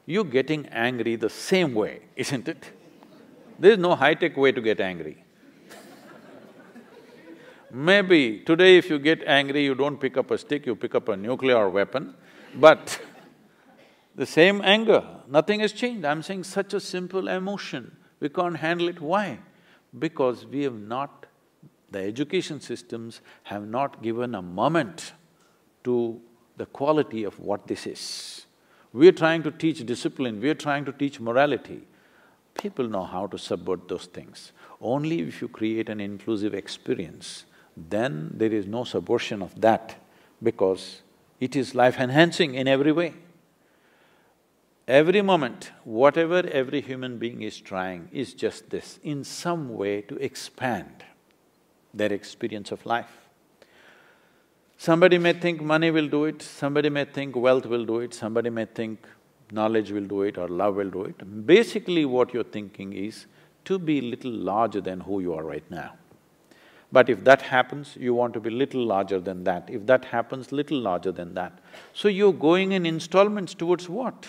you're 0.05 0.23
getting 0.23 0.67
angry 0.67 1.15
the 1.15 1.29
same 1.29 1.73
way, 1.73 2.01
isn't 2.15 2.47
it? 2.47 2.71
There's 3.57 3.77
no 3.77 3.95
high-tech 3.95 4.37
way 4.37 4.51
to 4.51 4.61
get 4.61 4.79
angry. 4.79 5.23
Maybe 7.71 8.39
today 8.39 8.77
if 8.77 8.89
you 8.89 8.99
get 8.99 9.23
angry, 9.25 9.63
you 9.63 9.75
don't 9.75 9.99
pick 9.99 10.17
up 10.17 10.31
a 10.31 10.37
stick, 10.37 10.65
you 10.65 10.75
pick 10.75 10.95
up 10.95 11.09
a 11.09 11.17
nuclear 11.17 11.69
weapon, 11.69 12.13
but 12.55 13.01
the 14.15 14.25
same 14.25 14.61
anger, 14.63 15.03
nothing 15.27 15.59
has 15.59 15.73
changed. 15.73 16.05
I'm 16.05 16.21
saying 16.21 16.45
such 16.45 16.73
a 16.73 16.79
simple 16.79 17.27
emotion, 17.27 17.97
we 18.19 18.29
can't 18.29 18.57
handle 18.57 18.87
it. 18.87 19.01
Why? 19.01 19.39
Because 19.97 20.45
we 20.45 20.63
have 20.63 20.79
not… 20.79 21.25
the 21.91 21.99
education 21.99 22.59
systems 22.61 23.21
have 23.43 23.67
not 23.67 24.01
given 24.01 24.35
a 24.35 24.41
moment 24.41 25.13
to 25.83 26.21
the 26.57 26.65
quality 26.65 27.23
of 27.23 27.39
what 27.39 27.67
this 27.67 27.85
is. 27.87 28.44
We're 28.95 29.11
trying 29.11 29.43
to 29.43 29.51
teach 29.51 29.85
discipline, 29.85 30.39
we're 30.39 30.55
trying 30.55 30.85
to 30.85 30.93
teach 30.93 31.19
morality. 31.19 31.81
People 32.53 32.87
know 32.87 33.03
how 33.03 33.27
to 33.27 33.37
subvert 33.37 33.89
those 33.89 34.05
things. 34.05 34.53
Only 34.79 35.19
if 35.19 35.41
you 35.41 35.49
create 35.49 35.89
an 35.89 35.99
inclusive 35.99 36.53
experience, 36.53 37.43
then 37.75 38.31
there 38.33 38.53
is 38.53 38.65
no 38.65 38.85
subversion 38.85 39.41
of 39.41 39.59
that 39.59 39.97
because 40.41 41.01
it 41.41 41.57
is 41.57 41.75
life-enhancing 41.75 42.55
in 42.55 42.69
every 42.69 42.93
way. 42.93 43.15
Every 44.87 45.21
moment, 45.21 45.71
whatever 45.83 46.47
every 46.47 46.79
human 46.79 47.17
being 47.17 47.41
is 47.41 47.59
trying 47.59 48.07
is 48.13 48.33
just 48.33 48.69
this, 48.69 48.97
in 49.03 49.25
some 49.25 49.75
way 49.75 50.03
to 50.03 50.15
expand 50.23 51.03
their 51.93 52.13
experience 52.13 52.71
of 52.71 52.85
life. 52.85 53.24
Somebody 54.77 55.17
may 55.17 55.33
think 55.33 55.61
money 55.61 55.89
will 55.91 56.07
do 56.07 56.25
it, 56.25 56.41
somebody 56.41 56.89
may 56.89 57.05
think 57.05 57.35
wealth 57.35 57.65
will 57.65 57.85
do 57.85 57.99
it, 58.01 58.13
somebody 58.13 58.49
may 58.49 58.65
think 58.65 58.99
knowledge 59.51 59.91
will 59.91 60.05
do 60.05 60.23
it 60.23 60.37
or 60.37 60.47
love 60.47 60.75
will 60.75 60.89
do 60.89 61.03
it. 61.03 61.45
Basically 61.45 62.05
what 62.05 62.33
you're 62.33 62.43
thinking 62.43 62.93
is 62.93 63.25
to 63.65 63.79
be 63.79 64.01
little 64.01 64.31
larger 64.31 64.81
than 64.81 64.99
who 64.99 65.21
you 65.21 65.33
are 65.33 65.43
right 65.43 65.69
now. 65.71 65.93
But 66.91 67.09
if 67.09 67.23
that 67.23 67.41
happens, 67.41 67.97
you 67.99 68.13
want 68.13 68.33
to 68.35 68.39
be 68.39 68.49
little 68.49 68.85
larger 68.85 69.19
than 69.19 69.43
that. 69.45 69.69
If 69.69 69.85
that 69.87 70.05
happens, 70.05 70.51
little 70.51 70.79
larger 70.79 71.11
than 71.11 71.33
that. 71.33 71.59
So 71.93 72.07
you're 72.07 72.33
going 72.33 72.71
in 72.71 72.85
installments 72.85 73.53
towards 73.53 73.89
what? 73.89 74.27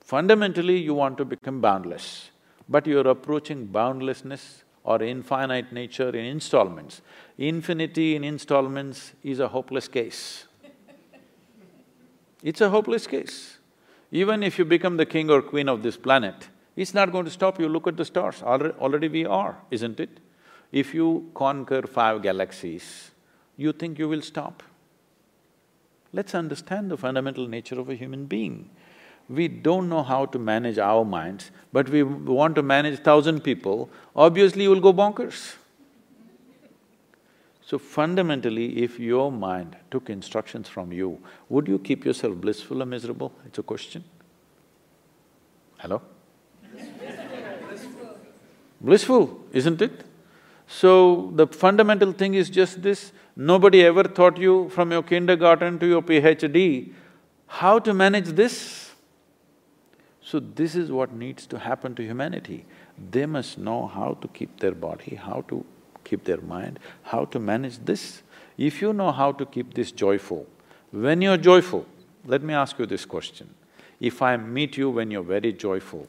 Fundamentally, 0.00 0.78
you 0.78 0.94
want 0.94 1.18
to 1.18 1.24
become 1.24 1.60
boundless, 1.60 2.30
but 2.68 2.86
you're 2.86 3.08
approaching 3.08 3.66
boundlessness 3.66 4.64
or 4.84 5.02
infinite 5.02 5.72
nature 5.72 6.08
in 6.08 6.24
installments. 6.24 7.02
Infinity 7.38 8.16
in 8.16 8.24
installments 8.24 9.12
is 9.22 9.38
a 9.38 9.46
hopeless 9.46 9.86
case. 9.86 10.46
It's 12.42 12.60
a 12.60 12.68
hopeless 12.68 13.06
case. 13.06 13.58
Even 14.10 14.42
if 14.42 14.58
you 14.58 14.64
become 14.64 14.96
the 14.96 15.06
king 15.06 15.30
or 15.30 15.40
queen 15.40 15.68
of 15.68 15.82
this 15.82 15.96
planet, 15.96 16.48
it's 16.74 16.94
not 16.94 17.12
going 17.12 17.24
to 17.24 17.30
stop 17.30 17.60
you. 17.60 17.68
Look 17.68 17.86
at 17.86 17.96
the 17.96 18.04
stars, 18.04 18.42
already 18.42 19.08
we 19.08 19.24
are, 19.24 19.56
isn't 19.70 20.00
it? 20.00 20.20
If 20.72 20.94
you 20.94 21.30
conquer 21.34 21.82
five 21.82 22.22
galaxies, 22.22 23.12
you 23.56 23.72
think 23.72 23.98
you 23.98 24.08
will 24.08 24.22
stop? 24.22 24.62
Let's 26.12 26.34
understand 26.34 26.90
the 26.90 26.96
fundamental 26.96 27.46
nature 27.46 27.78
of 27.78 27.88
a 27.88 27.94
human 27.94 28.26
being. 28.26 28.70
We 29.28 29.46
don't 29.46 29.88
know 29.88 30.02
how 30.02 30.26
to 30.26 30.38
manage 30.38 30.78
our 30.78 31.04
minds, 31.04 31.50
but 31.72 31.88
we 31.88 32.02
want 32.02 32.54
to 32.54 32.62
manage 32.62 33.00
thousand 33.00 33.42
people, 33.42 33.90
obviously 34.16 34.62
you 34.62 34.70
will 34.70 34.80
go 34.80 34.92
bonkers. 34.92 35.56
So 37.68 37.78
fundamentally, 37.78 38.82
if 38.82 38.98
your 38.98 39.30
mind 39.30 39.76
took 39.90 40.08
instructions 40.08 40.68
from 40.68 40.90
you, 40.90 41.18
would 41.50 41.68
you 41.68 41.78
keep 41.78 42.06
yourself 42.06 42.34
blissful 42.36 42.82
or 42.82 42.86
miserable? 42.86 43.30
It's 43.44 43.58
a 43.58 43.62
question. 43.62 44.04
Hello? 45.76 46.00
blissful. 48.80 49.38
isn't 49.52 49.82
it? 49.82 50.04
So, 50.66 51.30
the 51.34 51.46
fundamental 51.46 52.12
thing 52.12 52.32
is 52.32 52.48
just 52.48 52.80
this, 52.80 53.12
nobody 53.36 53.84
ever 53.84 54.04
taught 54.04 54.38
you 54.38 54.70
from 54.70 54.90
your 54.90 55.02
kindergarten 55.02 55.78
to 55.78 55.86
your 55.86 56.00
PhD 56.00 56.94
how 57.48 57.78
to 57.80 57.92
manage 57.92 58.28
this. 58.28 58.92
So 60.22 60.40
this 60.40 60.74
is 60.74 60.90
what 60.90 61.12
needs 61.12 61.46
to 61.46 61.58
happen 61.58 61.94
to 61.96 62.02
humanity. 62.02 62.64
they 63.10 63.26
must 63.26 63.58
know 63.58 63.86
how 63.86 64.14
to 64.22 64.28
keep 64.28 64.60
their 64.60 64.72
body, 64.72 65.16
how 65.16 65.42
to 65.48 65.64
keep 66.08 66.24
their 66.24 66.40
mind, 66.40 66.78
how 67.02 67.24
to 67.26 67.38
manage 67.38 67.78
this. 67.84 68.22
If 68.56 68.80
you 68.82 68.92
know 68.92 69.12
how 69.12 69.32
to 69.32 69.46
keep 69.46 69.74
this 69.74 69.92
joyful, 69.92 70.46
when 70.90 71.22
you're 71.22 71.36
joyful, 71.36 71.86
let 72.24 72.42
me 72.42 72.54
ask 72.54 72.78
you 72.78 72.86
this 72.86 73.04
question. 73.04 73.54
If 74.00 74.22
I 74.22 74.36
meet 74.36 74.76
you 74.76 74.90
when 74.90 75.10
you're 75.10 75.22
very 75.22 75.52
joyful, 75.52 76.06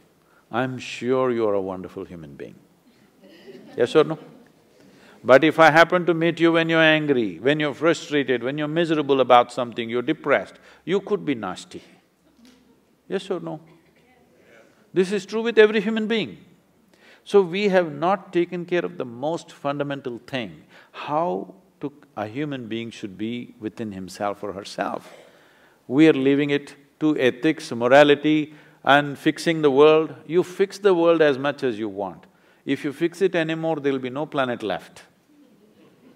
I'm 0.52 0.78
sure 0.80 1.32
you're 1.32 1.54
a 1.54 1.62
wonderful 1.62 2.06
human 2.06 2.36
being. 2.36 2.56
Yes 3.78 3.96
or 3.96 4.04
no? 4.04 4.18
But 5.24 5.44
if 5.44 5.60
I 5.60 5.70
happen 5.70 6.06
to 6.06 6.14
meet 6.14 6.40
you 6.40 6.54
when 6.54 6.70
you're 6.70 6.82
angry, 6.82 7.40
when 7.40 7.60
you're 7.60 7.74
frustrated, 7.74 8.42
when 8.42 8.58
you're 8.58 8.70
miserable 8.70 9.20
about 9.22 9.52
something, 9.52 9.90
you're 9.90 10.02
depressed, 10.02 10.56
you 10.86 11.02
could 11.02 11.26
be 11.26 11.36
nasty. 11.36 11.84
Yes 13.08 13.30
or 13.30 13.40
no? 13.40 13.60
This 14.94 15.12
is 15.12 15.26
true 15.26 15.42
with 15.42 15.58
every 15.58 15.82
human 15.82 16.08
being. 16.08 16.38
So 17.30 17.42
we 17.42 17.70
have 17.70 17.94
not 17.94 18.34
taken 18.34 18.66
care 18.66 18.84
of 18.84 18.98
the 18.98 19.06
most 19.06 19.52
fundamental 19.52 20.20
thing, 20.26 20.64
how 20.92 21.54
to, 21.80 21.94
a 22.18 22.26
human 22.26 22.68
being 22.68 22.90
should 22.90 23.20
be 23.20 23.54
within 23.60 23.92
himself 23.92 24.42
or 24.42 24.52
herself. 24.52 25.14
We 25.88 26.08
are 26.10 26.14
leaving 26.14 26.50
it 26.50 26.74
to 27.02 27.16
ethics, 27.20 27.72
morality 27.72 28.56
and 28.84 29.16
fixing 29.16 29.62
the 29.62 29.70
world. 29.70 30.16
You 30.26 30.44
fix 30.44 30.80
the 30.80 30.96
world 30.96 31.22
as 31.22 31.38
much 31.38 31.62
as 31.62 31.78
you 31.78 31.88
want. 31.88 32.26
If 32.66 32.84
you 32.84 32.92
fix 32.92 33.22
it 33.22 33.36
anymore, 33.36 33.76
there'll 33.76 34.00
be 34.00 34.10
no 34.10 34.26
planet 34.26 34.64
left. 34.64 35.04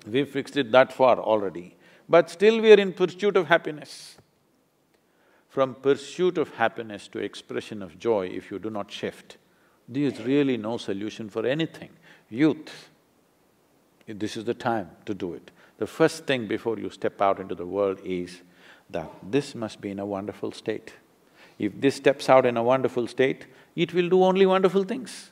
We've 0.08 0.28
fixed 0.28 0.58
it 0.58 0.72
that 0.72 0.92
far 0.92 1.20
already, 1.20 1.76
but 2.10 2.32
still 2.32 2.60
we 2.60 2.74
are 2.74 2.80
in 2.80 2.92
pursuit 2.92 3.38
of 3.38 3.50
happiness. 3.50 4.18
From 5.48 5.76
pursuit 5.76 6.40
of 6.40 6.56
happiness 6.56 7.08
to 7.10 7.20
expression 7.20 7.84
of 7.84 8.00
joy, 8.00 8.30
if 8.30 8.50
you 8.50 8.58
do 8.58 8.72
not 8.72 8.92
shift, 8.92 9.38
there 9.88 10.04
is 10.04 10.20
really 10.22 10.58
no 10.58 10.78
solution 10.78 11.30
for 11.30 11.46
anything. 11.46 11.90
Youth, 12.30 12.90
this 14.08 14.38
is 14.38 14.46
the 14.46 14.54
time 14.54 14.90
to 15.06 15.14
do 15.14 15.34
it. 15.34 15.52
The 15.78 15.88
first 15.88 16.26
thing 16.26 16.48
before 16.48 16.80
you 16.80 16.90
step 16.90 17.22
out 17.22 17.40
into 17.40 17.56
the 17.56 17.66
world 17.66 18.00
is 18.04 18.42
that 18.90 19.10
this 19.30 19.56
must 19.56 19.82
be 19.82 19.92
in 19.92 20.00
a 20.00 20.06
wonderful 20.06 20.52
state. 20.52 20.94
If 21.60 21.80
this 21.80 21.96
steps 21.96 22.30
out 22.30 22.46
in 22.46 22.58
a 22.58 22.64
wonderful 22.64 23.08
state, 23.08 23.46
it 23.76 23.94
will 23.94 24.10
do 24.10 24.24
only 24.24 24.46
wonderful 24.46 24.84
things. 24.84 25.32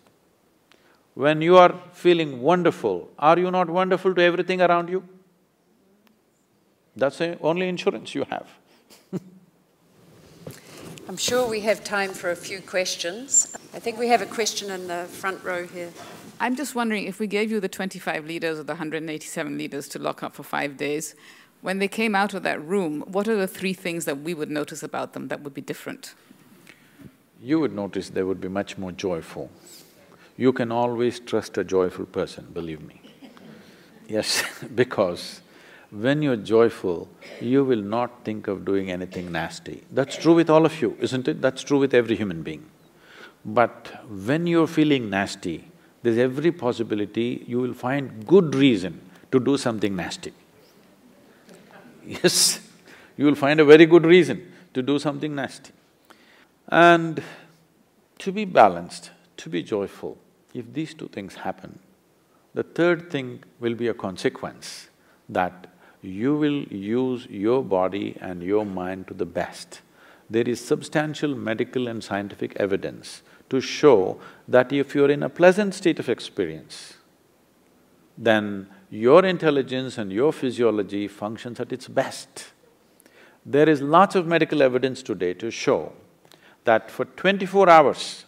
When 1.14 1.42
you 1.42 1.58
are 1.58 1.74
feeling 1.94 2.42
wonderful, 2.42 3.10
are 3.20 3.38
you 3.38 3.52
not 3.52 3.70
wonderful 3.70 4.16
to 4.16 4.22
everything 4.22 4.62
around 4.62 4.90
you? 4.90 5.04
That's 6.96 7.18
the 7.18 7.38
only 7.42 7.68
insurance 7.68 8.16
you 8.16 8.26
have 8.30 8.48
I'm 11.12 11.18
sure 11.18 11.46
we 11.46 11.60
have 11.60 11.84
time 11.84 12.14
for 12.14 12.32
a 12.32 12.38
few 12.38 12.62
questions. 12.62 13.54
I 13.74 13.80
think 13.80 13.98
we 13.98 14.10
have 14.10 14.22
a 14.22 14.26
question 14.26 14.70
in 14.70 14.88
the 14.88 15.06
front 15.10 15.44
row 15.46 15.66
here. 15.66 15.92
I'm 16.42 16.58
just 16.58 16.76
wondering 16.76 17.06
if 17.06 17.20
we 17.20 17.28
gave 17.28 17.50
you 17.52 17.62
the 17.62 17.70
25 17.70 18.26
leaders 18.26 18.60
or 18.60 18.64
the 18.64 18.74
187 18.74 19.58
leaders 19.58 19.88
to 19.90 20.00
lock 20.00 20.24
up 20.24 20.36
for 20.36 20.44
five 20.44 20.76
days, 20.76 21.16
when 21.62 21.80
they 21.80 21.88
came 21.88 22.14
out 22.14 22.34
of 22.34 22.44
that 22.44 22.62
room, 22.62 23.02
what 23.08 23.28
are 23.28 23.36
the 23.36 23.48
three 23.48 23.74
things 23.74 24.06
that 24.06 24.22
we 24.22 24.34
would 24.34 24.50
notice 24.50 24.84
about 24.84 25.14
them 25.14 25.30
that 25.30 25.42
would 25.42 25.54
be 25.54 25.62
different? 25.62 26.16
You 27.42 27.60
would 27.60 27.74
notice 27.74 28.10
they 28.10 28.24
would 28.24 28.42
be 28.42 28.50
much 28.50 28.78
more 28.78 28.92
joyful. 28.92 29.50
You 30.36 30.52
can 30.52 30.72
always 30.72 31.20
trust 31.20 31.58
a 31.58 31.64
joyful 31.64 32.06
person, 32.06 32.48
believe 32.54 32.82
me. 32.82 33.02
Yes, 34.08 34.44
because 34.76 35.40
when 35.92 36.22
you're 36.22 36.36
joyful, 36.36 37.08
you 37.40 37.64
will 37.64 37.82
not 37.82 38.26
think 38.26 38.50
of 38.50 38.66
doing 38.66 38.92
anything 38.92 39.32
nasty. 39.32 39.84
That's 39.92 40.18
true 40.18 40.34
with 40.34 40.50
all 40.50 40.66
of 40.66 40.82
you, 40.82 40.98
isn't 41.00 41.30
it? 41.30 41.42
That's 41.42 41.64
true 41.64 41.80
with 41.80 41.94
every 41.94 42.18
human 42.18 42.42
being. 42.44 42.71
But 43.44 44.06
when 44.10 44.46
you're 44.46 44.68
feeling 44.68 45.10
nasty, 45.10 45.72
there's 46.04 46.18
every 46.18 46.52
possibility 46.52 47.44
you 47.48 47.60
will 47.60 47.74
find 47.74 48.26
good 48.26 48.56
reason 48.56 49.02
to 49.32 49.40
do 49.40 49.58
something 49.58 49.96
nasty. 49.96 50.34
Yes, 52.04 52.60
you 53.16 53.26
will 53.26 53.36
find 53.36 53.60
a 53.60 53.66
very 53.66 53.86
good 53.86 54.06
reason 54.06 54.52
to 54.74 54.82
do 54.82 54.98
something 54.98 55.36
nasty. 55.36 55.72
And 56.68 57.22
to 58.18 58.32
be 58.32 58.46
balanced, 58.46 59.12
to 59.38 59.50
be 59.50 59.62
joyful, 59.62 60.18
if 60.54 60.74
these 60.74 60.96
two 60.96 61.10
things 61.10 61.36
happen, 61.36 61.78
the 62.54 62.64
third 62.64 63.12
thing 63.12 63.44
will 63.60 63.76
be 63.76 63.88
a 63.88 63.94
consequence 63.94 64.90
that 65.30 65.68
you 66.02 66.36
will 66.36 66.64
use 66.64 67.28
your 67.28 67.64
body 67.64 68.18
and 68.20 68.42
your 68.42 68.66
mind 68.66 69.08
to 69.08 69.14
the 69.14 69.26
best. 69.26 69.82
There 70.30 70.48
is 70.48 70.64
substantial 70.64 71.36
medical 71.36 71.88
and 71.88 72.04
scientific 72.04 72.56
evidence 72.56 73.22
to 73.52 73.62
show 73.62 74.20
that 74.48 74.74
if 74.74 74.96
you're 74.96 75.12
in 75.12 75.24
a 75.24 75.30
pleasant 75.30 75.76
state 75.76 76.00
of 76.00 76.10
experience, 76.10 76.96
then 78.18 78.68
your 78.90 79.24
intelligence 79.26 79.98
and 79.98 80.12
your 80.12 80.34
physiology 80.34 81.08
functions 81.08 81.60
at 81.60 81.72
its 81.72 81.88
best. 81.88 82.52
There 83.46 83.70
is 83.70 83.82
lots 83.82 84.16
of 84.16 84.28
medical 84.28 84.62
evidence 84.62 85.02
today 85.04 85.34
to 85.36 85.52
show 85.52 85.94
that 86.64 86.92
for 86.92 87.06
twenty-four 87.06 87.70
hours, 87.70 88.26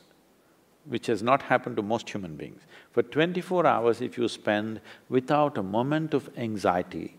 which 0.85 1.07
has 1.07 1.21
not 1.21 1.43
happened 1.43 1.75
to 1.77 1.83
most 1.83 2.09
human 2.09 2.35
beings, 2.35 2.61
for 2.91 3.03
twenty-four 3.03 3.65
hours 3.65 4.01
if 4.01 4.17
you 4.17 4.27
spend 4.27 4.81
without 5.09 5.57
a 5.57 5.63
moment 5.63 6.13
of 6.13 6.29
anxiety 6.37 7.15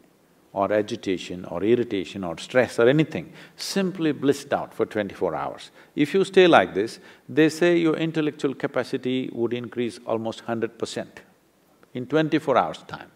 or 0.54 0.72
agitation 0.72 1.44
or 1.46 1.62
irritation 1.64 2.22
or 2.22 2.38
stress 2.38 2.78
or 2.78 2.88
anything, 2.88 3.32
simply 3.56 4.12
blissed 4.12 4.52
out 4.54 4.72
for 4.72 4.86
twenty-four 4.86 5.34
hours. 5.34 5.70
If 5.96 6.14
you 6.14 6.24
stay 6.24 6.46
like 6.46 6.74
this, 6.74 7.00
they 7.28 7.48
say 7.48 7.76
your 7.76 7.96
intellectual 7.96 8.54
capacity 8.54 9.30
would 9.32 9.52
increase 9.52 9.98
almost 10.06 10.40
hundred 10.40 10.78
percent 10.78 11.22
in 11.92 12.06
twenty-four 12.06 12.56
hours' 12.56 12.84
time. 12.86 13.10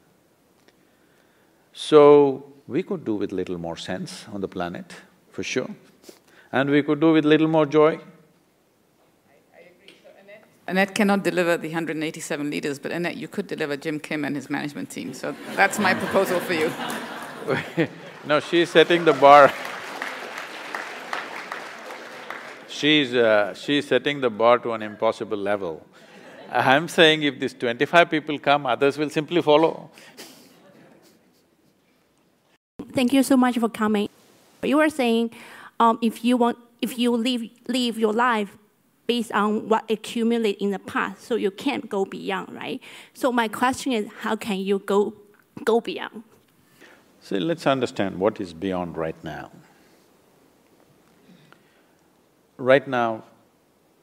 So, 1.72 2.52
we 2.66 2.82
could 2.82 3.04
do 3.04 3.14
with 3.14 3.30
little 3.30 3.56
more 3.56 3.76
sense 3.76 4.26
on 4.32 4.40
the 4.40 4.48
planet, 4.48 4.92
for 5.30 5.44
sure, 5.44 5.70
and 6.50 6.68
we 6.68 6.82
could 6.82 6.98
do 7.00 7.12
with 7.12 7.24
little 7.24 7.46
more 7.46 7.66
joy. 7.66 8.00
I 9.54 9.60
agree. 9.60 9.94
So 10.02 10.10
Annette 10.66 10.92
cannot 10.92 11.22
deliver 11.22 11.56
the 11.56 11.68
187 11.68 12.50
leaders, 12.50 12.80
but 12.80 12.90
Annette, 12.90 13.16
you 13.16 13.28
could 13.28 13.46
deliver 13.46 13.76
Jim 13.76 14.00
Kim 14.00 14.24
and 14.24 14.34
his 14.34 14.50
management 14.50 14.90
team. 14.90 15.14
So 15.14 15.36
that's 15.54 15.78
my 15.78 15.94
proposal 15.94 16.40
for 16.40 16.54
you. 16.54 16.72
no, 18.26 18.40
she's 18.40 18.70
setting 18.70 19.04
the 19.04 19.12
bar. 19.12 19.52
she's… 22.68 23.14
Uh, 23.14 23.54
she's 23.54 23.86
setting 23.86 24.20
the 24.20 24.30
bar 24.30 24.58
to 24.58 24.72
an 24.72 24.82
impossible 24.82 25.38
level. 25.38 25.84
I'm 26.50 26.88
saying 26.88 27.22
if 27.22 27.38
these 27.38 27.52
twenty-five 27.52 28.08
people 28.10 28.38
come, 28.38 28.66
others 28.66 28.96
will 28.96 29.10
simply 29.10 29.42
follow. 29.42 29.90
Thank 32.92 33.12
you 33.12 33.22
so 33.22 33.36
much 33.36 33.58
for 33.58 33.68
coming. 33.68 34.08
You 34.62 34.78
were 34.78 34.88
saying, 34.88 35.30
um, 35.78 35.98
if 36.00 36.24
you 36.24 36.36
want, 36.36 36.58
if 36.80 36.98
you 36.98 37.14
live 37.14 37.42
live 37.68 37.98
your 37.98 38.12
life 38.12 38.56
based 39.06 39.32
on 39.32 39.68
what 39.68 39.90
accumulated 39.90 40.62
in 40.62 40.70
the 40.70 40.78
past, 40.78 41.22
so 41.22 41.34
you 41.34 41.50
can't 41.50 41.88
go 41.88 42.04
beyond, 42.04 42.54
right? 42.54 42.80
So 43.12 43.30
my 43.30 43.48
question 43.48 43.92
is, 43.92 44.06
how 44.20 44.36
can 44.36 44.58
you 44.58 44.78
go 44.78 45.14
go 45.64 45.80
beyond? 45.80 46.22
See, 47.28 47.38
let's 47.38 47.66
understand 47.66 48.18
what 48.18 48.40
is 48.40 48.54
beyond 48.54 48.96
right 48.96 49.22
now. 49.22 49.50
Right 52.56 52.88
now, 52.88 53.24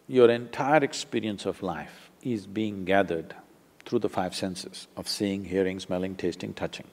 your 0.08 0.30
entire 0.30 0.84
experience 0.84 1.48
of 1.48 1.64
life 1.64 2.12
is 2.22 2.46
being 2.46 2.86
gathered 2.86 3.34
through 3.84 3.98
the 3.98 4.10
five 4.10 4.36
senses 4.36 4.88
of 4.96 5.08
seeing, 5.08 5.46
hearing, 5.46 5.80
smelling, 5.80 6.16
tasting, 6.16 6.54
touching. 6.54 6.86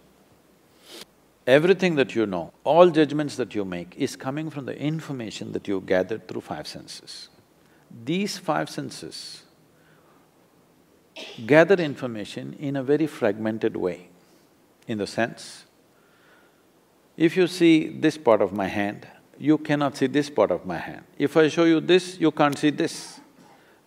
Everything 1.46 1.96
that 1.96 2.14
you 2.14 2.24
know, 2.24 2.54
all 2.64 2.88
judgments 2.88 3.36
that 3.36 3.54
you 3.54 3.66
make 3.66 3.94
is 3.98 4.16
coming 4.16 4.48
from 4.48 4.64
the 4.64 4.78
information 4.78 5.52
that 5.52 5.68
you 5.68 5.82
gathered 5.82 6.28
through 6.28 6.40
five 6.40 6.66
senses. 6.66 7.28
These 8.06 8.38
five 8.38 8.70
senses 8.70 9.42
gather 11.44 11.74
information 11.74 12.54
in 12.58 12.74
a 12.74 12.82
very 12.82 13.06
fragmented 13.06 13.76
way, 13.76 14.08
in 14.88 14.96
the 14.96 15.06
sense, 15.06 15.66
if 17.16 17.36
you 17.36 17.46
see 17.46 17.88
this 17.88 18.16
part 18.16 18.42
of 18.42 18.52
my 18.52 18.66
hand, 18.66 19.06
you 19.38 19.58
cannot 19.58 19.96
see 19.96 20.06
this 20.06 20.30
part 20.30 20.50
of 20.50 20.66
my 20.66 20.78
hand. 20.78 21.04
If 21.18 21.36
I 21.36 21.48
show 21.48 21.64
you 21.64 21.80
this, 21.80 22.18
you 22.18 22.30
can't 22.30 22.56
see 22.56 22.70
this. 22.70 23.20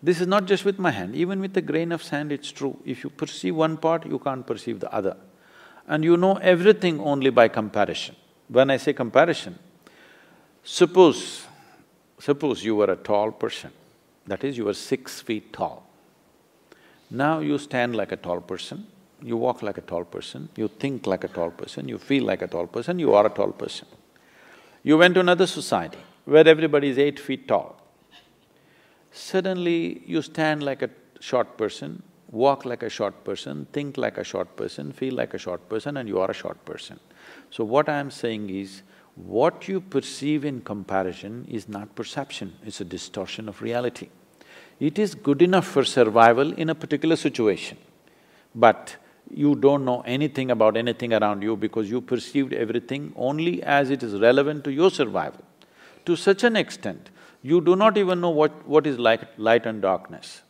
This 0.03 0.21
is 0.21 0.27
not 0.27 0.45
just 0.45 0.65
with 0.65 0.77
my 0.77 0.91
hand, 0.91 1.15
even 1.15 1.39
with 1.39 1.55
a 1.57 1.61
grain 1.61 1.91
of 1.91 2.03
sand 2.03 2.31
it's 2.31 2.51
true. 2.51 2.77
If 2.85 3.03
you 3.03 3.09
perceive 3.09 3.55
one 3.55 3.77
part, 3.77 4.05
you 4.05 4.19
can't 4.19 4.45
perceive 4.45 4.79
the 4.79 4.93
other 4.93 5.17
and 5.87 6.03
you 6.03 6.17
know 6.17 6.35
everything 6.35 6.99
only 6.99 7.29
by 7.29 7.47
comparison. 7.47 8.15
When 8.47 8.69
I 8.69 8.77
say 8.77 8.93
comparison, 8.93 9.57
suppose… 10.63 11.45
suppose 12.19 12.63
you 12.63 12.75
were 12.75 12.91
a 12.91 12.95
tall 12.95 13.31
person, 13.31 13.71
that 14.25 14.43
is, 14.43 14.57
you 14.57 14.65
were 14.65 14.73
six 14.73 15.21
feet 15.21 15.53
tall. 15.53 15.85
Now 17.09 17.39
you 17.39 17.57
stand 17.57 17.95
like 17.95 18.11
a 18.11 18.15
tall 18.15 18.41
person, 18.41 18.87
you 19.25 19.37
walk 19.37 19.63
like 19.63 19.79
a 19.79 19.81
tall 19.81 20.03
person, 20.05 20.49
you 20.55 20.67
think 20.67 21.07
like 21.07 21.23
a 21.23 21.27
tall 21.27 21.49
person, 21.49 21.89
you 21.89 21.97
feel 21.97 22.23
like 22.23 22.43
a 22.43 22.47
tall 22.47 22.67
person, 22.67 22.99
you 22.99 23.13
are 23.15 23.25
a 23.25 23.29
tall 23.29 23.51
person. 23.51 23.87
You 24.83 24.99
went 24.99 25.15
to 25.15 25.19
another 25.19 25.47
society 25.47 25.97
where 26.25 26.47
everybody 26.47 26.89
is 26.89 26.99
eight 26.99 27.19
feet 27.19 27.47
tall. 27.47 27.81
Suddenly 29.11 30.03
you 30.05 30.21
stand 30.21 30.61
like 30.61 30.83
a 30.83 30.91
short 31.19 31.57
person, 31.57 32.03
walk 32.29 32.65
like 32.65 32.83
a 32.83 32.89
short 32.89 33.23
person, 33.23 33.65
think 33.73 33.97
like 33.97 34.19
a 34.19 34.23
short 34.23 34.55
person, 34.55 34.91
feel 34.91 35.15
like 35.15 35.33
a 35.33 35.39
short 35.39 35.67
person 35.69 35.97
and 35.97 36.07
you 36.07 36.19
are 36.19 36.29
a 36.29 36.33
short 36.33 36.63
person. 36.63 36.99
So 37.49 37.63
what 37.63 37.89
I 37.89 37.97
am 37.97 38.11
saying 38.11 38.51
is, 38.51 38.83
what 39.15 39.67
you 39.67 39.79
perceive 39.79 40.43
in 40.45 40.61
comparison 40.61 41.47
is 41.49 41.67
not 41.69 41.95
perception, 41.95 42.53
it's 42.63 42.81
a 42.81 42.85
distortion 42.85 43.47
of 43.49 43.61
reality. 43.61 44.09
It 44.79 44.99
is 44.99 45.15
good 45.15 45.41
enough 45.41 45.65
for 45.65 45.85
survival 45.85 46.51
in 46.51 46.69
a 46.69 46.75
particular 46.75 47.15
situation, 47.15 47.77
but 48.53 48.97
you 49.31 49.55
don't 49.55 49.85
know 49.85 50.01
anything 50.01 50.51
about 50.51 50.77
anything 50.77 51.13
around 51.13 51.41
you 51.41 51.55
because 51.55 51.89
you 51.89 52.01
perceived 52.01 52.53
everything 52.53 53.13
only 53.15 53.61
as 53.63 53.89
it 53.89 54.03
is 54.03 54.19
relevant 54.19 54.63
to 54.65 54.71
your 54.71 54.91
survival. 54.91 55.43
To 56.05 56.15
such 56.15 56.43
an 56.43 56.55
extent, 56.55 57.09
you 57.41 57.61
do 57.61 57.75
not 57.75 57.97
even 57.97 58.21
know 58.21 58.29
what, 58.29 58.67
what 58.67 58.87
is 58.87 58.99
light, 58.99 59.39
light 59.39 59.65
and 59.65 59.81
darkness. 59.81 60.41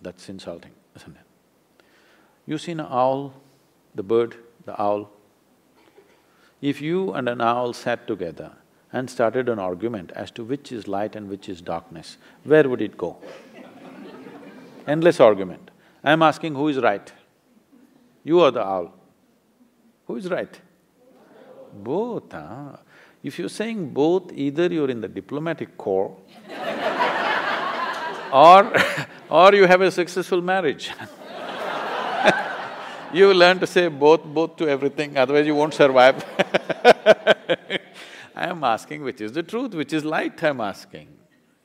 That's 0.00 0.28
insulting, 0.28 0.72
isn't 0.96 1.16
it? 1.16 1.84
You 2.46 2.58
seen 2.58 2.80
an 2.80 2.86
owl, 2.88 3.34
the 3.94 4.02
bird, 4.02 4.36
the 4.64 4.80
owl? 4.80 5.10
If 6.60 6.80
you 6.80 7.12
and 7.12 7.28
an 7.28 7.40
owl 7.40 7.72
sat 7.72 8.06
together 8.06 8.52
and 8.92 9.10
started 9.10 9.48
an 9.48 9.58
argument 9.58 10.12
as 10.14 10.30
to 10.32 10.44
which 10.44 10.72
is 10.72 10.88
light 10.88 11.14
and 11.14 11.28
which 11.28 11.48
is 11.48 11.60
darkness, 11.60 12.16
where 12.44 12.68
would 12.68 12.80
it 12.80 12.96
go? 12.96 13.18
Endless 14.86 15.20
argument. 15.20 15.67
I'm 16.08 16.22
asking 16.22 16.54
who 16.54 16.68
is 16.68 16.78
right? 16.78 17.12
You 18.24 18.40
or 18.40 18.50
the 18.50 18.64
owl? 18.64 18.94
Who 20.06 20.16
is 20.16 20.30
right? 20.30 20.58
Both, 21.74 22.32
huh? 22.32 22.76
If 23.22 23.38
you're 23.38 23.50
saying 23.50 23.90
both, 23.90 24.32
either 24.32 24.68
you're 24.68 24.88
in 24.88 25.02
the 25.02 25.08
diplomatic 25.08 25.76
corps 25.76 26.16
or 28.32 28.72
or 29.28 29.54
you 29.54 29.66
have 29.66 29.82
a 29.82 29.90
successful 29.90 30.40
marriage 30.40 30.90
You 33.12 33.34
learn 33.34 33.58
to 33.58 33.66
say 33.66 33.88
both, 33.88 34.24
both 34.24 34.56
to 34.56 34.68
everything, 34.68 35.18
otherwise 35.18 35.46
you 35.46 35.54
won't 35.54 35.74
survive 35.74 36.24
I 38.34 38.48
am 38.48 38.64
asking 38.64 39.02
which 39.02 39.20
is 39.20 39.32
the 39.32 39.42
truth, 39.42 39.74
which 39.74 39.92
is 39.92 40.06
light 40.06 40.42
I'm 40.42 40.62
asking. 40.62 41.08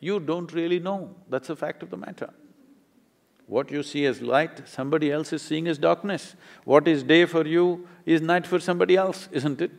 You 0.02 0.20
don't 0.20 0.52
really 0.52 0.80
know, 0.80 1.16
that's 1.30 1.50
a 1.50 1.56
fact 1.56 1.82
of 1.84 1.91
the 1.91 1.98
matter. 1.98 2.30
What 3.48 3.72
you 3.72 3.84
see 3.84 4.06
as 4.06 4.22
light, 4.22 4.68
somebody 4.68 5.12
else 5.12 5.34
is 5.34 5.41
seeing 5.41 5.68
as 5.68 5.78
darkness. 5.78 6.36
What 6.64 6.88
is 6.88 7.04
day 7.04 7.26
for 7.26 7.46
you 7.46 7.88
is 8.06 8.22
night 8.22 8.48
for 8.48 8.60
somebody 8.60 8.96
else, 8.96 9.28
isn't 9.32 9.62
it? 9.62 9.72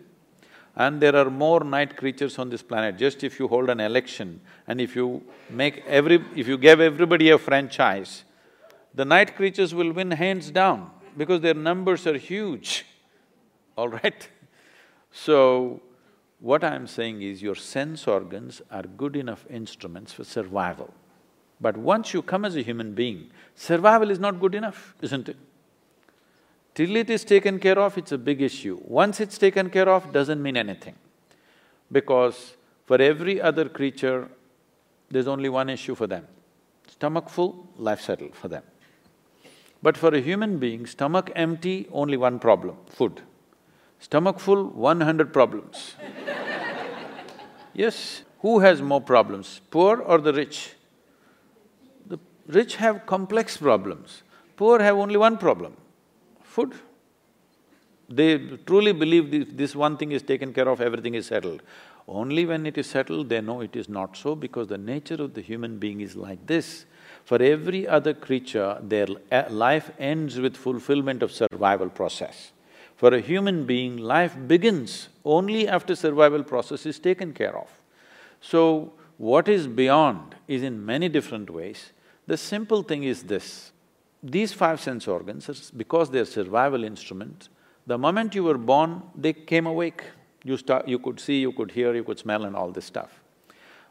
And 0.77 1.01
there 1.01 1.15
are 1.17 1.31
more 1.31 1.61
night 1.61 1.97
creatures 1.97 2.39
on 2.39 2.51
this 2.51 2.63
planet. 2.63 2.99
Just 2.99 3.23
if 3.23 3.39
you 3.39 3.49
hold 3.49 3.71
an 3.71 3.81
election 3.81 4.41
and 4.67 4.81
if 4.81 4.97
you 4.97 5.23
make 5.49 5.85
every… 5.87 6.23
if 6.35 6.49
you 6.49 6.59
give 6.59 6.81
everybody 6.81 7.31
a 7.31 7.39
franchise, 7.39 8.25
the 8.93 9.05
night 9.05 9.37
creatures 9.37 9.75
will 9.75 9.93
win 9.93 10.11
hands 10.11 10.51
down 10.51 10.91
because 11.17 11.41
their 11.41 11.55
numbers 11.55 12.07
are 12.07 12.19
huge, 12.19 12.85
all 13.77 13.89
right? 13.89 14.29
So, 15.11 15.81
what 16.41 16.65
I'm 16.65 16.87
saying 16.87 17.23
is 17.23 17.41
your 17.41 17.55
sense 17.55 18.07
organs 18.07 18.61
are 18.71 18.83
good 18.83 19.17
enough 19.17 19.47
instruments 19.49 20.13
for 20.13 20.25
survival. 20.25 20.93
But 21.61 21.77
once 21.77 22.13
you 22.13 22.23
come 22.23 22.45
as 22.45 22.57
a 22.57 22.63
human 22.63 22.95
being, 22.95 23.31
survival 23.55 24.11
is 24.11 24.19
not 24.19 24.41
good 24.41 24.55
enough, 24.55 24.95
isn't 25.01 25.29
it? 25.29 25.37
Till 26.75 26.97
it 26.97 27.09
is 27.09 27.25
taken 27.25 27.59
care 27.61 27.79
of, 27.79 27.97
it's 27.97 28.13
a 28.13 28.19
big 28.19 28.43
issue. 28.43 28.81
Once 28.83 29.21
it's 29.21 29.39
taken 29.39 29.71
care 29.71 29.89
of, 29.89 30.13
doesn't 30.13 30.43
mean 30.43 30.57
anything. 30.57 30.97
Because 31.93 32.55
for 32.87 33.01
every 33.01 33.41
other 33.41 33.69
creature, 33.69 34.29
there's 35.11 35.29
only 35.29 35.49
one 35.49 35.71
issue 35.71 35.95
for 35.95 36.07
them. 36.09 36.27
Stomach 36.89 37.29
full, 37.29 37.69
life 37.77 38.01
settled 38.01 38.35
for 38.35 38.49
them. 38.49 38.65
But 39.83 39.97
for 39.97 40.15
a 40.15 40.21
human 40.21 40.59
being, 40.59 40.87
stomach 40.87 41.31
empty, 41.37 41.87
only 41.93 42.17
one 42.17 42.39
problem, 42.39 42.77
food. 42.89 43.21
Stomach 44.01 44.41
full, 44.41 44.65
one 44.71 45.01
hundred 45.01 45.33
problems 45.33 45.95
Yes, 47.75 48.23
who 48.41 48.61
has 48.61 48.81
more 48.81 49.01
problems, 49.01 49.61
poor 49.71 50.01
or 50.01 50.19
the 50.19 50.33
rich? 50.33 50.75
Rich 52.47 52.77
have 52.77 53.07
complex 53.07 53.57
problems, 53.57 54.23
poor 54.57 54.81
have 54.81 54.97
only 54.97 55.17
one 55.17 55.39
problem, 55.39 55.75
food. 56.43 56.75
They 58.09 58.39
truly 58.67 58.93
believe 58.93 59.31
this, 59.31 59.47
this 59.51 59.77
one 59.77 59.97
thing 59.97 60.13
is 60.13 60.23
taken 60.23 60.53
care 60.53 60.69
of, 60.69 60.81
everything 60.81 61.15
is 61.15 61.27
settled. 61.27 61.63
Only 62.07 62.45
when 62.45 62.67
it 62.67 62.77
is 62.77 62.87
settled, 62.87 63.31
they 63.31 63.41
know 63.41 63.63
it 63.63 63.75
is 63.75 63.89
not 63.89 64.17
so 64.17 64.35
because 64.35 64.69
the 64.69 64.77
nature 64.77 65.15
of 65.15 65.33
the 65.33 65.41
human 65.41 65.79
being 65.79 66.03
is 66.03 66.15
like 66.15 66.47
this. 66.47 66.85
For 67.25 67.43
every 67.43 67.89
other 67.89 68.13
creature, 68.13 68.79
their 68.83 69.07
uh, 69.33 69.45
life 69.49 69.91
ends 69.99 70.39
with 70.39 70.55
fulfillment 70.55 71.23
of 71.23 71.33
survival 71.33 71.89
process. 71.89 72.53
For 72.97 73.15
a 73.15 73.21
human 73.21 73.65
being, 73.65 73.97
life 73.97 74.37
begins 74.47 75.09
only 75.25 75.67
after 75.67 75.97
survival 75.97 76.45
process 76.45 76.85
is 76.85 76.99
taken 76.99 77.33
care 77.33 77.57
of. 77.57 77.71
So, 78.43 78.93
what 79.17 79.49
is 79.49 79.67
beyond 79.67 80.35
is 80.47 80.63
in 80.63 80.85
many 80.85 81.09
different 81.09 81.49
ways. 81.49 81.93
The 82.27 82.37
simple 82.37 82.83
thing 82.83 83.05
is 83.05 83.23
this, 83.25 83.73
these 84.23 84.53
five 84.53 84.81
sense 84.81 85.07
organs, 85.07 85.71
because 85.71 86.11
they're 86.11 86.25
survival 86.25 86.85
instruments, 86.85 87.51
the 87.87 87.99
moment 87.99 88.35
you 88.35 88.45
were 88.45 88.57
born, 88.59 89.03
they 89.15 89.35
came 89.35 89.67
awake. 89.67 90.03
You 90.43 90.57
start… 90.57 90.89
you 90.89 90.99
could 90.99 91.21
see, 91.21 91.41
you 91.41 91.53
could 91.53 91.71
hear, 91.71 91.95
you 91.95 92.05
could 92.05 92.19
smell 92.19 92.45
and 92.45 92.57
all 92.57 92.71
this 92.71 92.87
stuff. 92.87 93.21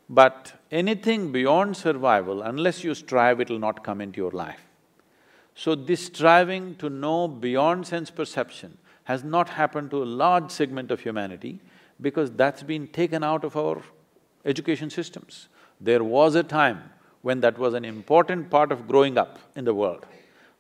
But 0.10 0.54
anything 0.72 1.32
beyond 1.32 1.78
survival, 1.78 2.42
unless 2.42 2.84
you 2.84 2.96
strive, 2.96 3.40
it'll 3.40 3.60
not 3.60 3.84
come 3.84 4.02
into 4.02 4.18
your 4.18 4.32
life. 4.32 4.62
So 5.56 5.76
this 5.76 6.06
striving 6.06 6.76
to 6.76 6.90
know 6.90 7.28
beyond 7.28 7.86
sense 7.86 8.10
perception 8.10 8.78
has 9.04 9.24
not 9.24 9.50
happened 9.50 9.92
to 9.92 10.02
a 10.02 10.06
large 10.06 10.50
segment 10.50 10.90
of 10.90 11.02
humanity 11.02 11.60
because 12.02 12.32
that's 12.32 12.64
been 12.64 12.88
taken 12.88 13.24
out 13.24 13.44
of 13.44 13.56
our 13.56 13.82
education 14.46 14.90
systems. 14.90 15.48
There 15.80 16.04
was 16.04 16.36
a 16.36 16.44
time 16.44 16.90
when 17.24 17.40
that 17.40 17.58
was 17.58 17.74
an 17.74 17.84
important 17.84 18.50
part 18.50 18.72
of 18.72 18.88
growing 18.88 19.18
up 19.18 19.40
in 19.56 19.66
the 19.66 19.74
world. 19.74 20.06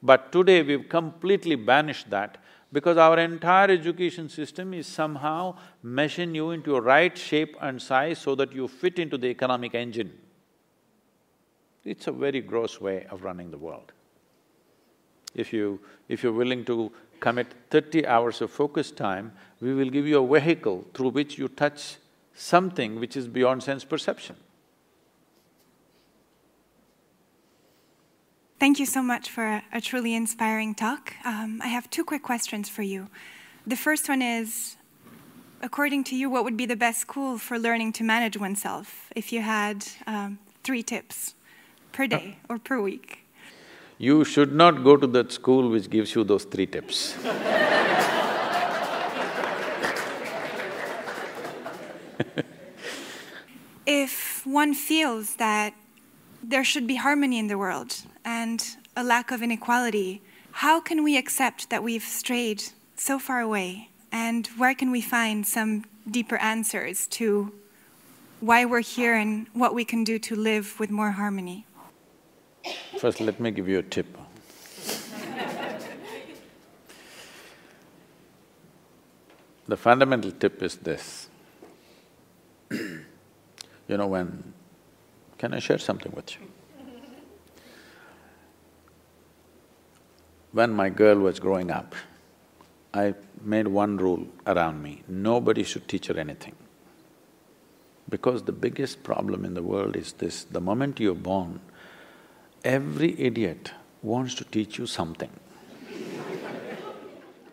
But 0.01 0.31
today 0.31 0.63
we've 0.63 0.89
completely 0.89 1.55
banished 1.55 2.09
that 2.09 2.37
because 2.71 2.97
our 2.97 3.19
entire 3.19 3.69
education 3.69 4.27
system 4.27 4.73
is 4.73 4.87
somehow 4.87 5.57
meshing 5.85 6.33
you 6.33 6.49
into 6.51 6.75
a 6.75 6.81
right 6.81 7.15
shape 7.15 7.55
and 7.61 7.79
size 7.79 8.17
so 8.17 8.33
that 8.35 8.51
you 8.51 8.67
fit 8.67 8.97
into 8.97 9.17
the 9.17 9.27
economic 9.27 9.75
engine. 9.75 10.11
It's 11.85 12.07
a 12.07 12.11
very 12.11 12.41
gross 12.41 12.81
way 12.81 13.05
of 13.11 13.23
running 13.23 13.51
the 13.51 13.57
world. 13.57 13.91
If 15.35 15.53
you… 15.53 15.79
if 16.07 16.23
you're 16.23 16.33
willing 16.33 16.63
to 16.65 16.91
commit 17.19 17.53
thirty 17.69 18.05
hours 18.05 18.41
of 18.41 18.51
focus 18.51 18.91
time, 18.91 19.31
we 19.61 19.73
will 19.73 19.89
give 19.89 20.07
you 20.07 20.23
a 20.23 20.39
vehicle 20.39 20.85
through 20.93 21.09
which 21.09 21.37
you 21.37 21.47
touch 21.47 21.97
something 22.33 22.99
which 22.99 23.15
is 23.15 23.27
beyond 23.27 23.63
sense 23.63 23.83
perception. 23.83 24.35
Thank 28.63 28.79
you 28.79 28.85
so 28.85 29.03
much 29.03 29.29
for 29.29 29.43
a, 29.43 29.61
a 29.73 29.81
truly 29.81 30.15
inspiring 30.15 30.73
talk. 30.73 31.15
Um, 31.25 31.59
I 31.61 31.67
have 31.67 31.89
two 31.89 32.05
quick 32.05 32.23
questions 32.23 32.69
for 32.69 32.81
you. 32.81 33.09
The 33.67 33.75
first 33.75 34.07
one 34.07 34.21
is, 34.21 34.77
according 35.61 36.05
to 36.05 36.15
you, 36.15 36.29
what 36.29 36.45
would 36.45 36.55
be 36.55 36.65
the 36.65 36.77
best 36.77 37.01
school 37.01 37.37
for 37.37 37.59
learning 37.59 37.91
to 37.99 38.05
manage 38.05 38.37
oneself 38.37 39.11
if 39.17 39.33
you 39.33 39.41
had 39.41 39.85
um, 40.07 40.39
three 40.63 40.81
tips 40.81 41.35
per 41.91 42.07
day 42.07 42.37
or 42.47 42.57
per 42.57 42.79
week? 42.79 43.25
You 43.97 44.23
should 44.23 44.53
not 44.53 44.81
go 44.81 44.95
to 44.95 45.07
that 45.07 45.33
school 45.33 45.69
which 45.69 45.89
gives 45.89 46.15
you 46.15 46.23
those 46.23 46.45
three 46.45 46.67
tips 46.67 47.17
If 53.85 54.45
one 54.45 54.73
feels 54.73 55.35
that 55.35 55.73
there 56.43 56.63
should 56.63 56.85
be 56.85 56.97
harmony 56.97 57.39
in 57.39 57.47
the 57.47 57.57
world 57.57 57.95
and 58.25 58.75
a 58.97 59.03
lack 59.03 59.31
of 59.31 59.41
inequality. 59.41 60.21
How 60.51 60.81
can 60.81 61.03
we 61.03 61.17
accept 61.17 61.69
that 61.69 61.81
we've 61.81 62.03
strayed 62.03 62.63
so 62.97 63.17
far 63.17 63.39
away? 63.39 63.89
And 64.11 64.45
where 64.57 64.75
can 64.75 64.91
we 64.91 65.01
find 65.01 65.47
some 65.47 65.85
deeper 66.09 66.35
answers 66.37 67.07
to 67.07 67.51
why 68.41 68.65
we're 68.65 68.81
here 68.81 69.15
and 69.15 69.47
what 69.53 69.73
we 69.73 69.85
can 69.85 70.03
do 70.03 70.19
to 70.19 70.35
live 70.35 70.79
with 70.79 70.91
more 70.91 71.11
harmony? 71.11 71.65
First, 72.99 73.21
let 73.21 73.39
me 73.39 73.51
give 73.51 73.69
you 73.69 73.79
a 73.79 73.83
tip. 73.83 74.17
the 79.65 79.77
fundamental 79.77 80.31
tip 80.31 80.61
is 80.61 80.75
this. 80.75 81.29
you 82.71 83.01
know, 83.87 84.07
when 84.07 84.53
can 85.43 85.53
I 85.53 85.59
share 85.59 85.77
something 85.77 86.13
with 86.15 86.35
you? 86.35 86.47
When 90.53 90.71
my 90.71 90.87
girl 90.87 91.19
was 91.19 91.41
growing 91.41 91.69
up, 91.69 91.95
I 92.93 93.15
made 93.41 93.67
one 93.67 93.97
rule 93.97 94.25
around 94.47 94.81
me, 94.81 95.03
nobody 95.09 95.63
should 95.63 95.89
teach 95.89 96.07
her 96.07 96.17
anything. 96.17 96.55
Because 98.07 98.43
the 98.43 98.53
biggest 98.53 99.03
problem 99.03 99.43
in 99.43 99.53
the 99.53 99.61
world 99.61 99.97
is 99.97 100.13
this, 100.13 100.45
the 100.45 100.61
moment 100.61 101.01
you're 101.01 101.13
born, 101.13 101.59
every 102.63 103.19
idiot 103.19 103.71
wants 104.01 104.35
to 104.35 104.45
teach 104.45 104.77
you 104.77 104.87
something. 104.87 105.31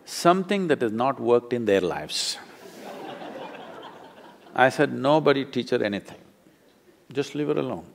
something 0.05 0.69
that 0.69 0.81
has 0.81 0.93
not 0.93 1.19
worked 1.19 1.51
in 1.51 1.65
their 1.65 1.81
lives. 1.81 2.37
I 4.55 4.69
said, 4.69 4.93
nobody 4.93 5.43
teach 5.43 5.71
her 5.71 5.83
anything, 5.83 6.20
just 7.13 7.35
leave 7.35 7.47
her 7.47 7.57
alone. 7.57 7.85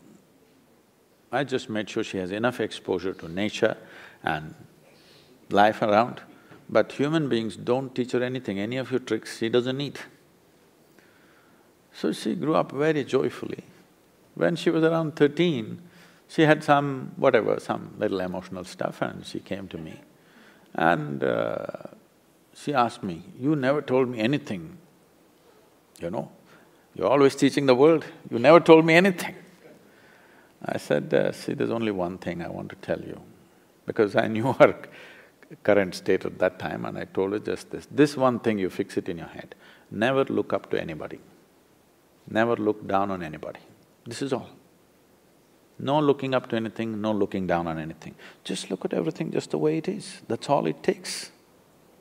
I 1.33 1.45
just 1.45 1.69
made 1.69 1.91
sure 1.91 2.05
she 2.05 2.19
has 2.19 2.31
enough 2.31 2.61
exposure 2.61 3.13
to 3.15 3.29
nature 3.29 3.77
and 4.23 4.55
life 5.51 5.83
around. 5.83 6.21
But 6.69 6.93
human 6.93 7.29
beings 7.29 7.57
don't 7.57 7.95
teach 7.95 8.13
her 8.13 8.23
anything, 8.23 8.59
any 8.59 8.77
of 8.77 8.91
your 8.91 9.01
tricks 9.01 9.39
she 9.39 9.49
doesn't 9.49 9.77
need. 9.77 9.99
So 11.93 12.13
she 12.13 12.35
grew 12.35 12.55
up 12.55 12.73
very 12.73 13.05
joyfully. 13.05 13.65
When 14.35 14.57
she 14.57 14.71
was 14.71 14.83
around 14.83 15.17
thirteen, 15.17 15.83
she 16.29 16.43
had 16.43 16.63
some 16.63 17.13
whatever, 17.17 17.59
some 17.61 17.95
little 17.99 18.21
emotional 18.21 18.65
stuff 18.65 19.01
and 19.01 19.25
she 19.25 19.41
came 19.41 19.69
to 19.69 19.79
me. 19.79 20.01
And 20.75 21.23
uh, 21.25 21.67
she 22.55 22.75
asked 22.75 23.03
me, 23.03 23.23
you 23.39 23.57
never 23.57 23.81
told 23.81 24.09
me 24.09 24.19
anything, 24.19 24.77
you 26.01 26.11
know, 26.11 26.31
you're 26.97 27.09
always 27.09 27.37
teaching 27.37 27.67
the 27.67 27.75
world, 27.75 28.05
you 28.31 28.39
never 28.39 28.59
told 28.59 28.85
me 28.87 28.95
anything. 28.95 29.35
I 30.65 30.79
said, 30.79 31.13
uh, 31.13 31.33
see, 31.33 31.53
there's 31.53 31.71
only 31.71 31.93
one 31.93 32.17
thing 32.17 32.43
I 32.43 32.49
want 32.49 32.71
to 32.71 32.77
tell 32.77 32.99
you, 32.99 33.21
because 33.85 34.17
I 34.17 34.27
knew 34.29 34.53
her 34.55 34.75
current 35.63 35.95
state 35.95 36.25
at 36.25 36.39
that 36.39 36.59
time 36.59 36.87
and 36.87 36.99
I 36.99 37.05
told 37.05 37.33
her 37.33 37.39
just 37.39 37.71
this, 37.71 37.87
this 37.91 38.17
one 38.17 38.41
thing 38.41 38.59
you 38.59 38.71
fix 38.71 38.97
it 38.97 39.09
in 39.09 39.19
your 39.19 39.29
head, 39.29 39.55
never 39.91 40.25
look 40.25 40.53
up 40.53 40.71
to 40.71 40.81
anybody, 40.81 41.21
never 42.29 42.57
look 42.57 42.87
down 42.89 43.11
on 43.11 43.23
anybody, 43.23 43.61
this 44.07 44.23
is 44.23 44.33
all. 44.33 44.49
No 45.79 46.01
looking 46.01 46.35
up 46.35 46.49
to 46.49 46.57
anything, 46.57 47.03
no 47.03 47.13
looking 47.13 47.47
down 47.47 47.67
on 47.67 47.79
anything. 47.79 48.15
Just 48.45 48.71
look 48.71 48.87
at 48.87 48.95
everything 48.95 49.31
just 49.31 49.51
the 49.51 49.59
way 49.59 49.77
it 49.77 49.89
is, 49.89 50.23
that's 50.27 50.49
all 50.49 50.67
it 50.67 50.83
takes 50.83 51.31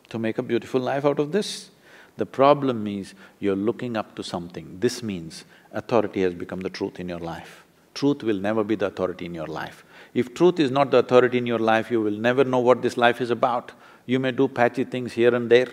to 0.09 0.17
make 0.17 0.37
a 0.37 0.43
beautiful 0.43 0.79
life 0.79 1.03
out 1.03 1.19
of 1.19 1.33
this. 1.33 1.69
The 2.17 2.25
problem 2.25 2.87
is 2.87 3.13
you're 3.39 3.55
looking 3.55 3.97
up 3.97 4.15
to 4.15 4.23
something. 4.23 4.77
This 4.79 5.03
means 5.03 5.45
authority 5.71 6.21
has 6.21 6.33
become 6.33 6.61
the 6.61 6.69
truth 6.69 6.99
in 6.99 7.09
your 7.09 7.19
life. 7.19 7.65
Truth 7.93 8.23
will 8.23 8.37
never 8.37 8.63
be 8.63 8.75
the 8.75 8.87
authority 8.87 9.25
in 9.25 9.33
your 9.33 9.47
life. 9.47 9.85
If 10.13 10.33
truth 10.33 10.59
is 10.59 10.71
not 10.71 10.91
the 10.91 10.97
authority 10.97 11.37
in 11.37 11.45
your 11.45 11.59
life, 11.59 11.91
you 11.91 12.01
will 12.01 12.11
never 12.11 12.43
know 12.43 12.59
what 12.59 12.81
this 12.81 12.97
life 12.97 13.21
is 13.21 13.29
about. 13.29 13.71
You 14.05 14.19
may 14.19 14.31
do 14.31 14.47
patchy 14.47 14.83
things 14.83 15.13
here 15.13 15.33
and 15.33 15.49
there. 15.49 15.67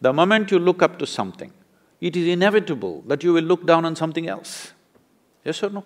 The 0.00 0.12
moment 0.12 0.50
you 0.50 0.58
look 0.58 0.82
up 0.82 0.98
to 0.98 1.06
something, 1.06 1.52
it 2.00 2.16
is 2.16 2.26
inevitable 2.26 3.02
that 3.06 3.22
you 3.22 3.32
will 3.32 3.44
look 3.44 3.66
down 3.66 3.84
on 3.84 3.94
something 3.94 4.26
else. 4.26 4.72
Yes 5.44 5.62
or 5.62 5.70
no? 5.70 5.84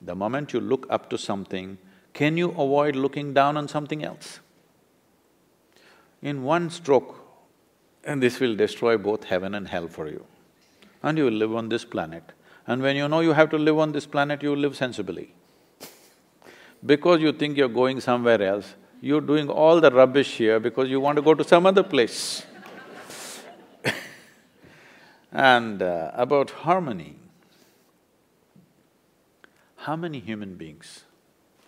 The 0.00 0.14
moment 0.14 0.52
you 0.52 0.60
look 0.60 0.86
up 0.88 1.10
to 1.10 1.18
something, 1.18 1.78
can 2.12 2.36
you 2.36 2.50
avoid 2.50 2.96
looking 2.96 3.34
down 3.34 3.56
on 3.56 3.68
something 3.68 4.04
else? 4.04 4.40
In 6.22 6.44
one 6.44 6.70
stroke, 6.70 7.25
and 8.06 8.22
this 8.22 8.38
will 8.40 8.54
destroy 8.54 8.96
both 8.96 9.24
heaven 9.24 9.54
and 9.54 9.68
hell 9.68 9.88
for 9.88 10.08
you. 10.08 10.24
And 11.02 11.18
you 11.18 11.24
will 11.24 11.32
live 11.32 11.54
on 11.54 11.68
this 11.68 11.84
planet. 11.84 12.32
And 12.66 12.80
when 12.80 12.96
you 12.96 13.08
know 13.08 13.20
you 13.20 13.32
have 13.32 13.50
to 13.50 13.58
live 13.58 13.78
on 13.78 13.92
this 13.92 14.06
planet, 14.06 14.42
you 14.42 14.54
live 14.54 14.76
sensibly. 14.76 15.34
Because 16.84 17.20
you 17.20 17.32
think 17.32 17.56
you're 17.56 17.68
going 17.68 18.00
somewhere 18.00 18.40
else, 18.40 18.74
you're 19.00 19.20
doing 19.20 19.48
all 19.48 19.80
the 19.80 19.90
rubbish 19.90 20.36
here 20.36 20.60
because 20.60 20.88
you 20.88 21.00
want 21.00 21.16
to 21.16 21.22
go 21.22 21.34
to 21.34 21.44
some 21.44 21.66
other 21.66 21.82
place. 21.82 22.46
and 25.32 25.82
uh, 25.82 26.12
about 26.14 26.50
harmony, 26.50 27.16
how 29.76 29.96
many 29.96 30.20
human 30.20 30.54
beings 30.54 31.04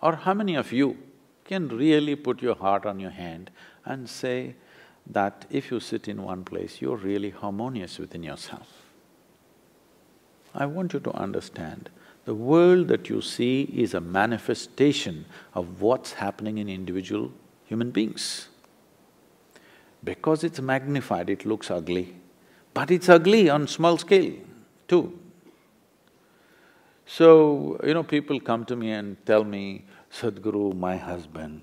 or 0.01 0.15
how 0.15 0.33
many 0.33 0.55
of 0.55 0.71
you 0.71 0.97
can 1.45 1.67
really 1.67 2.15
put 2.15 2.41
your 2.41 2.55
heart 2.55 2.85
on 2.85 2.99
your 2.99 3.11
hand 3.11 3.51
and 3.85 4.09
say 4.09 4.55
that 5.09 5.45
if 5.49 5.71
you 5.71 5.79
sit 5.79 6.07
in 6.07 6.21
one 6.23 6.43
place, 6.43 6.81
you're 6.81 6.97
really 6.97 7.31
harmonious 7.31 7.97
within 7.97 8.23
yourself? 8.23 8.67
I 10.53 10.65
want 10.65 10.93
you 10.93 10.99
to 10.99 11.11
understand, 11.11 11.89
the 12.25 12.35
world 12.35 12.87
that 12.89 13.09
you 13.09 13.21
see 13.21 13.63
is 13.63 13.93
a 13.93 14.01
manifestation 14.01 15.25
of 15.53 15.81
what's 15.81 16.13
happening 16.13 16.57
in 16.57 16.69
individual 16.69 17.31
human 17.65 17.91
beings. 17.91 18.49
Because 20.03 20.43
it's 20.43 20.61
magnified, 20.61 21.29
it 21.29 21.45
looks 21.45 21.71
ugly, 21.71 22.15
but 22.73 22.91
it's 22.91 23.09
ugly 23.09 23.49
on 23.49 23.67
small 23.67 23.97
scale 23.97 24.33
too. 24.87 25.17
So, 27.05 27.79
you 27.83 27.95
know, 27.95 28.03
people 28.03 28.39
come 28.39 28.65
to 28.65 28.75
me 28.75 28.91
and 28.91 29.17
tell 29.25 29.43
me, 29.43 29.85
Sadhguru, 30.11 30.75
my 30.75 30.95
husband 30.97 31.61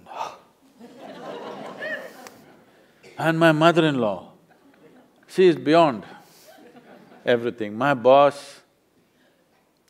and 3.18 3.38
my 3.38 3.52
mother-in-law, 3.52 4.32
she 5.26 5.46
is 5.46 5.56
beyond 5.56 6.04
everything. 7.24 7.76
My 7.76 7.94
boss, 7.94 8.60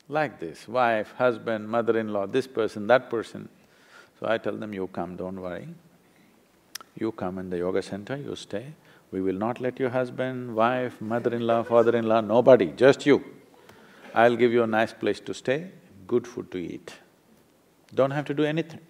like 0.08 0.38
this, 0.38 0.68
wife, 0.68 1.12
husband, 1.18 1.68
mother-in-law, 1.68 2.26
this 2.26 2.46
person, 2.46 2.86
that 2.86 3.10
person. 3.10 3.48
So 4.18 4.26
I 4.28 4.38
tell 4.38 4.54
them, 4.54 4.72
you 4.72 4.86
come, 4.86 5.16
don't 5.16 5.40
worry. 5.40 5.68
You 6.98 7.12
come 7.12 7.38
in 7.38 7.50
the 7.50 7.58
yoga 7.58 7.82
center, 7.82 8.16
you 8.16 8.34
stay. 8.36 8.66
We 9.10 9.20
will 9.20 9.34
not 9.34 9.60
let 9.60 9.78
your 9.78 9.90
husband, 9.90 10.54
wife, 10.54 11.00
mother-in-law, 11.00 11.64
father-in-law, 11.64 12.22
nobody, 12.22 12.66
just 12.72 13.04
you. 13.06 13.24
I'll 14.14 14.36
give 14.36 14.52
you 14.52 14.62
a 14.62 14.66
nice 14.66 14.92
place 14.92 15.20
to 15.20 15.34
stay, 15.34 15.70
good 16.06 16.26
food 16.26 16.50
to 16.52 16.58
eat. 16.58 16.94
Don't 17.94 18.12
have 18.12 18.24
to 18.26 18.34
do 18.34 18.44
anything. 18.44 18.80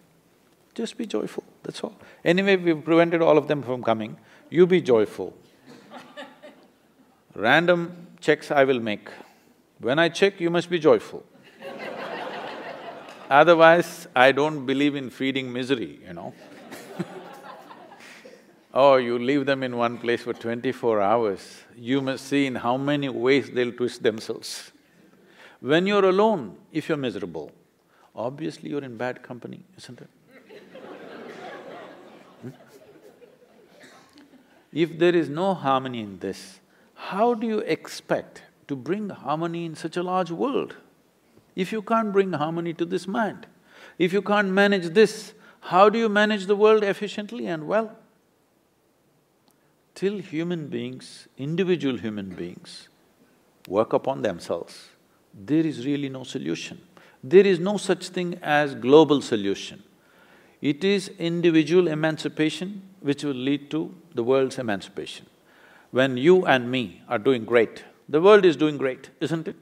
Just 0.76 0.98
be 0.98 1.06
joyful, 1.06 1.42
that's 1.62 1.80
all. 1.82 1.94
Anyway, 2.22 2.54
we've 2.56 2.84
prevented 2.84 3.22
all 3.22 3.38
of 3.38 3.48
them 3.48 3.62
from 3.62 3.82
coming, 3.82 4.18
you 4.50 4.66
be 4.66 4.82
joyful. 4.82 5.32
Random 7.34 8.08
checks 8.20 8.50
I 8.50 8.64
will 8.64 8.80
make. 8.80 9.08
When 9.80 9.98
I 9.98 10.10
check, 10.10 10.38
you 10.38 10.50
must 10.50 10.68
be 10.68 10.78
joyful. 10.78 11.24
Otherwise, 13.30 14.06
I 14.14 14.32
don't 14.32 14.66
believe 14.66 14.96
in 14.96 15.08
feeding 15.08 15.50
misery, 15.50 15.98
you 16.06 16.12
know 16.12 16.34
Oh, 18.74 18.96
you 18.96 19.18
leave 19.18 19.46
them 19.46 19.62
in 19.62 19.78
one 19.78 19.96
place 19.96 20.20
for 20.24 20.34
twenty-four 20.34 21.00
hours, 21.00 21.62
you 21.74 22.02
must 22.02 22.26
see 22.26 22.44
in 22.44 22.56
how 22.56 22.76
many 22.76 23.08
ways 23.08 23.50
they'll 23.50 23.72
twist 23.72 24.02
themselves. 24.02 24.72
When 25.60 25.86
you're 25.86 26.04
alone, 26.04 26.58
if 26.70 26.90
you're 26.90 26.98
miserable, 26.98 27.50
obviously 28.14 28.68
you're 28.68 28.84
in 28.84 28.98
bad 28.98 29.22
company, 29.22 29.64
isn't 29.78 30.02
it? 30.02 30.10
If 34.84 34.98
there 34.98 35.16
is 35.16 35.30
no 35.30 35.54
harmony 35.54 36.00
in 36.00 36.18
this, 36.18 36.60
how 36.94 37.32
do 37.32 37.46
you 37.46 37.60
expect 37.60 38.42
to 38.68 38.76
bring 38.76 39.08
harmony 39.08 39.64
in 39.64 39.74
such 39.74 39.96
a 39.96 40.02
large 40.02 40.30
world? 40.30 40.76
If 41.54 41.72
you 41.72 41.80
can't 41.80 42.12
bring 42.12 42.34
harmony 42.34 42.74
to 42.74 42.84
this 42.84 43.06
mind, 43.08 43.46
if 43.98 44.12
you 44.12 44.20
can't 44.20 44.50
manage 44.50 44.88
this, 44.98 45.32
how 45.60 45.88
do 45.88 45.98
you 45.98 46.10
manage 46.10 46.44
the 46.44 46.56
world 46.56 46.84
efficiently 46.84 47.46
and 47.46 47.66
well? 47.66 47.96
Till 49.94 50.18
human 50.18 50.66
beings, 50.66 51.26
individual 51.38 51.96
human 51.96 52.28
beings, 52.34 52.90
work 53.66 53.94
upon 53.94 54.20
themselves, 54.20 54.90
there 55.32 55.64
is 55.64 55.86
really 55.86 56.10
no 56.10 56.22
solution. 56.22 56.82
There 57.24 57.46
is 57.46 57.58
no 57.58 57.78
such 57.78 58.08
thing 58.08 58.38
as 58.42 58.74
global 58.74 59.22
solution. 59.22 59.82
It 60.60 60.84
is 60.84 61.08
individual 61.18 61.88
emancipation 61.88 62.82
which 63.06 63.22
will 63.22 63.42
lead 63.48 63.70
to 63.70 63.94
the 64.14 64.24
world's 64.24 64.58
emancipation. 64.58 65.26
When 65.92 66.16
you 66.16 66.44
and 66.44 66.68
me 66.68 67.02
are 67.08 67.20
doing 67.20 67.44
great, 67.44 67.84
the 68.08 68.20
world 68.20 68.44
is 68.44 68.56
doing 68.56 68.76
great, 68.76 69.10
isn't 69.20 69.46
it? 69.46 69.56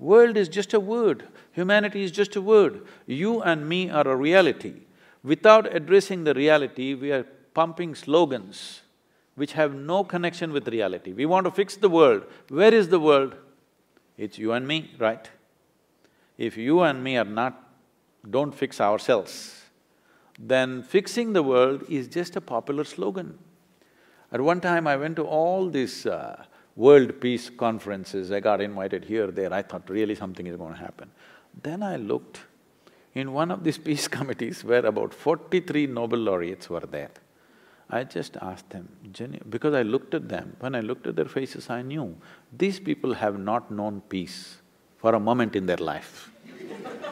World 0.00 0.36
is 0.36 0.48
just 0.48 0.74
a 0.74 0.80
word, 0.80 1.28
humanity 1.52 2.02
is 2.02 2.10
just 2.10 2.34
a 2.34 2.40
word. 2.40 2.82
You 3.06 3.40
and 3.42 3.68
me 3.68 3.88
are 3.88 4.06
a 4.08 4.16
reality. 4.16 4.74
Without 5.22 5.72
addressing 5.72 6.24
the 6.24 6.34
reality, 6.34 6.94
we 6.94 7.12
are 7.12 7.24
pumping 7.54 7.94
slogans 7.94 8.80
which 9.36 9.52
have 9.52 9.72
no 9.74 10.02
connection 10.02 10.52
with 10.52 10.66
reality. 10.66 11.12
We 11.12 11.26
want 11.26 11.44
to 11.44 11.52
fix 11.52 11.76
the 11.76 11.88
world. 11.88 12.24
Where 12.48 12.74
is 12.74 12.88
the 12.88 12.98
world? 12.98 13.36
It's 14.18 14.38
you 14.38 14.52
and 14.52 14.66
me, 14.66 14.90
right? 14.98 15.30
If 16.36 16.56
you 16.56 16.80
and 16.80 17.04
me 17.04 17.16
are 17.16 17.24
not… 17.24 17.54
don't 18.28 18.54
fix 18.54 18.80
ourselves, 18.80 19.59
then 20.42 20.82
fixing 20.82 21.34
the 21.34 21.42
world 21.42 21.84
is 21.88 22.08
just 22.08 22.34
a 22.34 22.40
popular 22.40 22.84
slogan. 22.84 23.38
At 24.32 24.40
one 24.40 24.60
time 24.60 24.86
I 24.86 24.96
went 24.96 25.16
to 25.16 25.24
all 25.24 25.68
these 25.68 26.06
uh, 26.06 26.44
world 26.76 27.20
peace 27.20 27.50
conferences, 27.50 28.32
I 28.32 28.40
got 28.40 28.60
invited 28.60 29.04
here, 29.04 29.26
there, 29.26 29.52
I 29.52 29.60
thought 29.62 29.88
really 29.90 30.14
something 30.14 30.46
is 30.46 30.56
going 30.56 30.72
to 30.72 30.78
happen. 30.78 31.10
Then 31.62 31.82
I 31.82 31.96
looked, 31.96 32.40
in 33.14 33.32
one 33.32 33.50
of 33.50 33.64
these 33.64 33.76
peace 33.88 34.08
committees 34.08 34.64
where 34.64 34.86
about 34.86 35.12
forty-three 35.12 35.86
Nobel 35.88 36.20
laureates 36.20 36.70
were 36.70 36.80
there. 36.80 37.10
I 37.92 38.04
just 38.04 38.36
asked 38.36 38.70
them, 38.70 38.88
because 39.50 39.74
I 39.74 39.82
looked 39.82 40.14
at 40.14 40.28
them, 40.28 40.56
when 40.60 40.76
I 40.76 40.80
looked 40.80 41.08
at 41.08 41.16
their 41.16 41.24
faces, 41.24 41.68
I 41.68 41.82
knew 41.82 42.16
these 42.56 42.78
people 42.78 43.14
have 43.14 43.36
not 43.38 43.70
known 43.72 44.00
peace 44.08 44.58
for 44.98 45.14
a 45.16 45.20
moment 45.20 45.56
in 45.56 45.66
their 45.66 45.78
life. 45.78 46.30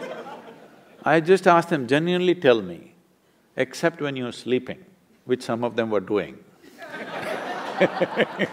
I 1.05 1.19
just 1.19 1.49
asked 1.49 1.71
them, 1.71 1.89
genuinely 1.89 2.37
tell 2.37 2.63
me, 2.63 2.95
except 3.59 4.01
when 4.01 4.17
you're 4.17 4.33
sleeping, 4.33 4.83
which 5.27 5.43
some 5.43 5.65
of 5.65 5.77
them 5.77 5.91
were 5.91 6.01
doing 6.01 6.39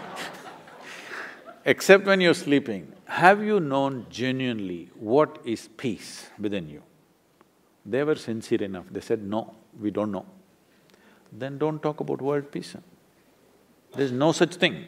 except 1.64 2.06
when 2.06 2.20
you're 2.20 2.34
sleeping, 2.34 2.92
have 3.06 3.42
you 3.42 3.60
known 3.60 4.06
genuinely 4.10 4.90
what 4.94 5.38
is 5.44 5.68
peace 5.76 6.28
within 6.38 6.68
you? 6.68 6.82
They 7.84 8.04
were 8.04 8.16
sincere 8.16 8.62
enough, 8.62 8.86
they 8.90 9.00
said, 9.00 9.22
no, 9.22 9.54
we 9.80 9.90
don't 9.90 10.12
know. 10.12 10.26
Then 11.32 11.58
don't 11.58 11.82
talk 11.82 12.00
about 12.00 12.22
world 12.22 12.50
peace. 12.50 12.76
There's 13.94 14.12
no 14.12 14.32
such 14.32 14.56
thing. 14.56 14.86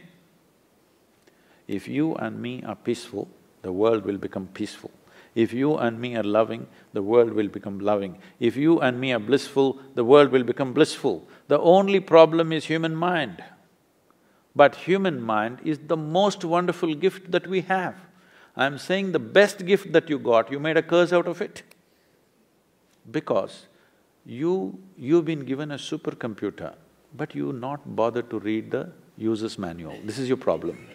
If 1.67 1.89
you 1.89 2.15
and 2.15 2.41
me 2.41 2.63
are 2.65 2.77
peaceful, 2.77 3.29
the 3.63 3.73
world 3.73 4.05
will 4.05 4.19
become 4.19 4.47
peaceful. 4.49 4.91
If 5.35 5.53
you 5.53 5.77
and 5.77 6.01
me 6.01 6.17
are 6.17 6.23
loving, 6.23 6.67
the 6.93 7.03
world 7.03 7.33
will 7.33 7.49
become 7.49 7.79
loving. 7.79 8.19
If 8.41 8.57
you 8.57 8.81
and 8.81 9.01
me 9.01 9.13
are 9.13 9.19
blissful, 9.19 9.81
the 9.95 10.05
world 10.05 10.31
will 10.31 10.43
become 10.43 10.73
blissful. 10.73 11.27
The 11.49 11.59
only 11.59 12.01
problem 12.01 12.53
is 12.53 12.65
human 12.65 12.97
mind. 12.97 13.43
But 14.57 14.75
human 14.75 15.21
mind 15.23 15.61
is 15.65 15.79
the 15.87 15.97
most 15.97 16.45
wonderful 16.45 16.95
gift 16.95 17.31
that 17.31 17.47
we 17.47 17.61
have. 17.63 17.95
I'm 18.57 18.79
saying 18.79 19.13
the 19.13 19.21
best 19.21 19.65
gift 19.65 19.93
that 19.93 20.11
you 20.11 20.19
got, 20.19 20.51
you 20.51 20.59
made 20.59 20.77
a 20.77 20.83
curse 20.83 21.13
out 21.13 21.29
of 21.29 21.41
it. 21.41 21.63
Because 23.11 23.67
you… 24.27 24.79
you've 24.97 25.25
been 25.25 25.45
given 25.45 25.71
a 25.71 25.77
supercomputer, 25.77 26.75
but 27.17 27.35
you 27.35 27.53
not 27.53 27.95
bothered 27.95 28.31
to 28.31 28.41
read 28.41 28.71
the 28.73 28.91
user's 29.17 29.59
manual. 29.59 29.97
This 30.05 30.19
is 30.19 30.29
your 30.29 30.37
problem. 30.37 30.87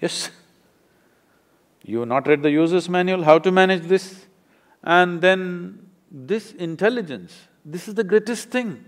Yes. 0.00 0.30
You 1.86 2.04
not 2.04 2.26
read 2.26 2.42
the 2.42 2.50
user's 2.50 2.88
manual, 2.88 3.22
how 3.22 3.38
to 3.38 3.52
manage 3.52 3.82
this? 3.84 4.26
And 4.82 5.20
then 5.20 5.88
this 6.10 6.52
intelligence, 6.52 7.32
this 7.64 7.86
is 7.86 7.94
the 7.94 8.02
greatest 8.02 8.50
thing. 8.50 8.84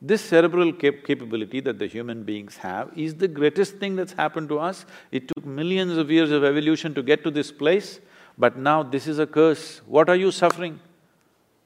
This 0.00 0.22
cerebral 0.22 0.72
cap 0.72 1.04
capability 1.06 1.60
that 1.60 1.78
the 1.78 1.86
human 1.86 2.24
beings 2.24 2.56
have 2.56 2.90
is 2.96 3.14
the 3.14 3.28
greatest 3.28 3.76
thing 3.76 3.94
that's 3.94 4.12
happened 4.12 4.48
to 4.48 4.58
us. 4.58 4.86
It 5.12 5.28
took 5.28 5.44
millions 5.44 5.98
of 5.98 6.10
years 6.10 6.30
of 6.30 6.44
evolution 6.44 6.94
to 6.94 7.02
get 7.02 7.22
to 7.24 7.30
this 7.30 7.52
place, 7.52 8.00
but 8.38 8.56
now 8.56 8.82
this 8.82 9.06
is 9.06 9.18
a 9.18 9.26
curse. 9.26 9.82
What 9.86 10.08
are 10.08 10.16
you 10.16 10.30
suffering? 10.30 10.80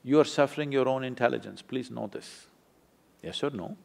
You 0.03 0.19
are 0.21 0.25
suffering 0.25 0.73
your 0.73 0.89
own 0.89 1.05
intelligence, 1.05 1.63
please 1.63 1.91
know 1.91 2.09
this. 2.09 2.47
Yes 3.23 3.43
or 3.45 3.51
no? 3.51 3.77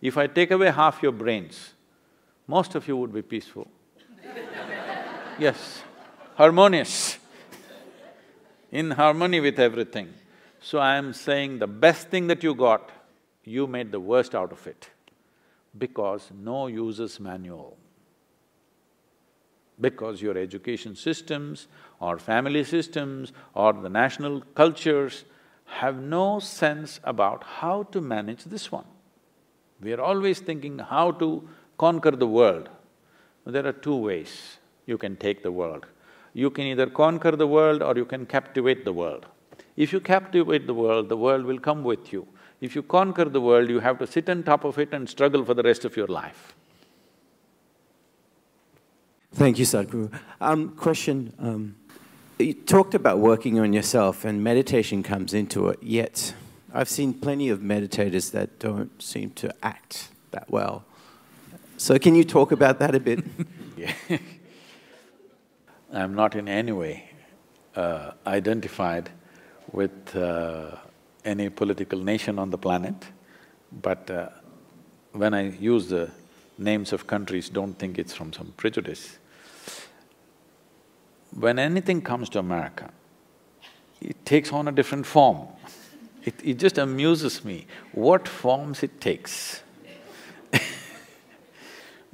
If 0.00 0.18
I 0.18 0.26
take 0.28 0.52
away 0.52 0.70
half 0.70 1.02
your 1.02 1.12
brains, 1.12 1.74
most 2.46 2.74
of 2.76 2.86
you 2.86 2.96
would 2.96 3.12
be 3.12 3.22
peaceful. 3.22 3.66
yes, 5.38 5.82
harmonious, 6.36 7.18
in 8.70 8.90
harmony 8.90 9.40
with 9.40 9.58
everything. 9.58 10.12
So 10.60 10.78
I 10.78 10.96
am 10.96 11.12
saying 11.12 11.58
the 11.58 11.66
best 11.66 12.08
thing 12.08 12.26
that 12.26 12.42
you 12.42 12.54
got 12.54 12.90
you 13.44 13.66
made 13.66 13.90
the 13.92 14.00
worst 14.00 14.34
out 14.34 14.52
of 14.52 14.66
it 14.66 14.90
because 15.78 16.30
no 16.36 16.66
user's 16.66 17.18
manual. 17.18 17.78
Because 19.80 20.20
your 20.20 20.36
education 20.36 20.94
systems 20.96 21.68
or 22.00 22.18
family 22.18 22.64
systems 22.64 23.32
or 23.54 23.72
the 23.72 23.88
national 23.88 24.40
cultures 24.54 25.24
have 25.66 25.96
no 25.96 26.38
sense 26.38 27.00
about 27.04 27.44
how 27.44 27.84
to 27.84 28.00
manage 28.00 28.44
this 28.44 28.70
one. 28.72 28.86
We 29.80 29.92
are 29.92 30.00
always 30.00 30.40
thinking 30.40 30.78
how 30.78 31.12
to 31.12 31.48
conquer 31.78 32.10
the 32.10 32.26
world. 32.26 32.68
There 33.44 33.66
are 33.66 33.72
two 33.72 33.96
ways 33.96 34.58
you 34.86 34.98
can 34.98 35.16
take 35.16 35.42
the 35.42 35.52
world. 35.52 35.86
You 36.36 36.50
can 36.50 36.66
either 36.66 36.86
conquer 36.90 37.30
the 37.30 37.46
world 37.46 37.82
or 37.82 37.96
you 37.96 38.04
can 38.04 38.26
captivate 38.26 38.84
the 38.84 38.92
world. 38.92 39.24
If 39.74 39.90
you 39.90 40.00
captivate 40.00 40.66
the 40.66 40.74
world, 40.74 41.08
the 41.08 41.16
world 41.16 41.46
will 41.46 41.58
come 41.58 41.82
with 41.82 42.12
you. 42.12 42.28
If 42.60 42.74
you 42.76 42.82
conquer 42.82 43.24
the 43.24 43.40
world, 43.40 43.70
you 43.70 43.80
have 43.80 43.98
to 44.00 44.06
sit 44.06 44.28
on 44.28 44.42
top 44.42 44.64
of 44.64 44.78
it 44.78 44.92
and 44.92 45.08
struggle 45.08 45.46
for 45.46 45.54
the 45.54 45.62
rest 45.62 45.86
of 45.86 45.96
your 45.96 46.08
life. 46.08 46.54
Thank 49.32 49.58
you, 49.58 49.64
Sadhguru. 49.64 50.12
Um, 50.38 50.76
question, 50.76 51.32
um, 51.38 51.76
you 52.38 52.52
talked 52.52 52.94
about 52.94 53.18
working 53.18 53.58
on 53.58 53.72
yourself 53.72 54.26
and 54.26 54.44
meditation 54.44 55.02
comes 55.02 55.32
into 55.32 55.68
it, 55.68 55.82
yet 55.82 56.34
I've 56.74 56.90
seen 56.90 57.14
plenty 57.14 57.48
of 57.48 57.60
meditators 57.60 58.30
that 58.32 58.58
don't 58.58 59.02
seem 59.02 59.30
to 59.30 59.54
act 59.62 60.10
that 60.32 60.50
well. 60.50 60.84
So 61.78 61.98
can 61.98 62.14
you 62.14 62.24
talk 62.24 62.52
about 62.52 62.78
that 62.80 62.94
a 62.94 63.00
bit? 63.00 63.24
yeah. 63.78 64.18
I'm 65.92 66.14
not 66.14 66.34
in 66.34 66.48
any 66.48 66.72
way 66.72 67.10
uh, 67.76 68.12
identified 68.26 69.10
with 69.72 70.16
uh, 70.16 70.76
any 71.24 71.48
political 71.48 71.98
nation 71.98 72.38
on 72.38 72.50
the 72.50 72.58
planet, 72.58 72.94
but 73.70 74.10
uh, 74.10 74.28
when 75.12 75.34
I 75.34 75.50
use 75.50 75.88
the 75.88 76.10
names 76.58 76.92
of 76.92 77.06
countries, 77.06 77.48
don't 77.48 77.74
think 77.74 77.98
it's 77.98 78.14
from 78.14 78.32
some 78.32 78.52
prejudice. 78.56 79.18
When 81.38 81.58
anything 81.58 82.00
comes 82.02 82.28
to 82.30 82.38
America, 82.38 82.90
it 84.00 84.24
takes 84.24 84.52
on 84.52 84.68
a 84.68 84.72
different 84.72 85.06
form. 85.06 85.48
It, 86.24 86.34
it 86.42 86.58
just 86.58 86.78
amuses 86.78 87.44
me 87.44 87.66
what 87.92 88.26
forms 88.26 88.82
it 88.82 89.00
takes. 89.00 89.62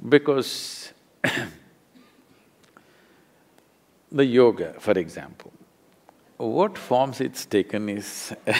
because 0.09 0.91
the 4.13 4.23
yoga, 4.23 4.75
for 4.79 4.91
example, 4.91 5.51
what 6.37 6.77
forms 6.77 7.19
it's 7.19 7.45
taken 7.45 7.89
is 7.89 8.33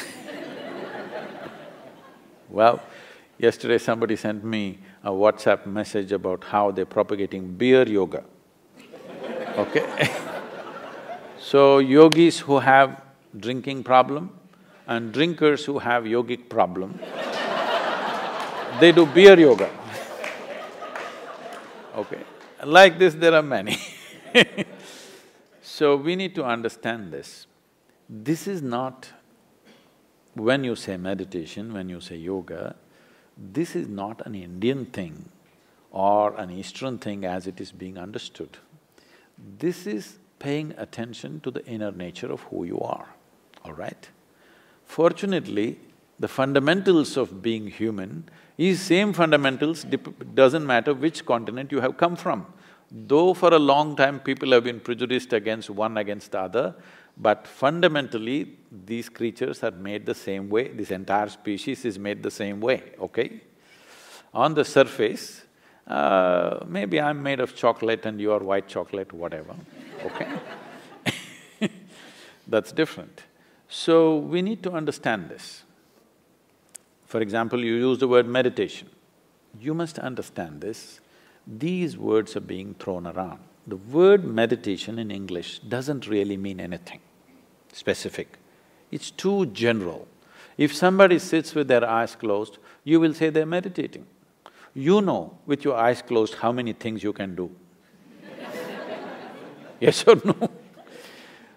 Well, 2.50 2.84
yesterday 3.40 3.80
somebody 3.80 4.16
sent 4.16 4.44
me 4.44 4.78
a 5.04 5.10
WhatsApp 5.10 5.66
message 5.66 6.12
about 6.12 6.44
how 6.44 6.70
they're 6.70 6.86
propagating 6.86 7.56
beer 7.56 7.88
yoga, 7.88 8.24
okay? 9.58 10.12
So 11.40 11.80
yogis 11.80 12.40
who 12.40 12.60
have 12.60 13.02
drinking 13.38 13.84
problem 13.84 14.32
and 14.88 15.12
drinkers 15.12 15.66
who 15.66 15.78
have 15.80 16.06
yogic 16.06 16.48
problem, 16.48 16.98
they 18.80 18.92
do 18.92 19.06
beer 19.06 19.38
yoga. 19.38 19.70
Okay, 21.98 22.22
like 22.64 22.98
this 22.98 23.14
there 23.14 23.34
are 23.34 23.44
many 23.44 23.78
So 25.84 25.98
we 25.98 26.16
need 26.16 26.34
to 26.36 26.46
understand 26.46 27.12
this. 27.12 27.46
This 28.10 28.48
is 28.48 28.62
not 28.62 29.10
when 30.34 30.64
you 30.64 30.78
say 30.78 30.96
meditation, 30.96 31.74
when 31.74 31.90
you 31.90 32.00
say 32.00 32.16
yoga, 32.16 32.78
this 33.38 33.76
is 33.76 33.90
not 33.90 34.26
an 34.26 34.34
Indian 34.34 34.86
thing 34.86 35.28
or 35.92 36.38
an 36.38 36.52
Eastern 36.52 37.00
thing 37.00 37.26
as 37.26 37.48
it 37.48 37.60
is 37.60 37.74
being 37.74 37.98
understood. 37.98 38.60
This 39.60 39.86
is 39.86 40.20
paying 40.40 40.74
attention 40.78 41.42
to 41.42 41.52
the 41.52 41.66
inner 41.66 41.92
nature 41.92 42.32
of 42.32 42.40
who 42.44 42.64
you 42.64 42.80
are, 42.80 43.10
all 43.66 43.74
right? 43.74 44.08
Fortunately, 44.86 45.82
the 46.18 46.30
fundamentals 46.30 47.18
of 47.18 47.42
being 47.42 47.68
human 47.68 48.30
is 48.58 48.80
same 48.80 49.12
fundamentals, 49.12 49.86
doesn't 50.34 50.66
matter 50.66 50.94
which 50.94 51.26
continent 51.26 51.74
you 51.74 51.82
have 51.82 51.98
come 51.98 52.16
from. 52.16 52.46
Though 52.96 53.34
for 53.34 53.52
a 53.52 53.60
long 53.60 53.96
time 53.96 54.20
people 54.20 54.52
have 54.52 54.64
been 54.64 54.80
prejudiced 54.80 55.34
against 55.34 55.72
one 55.72 55.98
against 55.98 56.32
the 56.32 56.42
other, 56.42 56.76
but 57.18 57.48
fundamentally, 57.48 58.56
these 58.86 59.10
creatures 59.10 59.64
are 59.64 59.72
made 59.72 60.06
the 60.06 60.14
same 60.14 60.50
way, 60.50 60.68
this 60.70 60.92
entire 60.92 61.30
species 61.30 61.86
is 61.86 61.98
made 61.98 62.22
the 62.22 62.30
same 62.32 62.62
way, 62.62 62.84
okay? 63.00 63.42
On 64.34 64.54
the 64.54 64.64
surface, 64.64 65.44
uh, 65.88 66.60
maybe 66.68 67.02
I'm 67.02 67.22
made 67.22 67.40
of 67.40 67.56
chocolate 67.56 68.06
and 68.06 68.22
you 68.22 68.32
are 68.32 68.40
white 68.40 68.68
chocolate, 68.68 69.12
whatever, 69.12 69.56
okay? 70.06 70.28
That's 72.48 72.72
different. 72.72 73.24
So, 73.70 74.18
we 74.18 74.42
need 74.44 74.62
to 74.64 74.72
understand 74.72 75.30
this. 75.30 75.64
For 77.06 77.22
example, 77.22 77.64
you 77.64 77.74
use 77.76 78.00
the 78.00 78.08
word 78.08 78.28
meditation. 78.28 78.90
You 79.60 79.74
must 79.74 80.00
understand 80.00 80.62
this. 80.62 81.00
These 81.46 81.98
words 81.98 82.36
are 82.36 82.42
being 82.42 82.76
thrown 82.76 83.08
around. 83.08 83.40
The 83.68 83.78
word 83.78 84.24
meditation 84.24 85.00
in 85.00 85.12
English 85.12 85.60
doesn't 85.60 86.08
really 86.08 86.38
mean 86.38 86.60
anything 86.60 87.00
specific. 87.72 88.38
It's 88.92 89.12
too 89.12 89.48
general. 89.48 90.08
If 90.58 90.76
somebody 90.76 91.20
sits 91.20 91.56
with 91.56 91.68
their 91.68 91.88
eyes 91.88 92.16
closed, 92.16 92.60
you 92.84 93.00
will 93.00 93.14
say 93.14 93.30
they're 93.30 93.46
meditating. 93.46 94.06
You 94.74 95.02
know 95.02 95.38
with 95.46 95.64
your 95.64 95.76
eyes 95.76 96.02
closed 96.02 96.36
how 96.36 96.52
many 96.52 96.74
things 96.74 97.04
you 97.04 97.14
can 97.14 97.36
do. 97.36 97.52
yes 99.80 100.04
or 100.08 100.16
no? 100.24 100.50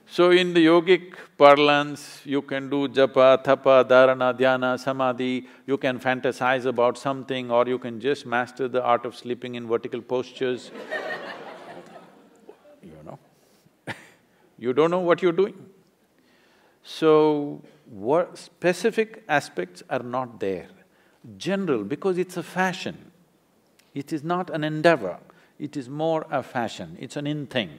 So 0.09 0.31
in 0.31 0.55
the 0.55 0.65
yogic 0.65 1.15
parlance, 1.37 2.21
you 2.25 2.41
can 2.41 2.71
do 2.71 2.89
japa, 2.89 3.43
tapa, 3.43 3.85
dharana, 3.89 4.39
dhyana, 4.39 4.79
samadhi, 4.79 5.47
you 5.67 5.77
can 5.77 5.99
fantasize 5.99 6.65
about 6.65 6.97
something 6.97 7.51
or 7.51 7.67
you 7.67 7.79
can 7.79 8.01
just 8.01 8.25
master 8.25 8.69
the 8.69 8.83
art 8.83 9.05
of 9.05 9.17
sleeping 9.17 9.57
in 9.57 9.67
vertical 9.67 10.01
postures 10.01 10.71
you 12.83 12.93
know. 13.05 13.19
you 14.59 14.73
don't 14.73 14.91
know 14.91 15.01
what 15.01 15.23
you're 15.23 15.33
doing. 15.33 15.55
So, 16.83 17.63
what 17.91 18.39
specific 18.39 19.25
aspects 19.29 19.83
are 19.91 20.03
not 20.03 20.39
there. 20.39 20.69
General, 21.37 21.83
because 21.83 22.17
it's 22.17 22.37
a 22.37 22.43
fashion. 22.43 23.11
It 23.93 24.13
is 24.13 24.23
not 24.23 24.51
an 24.51 24.63
endeavor, 24.63 25.19
it 25.59 25.77
is 25.77 25.89
more 25.89 26.27
a 26.31 26.43
fashion, 26.43 26.97
it's 27.01 27.17
an 27.17 27.27
in 27.27 27.47
thing. 27.47 27.71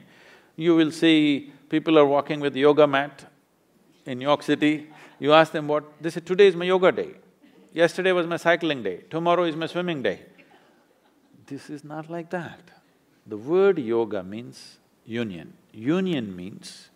You 0.56 0.76
will 0.76 0.92
see 0.92 1.54
people 1.70 1.98
are 1.98 2.06
walking 2.06 2.40
with 2.40 2.56
yoga 2.56 2.88
mat 2.88 3.26
in 4.06 4.20
New 4.20 4.26
York 4.26 4.44
City, 4.44 4.88
you 5.20 5.34
ask 5.34 5.52
them 5.52 5.68
what… 5.68 5.84
they 6.02 6.10
say, 6.10 6.22
today 6.22 6.48
is 6.48 6.56
my 6.56 6.66
yoga 6.66 6.92
day, 6.92 7.10
yesterday 7.74 8.12
was 8.12 8.26
my 8.26 8.38
cycling 8.38 8.84
day, 8.84 9.04
tomorrow 9.10 9.44
is 9.44 9.56
my 9.56 9.68
swimming 9.68 10.02
day. 10.02 10.22
This 11.46 11.70
is 11.70 11.84
not 11.84 12.10
like 12.10 12.30
that. 12.32 12.60
The 13.26 13.38
word 13.38 13.80
yoga 13.80 14.24
means 14.24 14.78
union. 15.06 15.54
Union 15.74 16.36
means, 16.36 16.90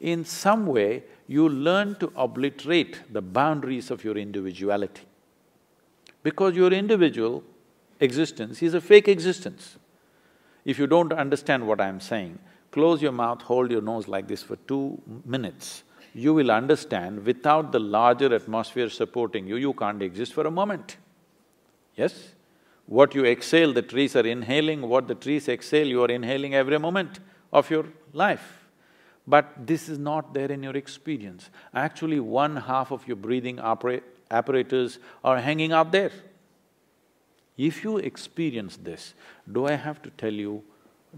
in 0.00 0.24
some 0.24 0.66
way, 0.66 1.04
you 1.26 1.48
learn 1.48 1.96
to 1.96 2.12
obliterate 2.16 3.12
the 3.12 3.22
boundaries 3.22 3.90
of 3.90 4.04
your 4.04 4.16
individuality. 4.16 5.02
Because 6.22 6.54
your 6.54 6.72
individual 6.72 7.42
existence 8.00 8.62
is 8.62 8.74
a 8.74 8.80
fake 8.80 9.08
existence. 9.08 9.76
If 10.64 10.78
you 10.78 10.86
don't 10.86 11.12
understand 11.12 11.66
what 11.66 11.80
I'm 11.80 12.00
saying, 12.00 12.38
close 12.70 13.02
your 13.02 13.12
mouth, 13.12 13.42
hold 13.42 13.70
your 13.70 13.82
nose 13.82 14.08
like 14.08 14.28
this 14.28 14.42
for 14.42 14.56
two 14.56 15.00
minutes, 15.24 15.82
you 16.14 16.32
will 16.32 16.50
understand 16.50 17.24
without 17.24 17.72
the 17.72 17.78
larger 17.78 18.34
atmosphere 18.34 18.88
supporting 18.88 19.46
you, 19.46 19.56
you 19.56 19.72
can't 19.74 20.02
exist 20.02 20.32
for 20.32 20.46
a 20.46 20.50
moment. 20.50 20.96
Yes? 21.94 22.30
What 22.86 23.14
you 23.14 23.24
exhale, 23.24 23.72
the 23.72 23.82
trees 23.82 24.14
are 24.16 24.26
inhaling, 24.26 24.82
what 24.82 25.08
the 25.08 25.14
trees 25.14 25.48
exhale, 25.48 25.86
you 25.86 26.02
are 26.02 26.10
inhaling 26.10 26.54
every 26.54 26.78
moment 26.78 27.20
of 27.52 27.70
your 27.70 27.86
life. 28.12 28.66
But 29.26 29.66
this 29.66 29.88
is 29.88 29.98
not 29.98 30.32
there 30.34 30.52
in 30.52 30.62
your 30.62 30.76
experience. 30.76 31.50
Actually, 31.74 32.20
one 32.20 32.56
half 32.56 32.92
of 32.92 33.06
your 33.08 33.16
breathing 33.16 33.58
apparatus 33.58 34.98
are 35.24 35.38
hanging 35.38 35.72
out 35.72 35.90
there. 35.90 36.12
If 37.56 37.82
you 37.82 37.96
experience 37.96 38.76
this, 38.76 39.14
do 39.50 39.66
I 39.66 39.72
have 39.72 40.00
to 40.02 40.10
tell 40.10 40.32
you, 40.32 40.62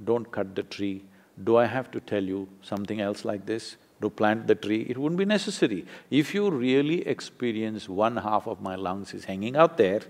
don't 0.05 0.30
cut 0.30 0.55
the 0.55 0.62
tree? 0.62 1.05
Do 1.45 1.57
I 1.57 1.66
have 1.66 1.91
to 1.93 2.01
tell 2.01 2.22
you 2.22 2.49
something 2.62 3.01
else 3.01 3.24
like 3.24 3.47
this? 3.47 3.76
To 4.01 4.11
plant 4.11 4.47
the 4.47 4.55
tree, 4.55 4.86
it 4.89 4.97
wouldn't 4.97 5.18
be 5.18 5.24
necessary. 5.24 5.84
If 6.09 6.32
you 6.32 6.51
really 6.51 7.07
experience 7.07 7.89
one 7.89 8.16
half 8.16 8.47
of 8.47 8.61
my 8.61 8.76
lungs 8.76 9.12
is 9.12 9.24
hanging 9.24 9.57
out 9.57 9.76
there, 9.76 10.03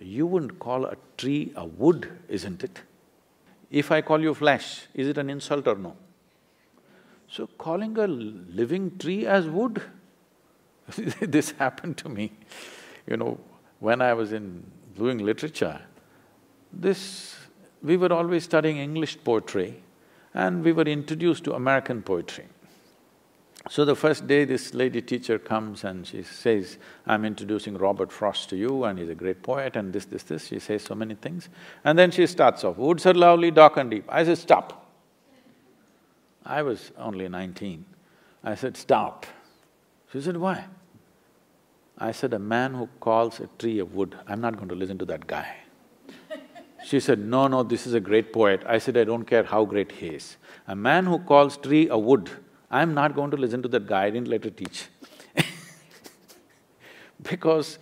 you 0.00 0.26
wouldn't 0.26 0.58
call 0.58 0.86
a 0.86 0.96
tree 1.16 1.52
a 1.54 1.64
wood, 1.64 2.08
isn't 2.28 2.64
it? 2.64 2.82
If 3.70 3.92
I 3.92 4.00
call 4.00 4.20
you 4.20 4.34
flesh, 4.34 4.86
is 4.94 5.08
it 5.08 5.18
an 5.18 5.30
insult 5.30 5.68
or 5.68 5.76
no? 5.76 5.96
So 7.28 7.46
calling 7.58 7.96
a 7.98 8.06
living 8.06 8.98
tree 8.98 9.26
as 9.26 9.46
wood, 9.46 9.82
this 11.20 11.52
happened 11.52 11.96
to 11.98 12.08
me. 12.08 12.32
You 13.06 13.18
know, 13.18 13.38
when 13.78 14.00
I 14.00 14.14
was 14.14 14.32
in 14.32 14.64
doing 14.96 15.18
literature, 15.18 15.80
this… 16.72 17.36
we 17.82 17.96
were 17.96 18.12
always 18.12 18.44
studying 18.44 18.78
English 18.78 19.18
poetry 19.22 19.82
and 20.34 20.64
we 20.64 20.72
were 20.72 20.84
introduced 20.84 21.44
to 21.44 21.54
American 21.54 22.02
poetry. 22.02 22.46
So 23.70 23.84
the 23.84 23.96
first 23.96 24.26
day 24.26 24.44
this 24.44 24.72
lady 24.72 25.02
teacher 25.02 25.38
comes 25.38 25.84
and 25.84 26.06
she 26.06 26.22
says, 26.22 26.78
I'm 27.06 27.24
introducing 27.24 27.76
Robert 27.76 28.10
Frost 28.10 28.48
to 28.50 28.56
you 28.56 28.84
and 28.84 28.98
he's 28.98 29.10
a 29.10 29.14
great 29.14 29.42
poet 29.42 29.76
and 29.76 29.92
this, 29.92 30.06
this, 30.06 30.22
this, 30.22 30.46
she 30.46 30.58
says 30.58 30.84
so 30.84 30.94
many 30.94 31.14
things. 31.14 31.48
And 31.84 31.98
then 31.98 32.10
she 32.10 32.26
starts 32.26 32.64
off, 32.64 32.78
woods 32.78 33.04
are 33.04 33.12
lovely, 33.12 33.50
dark 33.50 33.76
and 33.76 33.90
deep. 33.90 34.04
I 34.08 34.24
said, 34.24 34.38
stop. 34.38 34.86
I 36.46 36.62
was 36.62 36.92
only 36.96 37.28
nineteen. 37.28 37.84
I 38.42 38.54
said, 38.54 38.76
stop. 38.76 39.26
She 40.12 40.20
said, 40.22 40.38
why? 40.38 40.64
I 41.98 42.12
said, 42.12 42.32
a 42.32 42.38
man 42.38 42.74
who 42.74 42.88
calls 43.00 43.40
a 43.40 43.48
tree 43.58 43.80
a 43.80 43.84
wood, 43.84 44.16
I'm 44.26 44.40
not 44.40 44.56
going 44.56 44.68
to 44.68 44.74
listen 44.74 44.96
to 44.98 45.04
that 45.06 45.26
guy. 45.26 45.56
She 46.84 47.00
said, 47.00 47.18
no, 47.18 47.48
no, 47.48 47.62
this 47.62 47.86
is 47.86 47.94
a 47.94 48.00
great 48.00 48.32
poet. 48.32 48.62
I 48.66 48.78
said, 48.78 48.96
I 48.96 49.04
don't 49.04 49.24
care 49.24 49.42
how 49.42 49.64
great 49.64 49.92
he 49.92 50.08
is. 50.08 50.36
A 50.66 50.76
man 50.76 51.06
who 51.06 51.18
calls 51.18 51.56
tree 51.56 51.88
a 51.88 51.98
wood, 51.98 52.30
I'm 52.70 52.94
not 52.94 53.14
going 53.14 53.30
to 53.32 53.36
listen 53.36 53.62
to 53.62 53.68
that 53.68 53.86
guy, 53.86 54.04
I 54.04 54.10
didn't 54.10 54.28
let 54.28 54.44
her 54.44 54.50
teach 54.50 54.86
because 57.22 57.78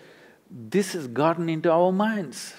this 0.51 0.93
has 0.93 1.09
gotten 1.09 1.49
into 1.49 1.71
our 1.71 1.93
minds. 1.93 2.55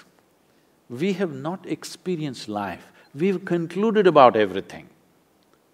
We 0.88 1.14
have 1.14 1.32
not 1.32 1.66
experienced 1.66 2.48
life, 2.48 2.92
we've 3.14 3.44
concluded 3.44 4.06
about 4.06 4.36
everything. 4.36 4.88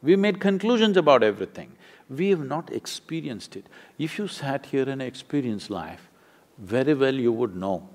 We 0.03 0.17
made 0.17 0.39
conclusions 0.39 0.99
about 0.99 1.23
everything. 1.23 1.73
We 2.11 2.29
have 2.29 2.45
not 2.45 2.71
experienced 2.71 3.57
it. 3.57 3.67
If 3.99 4.19
you 4.19 4.29
sat 4.29 4.67
here 4.67 4.87
and 4.87 5.01
experienced 5.01 5.71
life, 5.71 6.11
very 6.59 6.93
well 6.93 7.15
you 7.15 7.33
would 7.33 7.57
know 7.57 7.89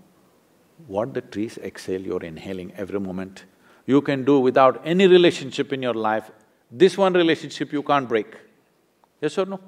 what 0.88 1.14
the 1.14 1.22
trees 1.22 1.58
exhale 1.60 2.02
you're 2.02 2.24
inhaling 2.24 2.74
every 2.76 3.00
moment. 3.00 3.46
You 3.86 4.02
can 4.02 4.24
do 4.24 4.40
without 4.40 4.82
any 4.86 5.08
relationship 5.08 5.74
in 5.74 5.82
your 5.82 5.94
life, 5.94 6.32
this 6.72 6.98
one 6.98 7.14
relationship 7.14 7.74
you 7.74 7.82
can't 7.84 8.08
break. 8.08 8.36
Yes 9.22 9.38
or 9.38 9.46
no? 9.46 9.60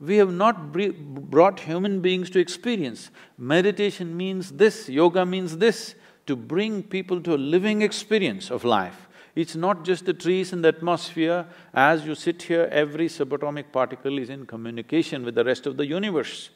We 0.00 0.16
have 0.18 0.32
not 0.32 0.72
brought 0.72 1.60
human 1.60 2.00
beings 2.00 2.30
to 2.30 2.38
experience. 2.38 3.10
Meditation 3.36 4.16
means 4.16 4.52
this, 4.52 4.88
yoga 4.88 5.26
means 5.26 5.56
this, 5.58 5.94
to 6.26 6.36
bring 6.36 6.82
people 6.82 7.20
to 7.22 7.34
a 7.34 7.36
living 7.36 7.82
experience 7.82 8.50
of 8.50 8.64
life. 8.64 9.08
It's 9.34 9.56
not 9.56 9.84
just 9.84 10.04
the 10.04 10.12
trees 10.12 10.52
and 10.52 10.64
the 10.64 10.68
atmosphere. 10.68 11.46
As 11.72 12.04
you 12.04 12.14
sit 12.14 12.42
here, 12.42 12.68
every 12.70 13.08
subatomic 13.08 13.72
particle 13.72 14.18
is 14.18 14.30
in 14.30 14.46
communication 14.46 15.24
with 15.24 15.34
the 15.34 15.44
rest 15.44 15.66
of 15.66 15.76
the 15.76 15.86
universe. 15.86 16.50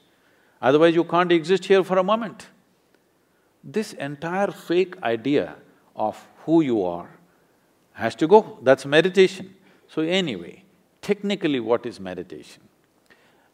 Otherwise, 0.60 0.94
you 0.94 1.04
can't 1.04 1.32
exist 1.32 1.64
here 1.64 1.82
for 1.82 1.98
a 1.98 2.04
moment. 2.04 2.46
This 3.64 3.92
entire 3.92 4.50
fake 4.50 5.00
idea 5.02 5.54
of 5.94 6.26
who 6.44 6.62
you 6.62 6.84
are 6.84 7.10
has 7.92 8.14
to 8.16 8.26
go, 8.26 8.58
that's 8.62 8.84
meditation. 8.84 9.54
So 9.86 10.02
anyway, 10.02 10.64
technically 11.00 11.60
what 11.60 11.86
is 11.86 12.00
meditation? 12.00 12.62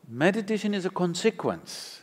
Meditation 0.08 0.72
is 0.72 0.86
a 0.86 0.90
consequence, 0.90 2.00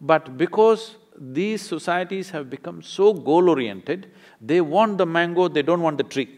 but 0.00 0.36
because 0.36 0.96
these 1.18 1.60
societies 1.60 2.30
have 2.30 2.48
become 2.48 2.82
so 2.82 3.12
goal-oriented, 3.12 4.10
they 4.40 4.60
want 4.60 4.98
the 4.98 5.06
mango, 5.06 5.48
they 5.48 5.62
don't 5.62 5.82
want 5.82 5.98
the 5.98 6.04
tree. 6.04 6.28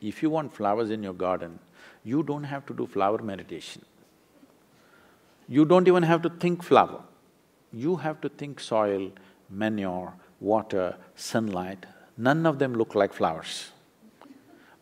If 0.00 0.22
you 0.22 0.30
want 0.30 0.54
flowers 0.54 0.90
in 0.90 1.02
your 1.02 1.12
garden, 1.12 1.58
you 2.04 2.22
don't 2.22 2.44
have 2.44 2.64
to 2.66 2.74
do 2.74 2.86
flower 2.86 3.18
meditation. 3.18 3.84
You 5.48 5.64
don't 5.64 5.88
even 5.88 6.02
have 6.04 6.22
to 6.22 6.30
think 6.30 6.62
flower. 6.62 7.02
You 7.72 7.96
have 7.96 8.20
to 8.22 8.28
think 8.28 8.60
soil, 8.60 9.12
manure, 9.50 10.14
water, 10.40 10.96
sunlight, 11.14 11.86
none 12.16 12.46
of 12.46 12.58
them 12.58 12.74
look 12.74 12.94
like 12.94 13.12
flowers. 13.12 13.70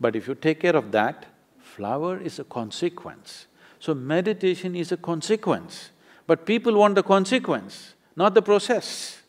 But 0.00 0.14
if 0.16 0.28
you 0.28 0.34
take 0.34 0.60
care 0.60 0.76
of 0.76 0.92
that, 0.92 1.26
flower 1.58 2.18
is 2.18 2.38
a 2.38 2.44
consequence. 2.44 3.46
So 3.78 3.94
meditation 3.94 4.74
is 4.74 4.92
a 4.92 4.96
consequence, 4.96 5.90
but 6.26 6.46
people 6.46 6.74
want 6.74 6.94
the 6.94 7.02
consequence, 7.02 7.94
not 8.14 8.34
the 8.34 8.42
process. 8.42 9.22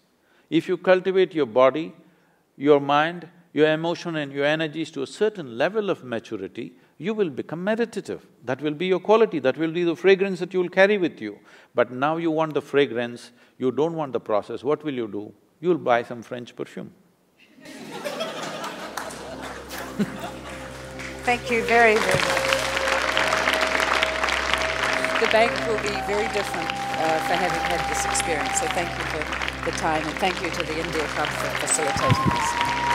If 0.49 0.67
you 0.67 0.77
cultivate 0.77 1.33
your 1.33 1.45
body, 1.45 1.93
your 2.55 2.79
mind, 2.79 3.27
your 3.53 3.71
emotion 3.71 4.15
and 4.15 4.31
your 4.31 4.45
energies 4.45 4.91
to 4.91 5.03
a 5.03 5.07
certain 5.07 5.57
level 5.57 5.89
of 5.89 6.03
maturity, 6.03 6.73
you 6.97 7.13
will 7.13 7.29
become 7.29 7.63
meditative. 7.63 8.25
That 8.45 8.61
will 8.61 8.73
be 8.73 8.87
your 8.87 8.99
quality, 8.99 9.39
that 9.39 9.57
will 9.57 9.71
be 9.71 9.83
the 9.83 9.95
fragrance 9.95 10.39
that 10.39 10.53
you 10.53 10.61
will 10.61 10.69
carry 10.69 10.97
with 10.97 11.21
you. 11.21 11.39
But 11.75 11.91
now 11.91 12.17
you 12.17 12.31
want 12.31 12.53
the 12.53 12.61
fragrance, 12.61 13.31
you 13.57 13.71
don't 13.71 13.93
want 13.93 14.13
the 14.13 14.19
process, 14.19 14.63
what 14.63 14.83
will 14.83 14.93
you 14.93 15.07
do? 15.07 15.31
You'll 15.59 15.77
buy 15.77 16.03
some 16.03 16.23
French 16.23 16.55
perfume. 16.55 16.91
Thank 21.23 21.51
you 21.51 21.63
very, 21.63 21.95
very 21.95 22.21
much. 22.21 22.47
The 25.19 25.27
bank 25.31 25.51
will 25.67 25.81
be 25.81 25.89
very 26.05 26.27
different 26.31 26.69
uh, 26.69 27.19
for 27.27 27.33
having 27.33 27.59
had 27.67 27.81
this 27.89 28.05
experience, 28.05 28.59
so 28.59 28.67
thank 28.67 28.89
you 28.89 29.03
for 29.05 29.23
the 29.65 29.77
time 29.77 30.03
and 30.03 30.13
thank 30.19 30.41
you 30.41 30.49
to 30.49 30.63
the 30.63 30.79
India 30.79 31.03
Club 31.07 31.27
for 31.27 31.49
facilitating 31.67 32.29
this. 32.29 32.86